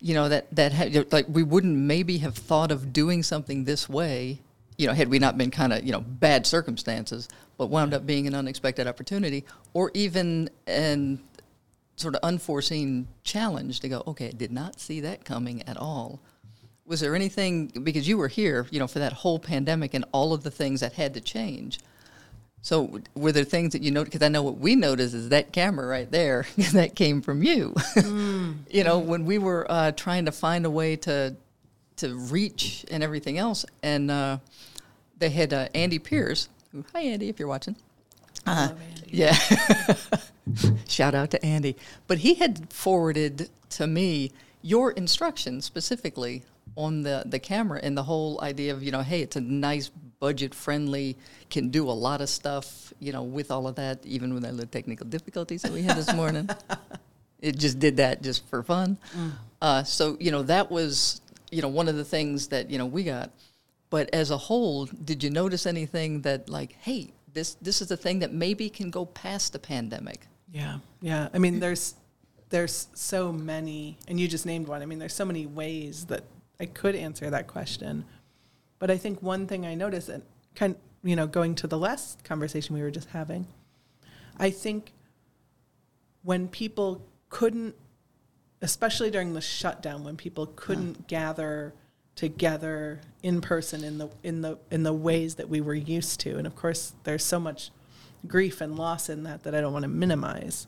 You 0.00 0.14
know 0.14 0.28
that 0.28 0.46
that 0.54 0.72
had, 0.72 1.12
like 1.12 1.26
we 1.28 1.42
wouldn't 1.42 1.76
maybe 1.76 2.18
have 2.18 2.36
thought 2.36 2.70
of 2.70 2.92
doing 2.92 3.22
something 3.22 3.64
this 3.64 3.88
way. 3.88 4.40
You 4.80 4.86
know, 4.86 4.94
had 4.94 5.08
we 5.08 5.18
not 5.18 5.36
been 5.36 5.50
kind 5.50 5.72
of 5.72 5.84
you 5.84 5.92
know 5.92 6.00
bad 6.00 6.46
circumstances, 6.46 7.28
but 7.58 7.66
wound 7.66 7.92
up 7.92 8.06
being 8.06 8.26
an 8.26 8.34
unexpected 8.34 8.86
opportunity, 8.86 9.44
or 9.74 9.90
even 9.94 10.48
an 10.66 11.20
sort 12.00 12.14
of 12.14 12.20
unforeseen 12.22 13.06
challenge 13.22 13.80
to 13.80 13.88
go, 13.88 14.02
okay, 14.06 14.28
I 14.28 14.30
did 14.30 14.50
not 14.50 14.80
see 14.80 15.00
that 15.00 15.24
coming 15.24 15.62
at 15.68 15.76
all. 15.76 16.20
Was 16.86 17.00
there 17.00 17.14
anything 17.14 17.66
because 17.66 18.08
you 18.08 18.16
were 18.16 18.28
here, 18.28 18.66
you 18.70 18.78
know, 18.78 18.86
for 18.86 18.98
that 18.98 19.12
whole 19.12 19.38
pandemic 19.38 19.94
and 19.94 20.04
all 20.12 20.32
of 20.32 20.42
the 20.42 20.50
things 20.50 20.80
that 20.80 20.94
had 20.94 21.14
to 21.14 21.20
change? 21.20 21.78
So 22.62 23.00
were 23.14 23.32
there 23.32 23.44
things 23.44 23.72
that 23.72 23.82
you 23.82 23.90
noticed? 23.90 24.12
Because 24.12 24.26
I 24.26 24.28
know 24.28 24.42
what 24.42 24.58
we 24.58 24.76
noticed 24.76 25.14
is 25.14 25.28
that 25.30 25.52
camera 25.52 25.86
right 25.86 26.10
there 26.10 26.46
that 26.72 26.94
came 26.94 27.22
from 27.22 27.42
you. 27.42 27.74
you 27.96 28.84
know, 28.84 28.98
when 28.98 29.24
we 29.24 29.38
were 29.38 29.70
uh, 29.70 29.92
trying 29.92 30.24
to 30.24 30.32
find 30.32 30.66
a 30.66 30.70
way 30.70 30.96
to 30.96 31.36
to 31.96 32.16
reach 32.16 32.86
and 32.90 33.02
everything 33.02 33.36
else, 33.36 33.66
and 33.82 34.10
uh, 34.10 34.38
they 35.20 35.30
had 35.30 35.52
uh, 35.52 35.68
Andy 35.74 36.00
Pierce. 36.00 36.48
Who, 36.72 36.84
hi, 36.92 37.02
Andy, 37.02 37.28
if 37.28 37.38
you're 37.38 37.48
watching. 37.48 37.76
Uh, 38.46 38.70
Andy. 38.70 39.02
yeah. 39.06 39.36
Shout 40.88 41.14
out 41.14 41.30
to 41.30 41.44
Andy. 41.44 41.76
But 42.08 42.18
he 42.18 42.34
had 42.34 42.72
forwarded 42.72 43.48
to 43.70 43.86
me 43.86 44.32
your 44.62 44.90
instructions 44.92 45.64
specifically 45.64 46.42
on 46.76 47.02
the, 47.02 47.22
the 47.26 47.38
camera 47.38 47.80
and 47.82 47.96
the 47.96 48.02
whole 48.02 48.40
idea 48.42 48.72
of, 48.72 48.82
you 48.82 48.90
know, 48.90 49.02
hey, 49.02 49.20
it's 49.20 49.36
a 49.36 49.40
nice 49.40 49.90
budget 50.20 50.54
friendly, 50.54 51.16
can 51.48 51.70
do 51.70 51.88
a 51.88 51.92
lot 51.92 52.20
of 52.20 52.28
stuff, 52.28 52.92
you 52.98 53.12
know, 53.12 53.22
with 53.22 53.50
all 53.50 53.66
of 53.66 53.74
that, 53.76 54.04
even 54.04 54.34
with 54.34 54.44
all 54.44 54.52
the 54.52 54.66
technical 54.66 55.06
difficulties 55.06 55.62
that 55.62 55.72
we 55.72 55.82
had 55.82 55.96
this 55.96 56.12
morning. 56.14 56.48
it 57.40 57.58
just 57.58 57.78
did 57.78 57.96
that 57.98 58.22
just 58.22 58.46
for 58.48 58.62
fun. 58.62 58.98
Mm. 59.16 59.32
Uh, 59.60 59.82
so, 59.82 60.16
you 60.20 60.30
know, 60.30 60.42
that 60.42 60.70
was, 60.70 61.20
you 61.50 61.62
know, 61.62 61.68
one 61.68 61.88
of 61.88 61.96
the 61.96 62.04
things 62.04 62.48
that, 62.48 62.70
you 62.70 62.78
know, 62.78 62.86
we 62.86 63.04
got. 63.04 63.30
But 63.90 64.08
as 64.14 64.30
a 64.30 64.38
whole, 64.38 64.86
did 64.86 65.22
you 65.22 65.30
notice 65.30 65.66
anything 65.66 66.22
that 66.22 66.48
like, 66.48 66.76
hey, 66.80 67.12
this 67.32 67.54
this 67.54 67.82
is 67.82 67.90
a 67.90 67.96
thing 67.96 68.20
that 68.20 68.32
maybe 68.32 68.70
can 68.70 68.90
go 68.90 69.04
past 69.04 69.52
the 69.52 69.58
pandemic? 69.58 70.26
Yeah. 70.50 70.78
Yeah. 71.00 71.28
I 71.34 71.38
mean, 71.38 71.60
there's 71.60 71.94
there's 72.50 72.88
so 72.94 73.32
many 73.32 73.98
and 74.08 74.18
you 74.18 74.28
just 74.28 74.46
named 74.46 74.68
one. 74.68 74.80
I 74.80 74.86
mean, 74.86 74.98
there's 74.98 75.14
so 75.14 75.24
many 75.24 75.46
ways 75.46 76.06
that 76.06 76.24
I 76.58 76.66
could 76.66 76.94
answer 76.94 77.30
that 77.30 77.48
question. 77.48 78.04
But 78.78 78.90
I 78.90 78.96
think 78.96 79.22
one 79.22 79.46
thing 79.46 79.66
I 79.66 79.74
noticed 79.74 80.08
and 80.08 80.22
kind 80.54 80.76
you 81.02 81.16
know, 81.16 81.26
going 81.26 81.54
to 81.56 81.66
the 81.66 81.78
last 81.78 82.24
conversation 82.24 82.74
we 82.74 82.82
were 82.82 82.90
just 82.90 83.08
having, 83.08 83.46
I 84.38 84.50
think 84.50 84.92
when 86.22 86.46
people 86.48 87.06
couldn't 87.28 87.74
especially 88.62 89.10
during 89.10 89.32
the 89.32 89.40
shutdown 89.40 90.04
when 90.04 90.16
people 90.16 90.46
couldn't 90.46 91.08
gather 91.08 91.72
together 92.20 93.00
in 93.22 93.40
person 93.40 93.82
in 93.82 93.96
the 93.96 94.10
in 94.22 94.42
the 94.42 94.58
in 94.70 94.82
the 94.82 94.92
ways 94.92 95.36
that 95.36 95.48
we 95.48 95.58
were 95.58 95.74
used 95.74 96.20
to. 96.20 96.36
And 96.36 96.46
of 96.46 96.54
course 96.54 96.92
there's 97.04 97.24
so 97.24 97.40
much 97.40 97.70
grief 98.26 98.60
and 98.60 98.76
loss 98.76 99.08
in 99.08 99.22
that 99.22 99.42
that 99.44 99.54
I 99.54 99.62
don't 99.62 99.72
want 99.72 99.84
to 99.84 99.88
minimize. 99.88 100.66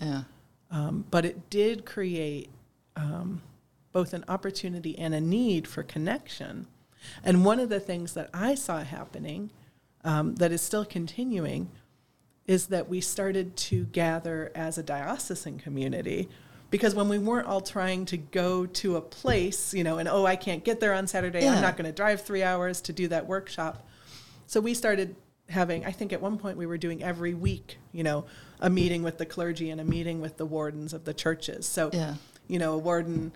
Yeah. 0.00 0.22
Um, 0.70 1.04
but 1.10 1.26
it 1.26 1.50
did 1.50 1.84
create 1.84 2.48
um, 2.96 3.42
both 3.92 4.14
an 4.14 4.24
opportunity 4.28 4.98
and 4.98 5.12
a 5.12 5.20
need 5.20 5.68
for 5.68 5.82
connection. 5.82 6.68
And 7.22 7.44
one 7.44 7.60
of 7.60 7.68
the 7.68 7.80
things 7.80 8.14
that 8.14 8.30
I 8.32 8.54
saw 8.54 8.82
happening 8.82 9.50
um, 10.04 10.36
that 10.36 10.52
is 10.52 10.62
still 10.62 10.86
continuing 10.86 11.70
is 12.46 12.68
that 12.68 12.88
we 12.88 13.02
started 13.02 13.58
to 13.58 13.84
gather 13.84 14.50
as 14.54 14.78
a 14.78 14.82
diocesan 14.82 15.58
community 15.58 16.30
because 16.74 16.92
when 16.92 17.08
we 17.08 17.20
weren't 17.20 17.46
all 17.46 17.60
trying 17.60 18.04
to 18.04 18.16
go 18.16 18.66
to 18.66 18.96
a 18.96 19.00
place, 19.00 19.72
you 19.72 19.84
know, 19.84 19.98
and 19.98 20.08
oh, 20.08 20.26
I 20.26 20.34
can't 20.34 20.64
get 20.64 20.80
there 20.80 20.92
on 20.92 21.06
Saturday, 21.06 21.42
yeah. 21.42 21.54
I'm 21.54 21.62
not 21.62 21.76
going 21.76 21.84
to 21.84 21.92
drive 21.92 22.22
three 22.22 22.42
hours 22.42 22.80
to 22.80 22.92
do 22.92 23.06
that 23.06 23.28
workshop. 23.28 23.86
So 24.48 24.60
we 24.60 24.74
started 24.74 25.14
having, 25.48 25.84
I 25.84 25.92
think 25.92 26.12
at 26.12 26.20
one 26.20 26.36
point 26.36 26.58
we 26.58 26.66
were 26.66 26.76
doing 26.76 27.00
every 27.00 27.32
week, 27.32 27.78
you 27.92 28.02
know, 28.02 28.24
a 28.58 28.68
meeting 28.68 29.04
with 29.04 29.18
the 29.18 29.24
clergy 29.24 29.70
and 29.70 29.80
a 29.80 29.84
meeting 29.84 30.20
with 30.20 30.36
the 30.36 30.44
wardens 30.46 30.92
of 30.92 31.04
the 31.04 31.14
churches. 31.14 31.64
So, 31.64 31.90
yeah. 31.92 32.16
you 32.48 32.58
know, 32.58 32.72
a 32.72 32.78
warden 32.78 33.30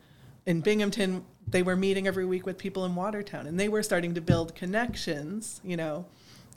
in 0.45 0.61
Binghamton, 0.61 1.25
they 1.47 1.63
were 1.63 1.77
meeting 1.77 2.09
every 2.09 2.27
week 2.27 2.45
with 2.45 2.59
people 2.59 2.87
in 2.87 2.97
Watertown 2.97 3.47
and 3.47 3.61
they 3.61 3.69
were 3.69 3.85
starting 3.85 4.15
to 4.15 4.21
build 4.21 4.57
connections, 4.57 5.61
you 5.63 5.77
know. 5.77 6.07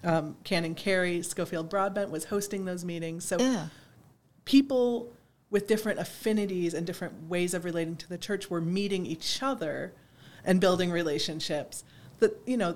Um, 0.04 0.36
Canon 0.44 0.74
Carey, 0.74 1.22
Schofield 1.22 1.70
Broadbent 1.70 2.10
was 2.10 2.26
hosting 2.26 2.66
those 2.66 2.84
meetings. 2.84 3.24
So 3.24 3.38
yeah. 3.38 3.68
people 4.46 5.14
with 5.52 5.68
different 5.68 6.00
affinities 6.00 6.74
and 6.74 6.88
different 6.88 7.30
ways 7.30 7.54
of 7.54 7.66
relating 7.66 7.98
to 7.98 8.10
the 8.10 8.18
church 8.18 8.50
were 8.50 8.62
meeting 8.62 9.06
each 9.06 9.44
other 9.44 9.94
and 10.44 10.60
building 10.60 10.90
relationships 10.90 11.84
that 12.20 12.36
you 12.48 12.58
know 12.58 12.76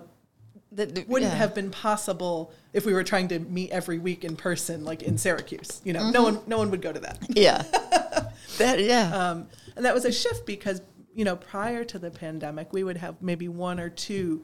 that 0.74 1.08
wouldn't 1.08 1.32
yeah. 1.32 1.38
have 1.38 1.56
been 1.56 1.72
possible 1.72 2.52
if 2.74 2.86
we 2.86 2.94
were 2.94 3.04
trying 3.04 3.30
to 3.30 3.40
meet 3.40 3.72
every 3.72 3.98
week 3.98 4.26
in 4.26 4.36
person 4.36 4.84
like 4.84 5.02
in 5.02 5.18
Syracuse 5.18 5.82
you 5.84 5.94
know 5.94 6.02
mm-hmm. 6.02 6.12
no 6.12 6.24
one 6.24 6.40
no 6.46 6.58
one 6.58 6.70
would 6.70 6.82
go 6.82 6.92
to 6.92 7.00
that 7.00 7.18
yeah 7.30 7.64
that 8.58 8.84
yeah 8.84 9.10
um, 9.16 9.48
and 9.76 9.86
that 9.86 9.94
was 9.94 10.06
a 10.06 10.12
shift 10.12 10.46
because 10.46 10.82
you 11.14 11.24
know 11.24 11.38
prior 11.38 11.84
to 11.86 11.98
the 11.98 12.12
pandemic 12.12 12.74
we 12.74 12.84
would 12.84 12.98
have 12.98 13.20
maybe 13.22 13.48
one 13.48 13.80
or 13.80 13.90
two 13.90 14.44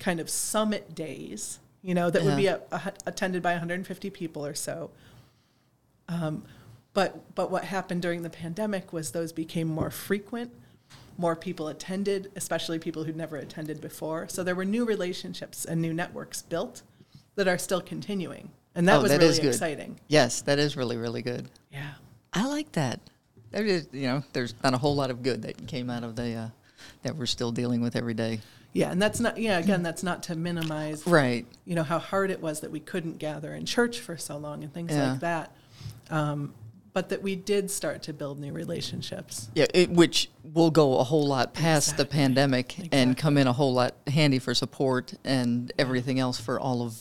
kind 0.00 0.18
of 0.18 0.28
summit 0.28 0.94
days 0.94 1.60
you 1.80 1.94
know 1.94 2.10
that 2.10 2.22
yeah. 2.22 2.28
would 2.28 2.36
be 2.36 2.46
a, 2.46 2.60
a, 2.72 2.92
attended 3.06 3.40
by 3.42 3.52
150 3.52 4.10
people 4.10 4.44
or 4.44 4.54
so 4.54 4.90
um, 6.08 6.42
but 6.94 7.34
but 7.34 7.50
what 7.50 7.64
happened 7.64 8.02
during 8.02 8.22
the 8.22 8.30
pandemic 8.30 8.92
was 8.92 9.12
those 9.12 9.32
became 9.32 9.68
more 9.68 9.90
frequent. 9.90 10.52
More 11.18 11.36
people 11.36 11.68
attended, 11.68 12.30
especially 12.36 12.78
people 12.78 13.04
who'd 13.04 13.16
never 13.16 13.36
attended 13.36 13.80
before. 13.80 14.28
So 14.28 14.42
there 14.42 14.54
were 14.54 14.64
new 14.64 14.84
relationships 14.84 15.64
and 15.64 15.80
new 15.80 15.92
networks 15.92 16.42
built 16.42 16.82
that 17.34 17.46
are 17.46 17.58
still 17.58 17.80
continuing. 17.80 18.50
And 18.74 18.88
that 18.88 18.98
oh, 18.98 19.02
was 19.02 19.10
that 19.10 19.20
really 19.20 19.48
exciting. 19.48 20.00
Yes, 20.08 20.40
that 20.42 20.58
is 20.58 20.76
really, 20.76 20.96
really 20.96 21.22
good. 21.22 21.48
Yeah. 21.70 21.92
I 22.32 22.46
like 22.46 22.72
that. 22.72 23.00
There 23.50 23.64
is, 23.64 23.88
you 23.92 24.06
know, 24.06 24.24
there's 24.32 24.54
not 24.64 24.72
a 24.72 24.78
whole 24.78 24.94
lot 24.94 25.10
of 25.10 25.22
good 25.22 25.42
that 25.42 25.66
came 25.66 25.90
out 25.90 26.04
of 26.04 26.16
the 26.16 26.32
uh, 26.32 26.48
that 27.02 27.16
we're 27.16 27.26
still 27.26 27.52
dealing 27.52 27.82
with 27.82 27.96
every 27.96 28.14
day. 28.14 28.40
Yeah, 28.72 28.90
and 28.90 29.00
that's 29.00 29.20
not 29.20 29.36
yeah, 29.36 29.58
again, 29.58 29.82
that's 29.82 30.02
not 30.02 30.22
to 30.24 30.34
minimize 30.34 31.06
right. 31.06 31.46
You 31.66 31.74
know 31.74 31.82
how 31.82 31.98
hard 31.98 32.30
it 32.30 32.40
was 32.40 32.60
that 32.60 32.70
we 32.70 32.80
couldn't 32.80 33.18
gather 33.18 33.54
in 33.54 33.66
church 33.66 34.00
for 34.00 34.16
so 34.16 34.38
long 34.38 34.64
and 34.64 34.72
things 34.72 34.92
yeah. 34.92 35.10
like 35.10 35.20
that. 35.20 35.52
Um, 36.08 36.54
but 36.92 37.08
that 37.08 37.22
we 37.22 37.34
did 37.34 37.70
start 37.70 38.02
to 38.02 38.12
build 38.12 38.38
new 38.38 38.52
relationships. 38.52 39.48
Yeah, 39.54 39.66
it, 39.72 39.90
which 39.90 40.30
will 40.42 40.70
go 40.70 40.98
a 40.98 41.04
whole 41.04 41.26
lot 41.26 41.54
past 41.54 41.92
exactly. 41.92 42.04
the 42.04 42.10
pandemic 42.10 42.78
exactly. 42.78 42.98
and 42.98 43.16
come 43.16 43.38
in 43.38 43.46
a 43.46 43.52
whole 43.52 43.72
lot 43.72 43.94
handy 44.06 44.38
for 44.38 44.54
support 44.54 45.14
and 45.24 45.72
everything 45.78 46.18
else 46.18 46.38
for 46.38 46.60
all 46.60 46.82
of 46.82 47.00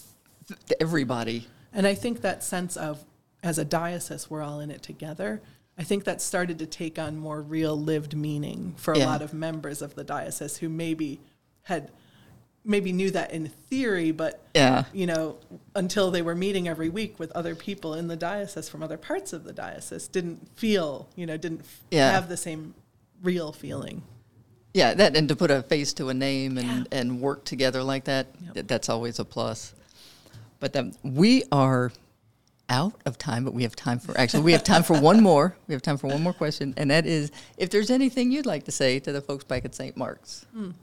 everybody. 0.80 1.48
And 1.74 1.86
I 1.86 1.96
think 1.96 2.22
that 2.22 2.44
sense 2.44 2.78
of, 2.78 3.06
as 3.44 3.58
a 3.58 3.66
diocese, 3.66 4.30
we're 4.30 4.42
all 4.42 4.60
in 4.60 4.72
it 4.72 4.82
together. 4.82 5.42
I 5.78 5.84
think 5.84 6.04
that 6.04 6.22
started 6.22 6.60
to 6.60 6.66
take 6.66 7.00
on 7.00 7.18
more 7.18 7.42
real 7.42 7.80
lived 7.80 8.16
meaning 8.16 8.76
for 8.78 8.94
a 8.94 9.00
yeah. 9.00 9.06
lot 9.08 9.22
of 9.22 9.34
members 9.34 9.82
of 9.82 9.96
the 9.96 10.04
diocese 10.04 10.58
who 10.58 10.70
maybe 10.70 11.20
had 11.64 11.92
maybe 12.64 12.94
knew 12.94 13.12
that 13.12 13.32
in 13.32 13.48
theory, 13.48 14.12
but 14.12 14.40
yeah. 14.54 14.86
you 14.94 15.06
know, 15.06 15.38
until 15.76 16.12
they 16.12 16.22
were 16.22 16.36
meeting 16.36 16.68
every 16.68 16.90
week 16.90 17.20
with 17.20 17.32
other 17.32 17.56
people 17.56 17.94
in 17.94 18.08
the 18.08 18.16
diocese 18.16 18.70
from 18.70 18.84
other 18.84 18.98
parts 18.98 19.34
of 19.34 19.44
the 19.44 19.54
diocese, 19.54 20.08
didn't 20.08 20.48
feel, 20.58 21.10
you 21.16 21.26
know, 21.26 21.38
didn't 21.38 21.66
yeah. 21.90 22.12
have 22.12 22.30
the 22.30 22.38
same 22.38 22.74
real 23.24 23.52
feeling. 23.52 24.04
Yeah, 24.74 24.94
that 24.94 25.18
and 25.18 25.28
to 25.28 25.36
put 25.36 25.52
a 25.52 25.64
face 25.64 25.92
to 25.94 26.10
a 26.10 26.14
name 26.14 26.58
and, 26.58 26.88
yeah. 26.92 27.00
and 27.00 27.20
work 27.20 27.44
together 27.44 27.84
like 27.84 28.06
that, 28.06 28.28
yep. 28.56 28.68
that's 28.68 28.88
always 28.90 29.20
a 29.20 29.26
plus. 29.26 29.74
But 30.60 30.74
then 30.74 30.96
we 31.04 31.44
are 31.52 31.92
out 32.70 32.94
of 33.06 33.18
time, 33.18 33.44
but 33.44 33.54
we 33.54 33.64
have 33.64 33.76
time 33.76 34.00
for 34.00 34.18
actually 34.18 34.44
we 34.44 34.54
have 34.54 34.64
time 34.64 34.84
for 34.84 35.00
one 35.00 35.22
more. 35.22 35.56
We 35.68 35.74
have 35.74 35.82
time 35.82 35.98
for 35.98 36.08
one 36.08 36.24
more 36.24 36.34
question, 36.34 36.74
and 36.78 36.90
that 36.92 37.06
is 37.06 37.32
if 37.58 37.70
there's 37.70 37.90
anything 37.90 38.32
you'd 38.32 38.46
like 38.46 38.64
to 38.66 38.72
say 38.72 39.00
to 39.00 39.12
the 39.12 39.22
folks 39.22 39.44
back 39.44 39.66
at 39.66 39.76
St. 39.76 39.98
Mark's. 39.98 40.46
Mm. 40.56 40.74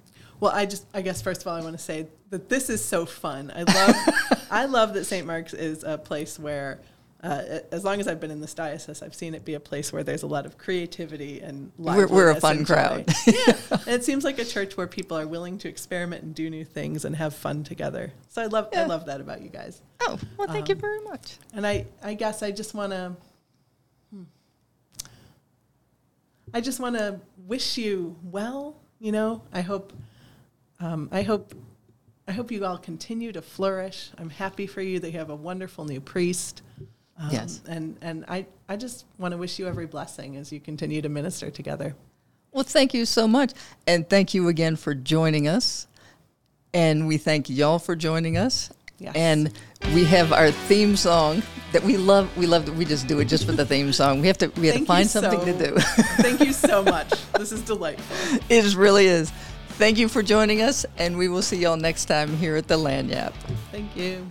Well, 0.41 0.53
I 0.53 0.67
just, 0.67 0.87
I 0.95 1.03
guess, 1.03 1.21
first 1.21 1.41
of 1.41 1.49
all, 1.49 1.57
I 1.57 1.61
want 1.61 1.77
to 1.77 1.83
say 1.83 2.07
that 2.31 2.49
this 2.49 2.71
is 2.71 2.85
so 2.85 3.07
fun. 3.07 3.53
I 3.55 3.63
love, 3.63 4.47
I 4.51 4.65
love 4.67 4.95
that 4.95 5.05
St. 5.05 5.27
Mark's 5.27 5.55
is 5.55 5.83
a 5.83 5.99
place 5.99 6.39
where, 6.39 6.81
uh, 7.23 7.61
as 7.73 7.85
long 7.85 7.99
as 7.99 8.07
I've 8.07 8.21
been 8.21 8.31
in 8.31 8.41
this 8.41 8.55
diocese, 8.55 9.03
I've 9.03 9.15
seen 9.15 9.35
it 9.35 9.45
be 9.45 9.55
a 9.55 9.61
place 9.61 9.93
where 9.93 10.05
there's 10.05 10.23
a 10.23 10.29
lot 10.29 10.47
of 10.47 10.57
creativity 10.57 11.41
and 11.41 11.73
we're, 11.77 12.07
we're 12.07 12.31
a 12.31 12.41
fun 12.41 12.65
crowd. 12.65 13.13
yeah, 13.27 13.57
and 13.71 13.89
it 13.89 14.05
seems 14.05 14.23
like 14.23 14.39
a 14.39 14.45
church 14.45 14.77
where 14.77 14.87
people 14.87 15.19
are 15.19 15.27
willing 15.27 15.59
to 15.59 15.69
experiment 15.69 16.23
and 16.23 16.35
do 16.35 16.49
new 16.49 16.65
things 16.65 17.05
and 17.05 17.17
have 17.17 17.35
fun 17.35 17.65
together. 17.65 18.13
So 18.29 18.43
I 18.43 18.47
love, 18.47 18.69
yeah. 18.73 18.83
I 18.83 18.87
love 18.87 19.07
that 19.07 19.21
about 19.21 19.43
you 19.43 19.49
guys. 19.49 19.83
Oh, 20.03 20.19
well, 20.37 20.47
thank 20.47 20.67
um, 20.67 20.77
you 20.77 20.81
very 20.81 21.01
much. 21.01 21.39
And 21.53 21.67
I, 21.67 21.87
I 22.03 22.15
guess 22.15 22.43
I 22.43 22.53
just 22.53 22.75
want 22.75 22.93
to. 22.93 23.17
Hmm, 24.13 24.23
I 26.55 26.61
just 26.61 26.79
want 26.79 26.97
to 26.97 27.21
wish 27.47 27.77
you 27.77 28.17
well. 28.23 28.77
You 29.01 29.13
know, 29.13 29.43
I 29.53 29.61
hope 29.61 29.93
um, 30.81 31.09
I 31.13 31.23
hope 31.23 31.55
I 32.29 32.33
hope 32.33 32.51
you 32.51 32.65
all 32.67 32.77
continue 32.77 33.33
to 33.33 33.41
flourish. 33.41 34.11
I'm 34.19 34.29
happy 34.29 34.67
for 34.67 34.83
you 34.83 35.01
that 35.01 35.11
you 35.11 35.19
have 35.19 35.31
a 35.31 35.35
wonderful 35.35 35.87
new 35.87 35.99
priest. 35.99 36.61
Um, 37.19 37.31
yes. 37.33 37.63
And, 37.67 37.97
and 38.03 38.27
I, 38.29 38.45
I 38.69 38.77
just 38.77 39.07
want 39.17 39.33
to 39.33 39.39
wish 39.39 39.59
you 39.59 39.67
every 39.67 39.87
blessing 39.87 40.37
as 40.37 40.53
you 40.53 40.61
continue 40.61 41.01
to 41.01 41.09
minister 41.09 41.51
together. 41.51 41.97
Well, 42.53 42.65
thank 42.65 42.93
you 42.93 43.07
so 43.07 43.27
much. 43.27 43.53
And 43.87 44.09
thank 44.09 44.35
you 44.35 44.49
again 44.49 44.77
for 44.77 44.95
joining 44.95 45.49
us. 45.49 45.87
And 46.75 47.09
we 47.09 47.17
thank 47.17 47.49
y'all 47.49 47.79
for 47.79 47.97
joining 47.97 48.37
us. 48.37 48.71
Yes. 48.99 49.15
And 49.17 49.53
we 49.95 50.05
have 50.05 50.33
our 50.33 50.51
theme 50.51 50.97
song 50.97 51.43
that 51.73 51.83
we 51.83 51.97
love. 51.97 52.37
We 52.37 52.47
love 52.47 52.67
that 52.67 52.75
we 52.75 52.85
just 52.85 53.07
do 53.07 53.21
it 53.21 53.27
just 53.27 53.47
for 53.47 53.53
the 53.53 53.65
theme 53.65 53.93
song. 53.93 54.21
We 54.21 54.27
have 54.27 54.39
to 54.39 54.49
we 54.61 54.67
have 54.67 54.75
thank 54.75 54.87
to 54.87 54.93
find 54.93 55.09
something 55.09 55.41
so, 55.41 55.47
to 55.47 55.53
do. 55.53 55.79
thank 56.21 56.41
you 56.41 56.53
so 56.53 56.83
much. 56.85 57.11
This 57.35 57.53
is 57.53 57.63
delightful. 57.63 58.41
It 58.49 58.75
really 58.75 59.07
is. 59.07 59.33
Thank 59.79 59.97
you 59.97 60.09
for 60.09 60.25
joining 60.25 60.61
us, 60.61 60.85
and 60.97 61.17
we 61.17 61.29
will 61.29 61.41
see 61.41 61.59
y'all 61.59 61.77
next 61.77 62.07
time 62.07 62.37
here 62.39 62.57
at 62.57 62.67
the 62.67 62.75
Lagniappe. 62.75 63.33
Thank 63.71 63.97
you. 63.97 64.27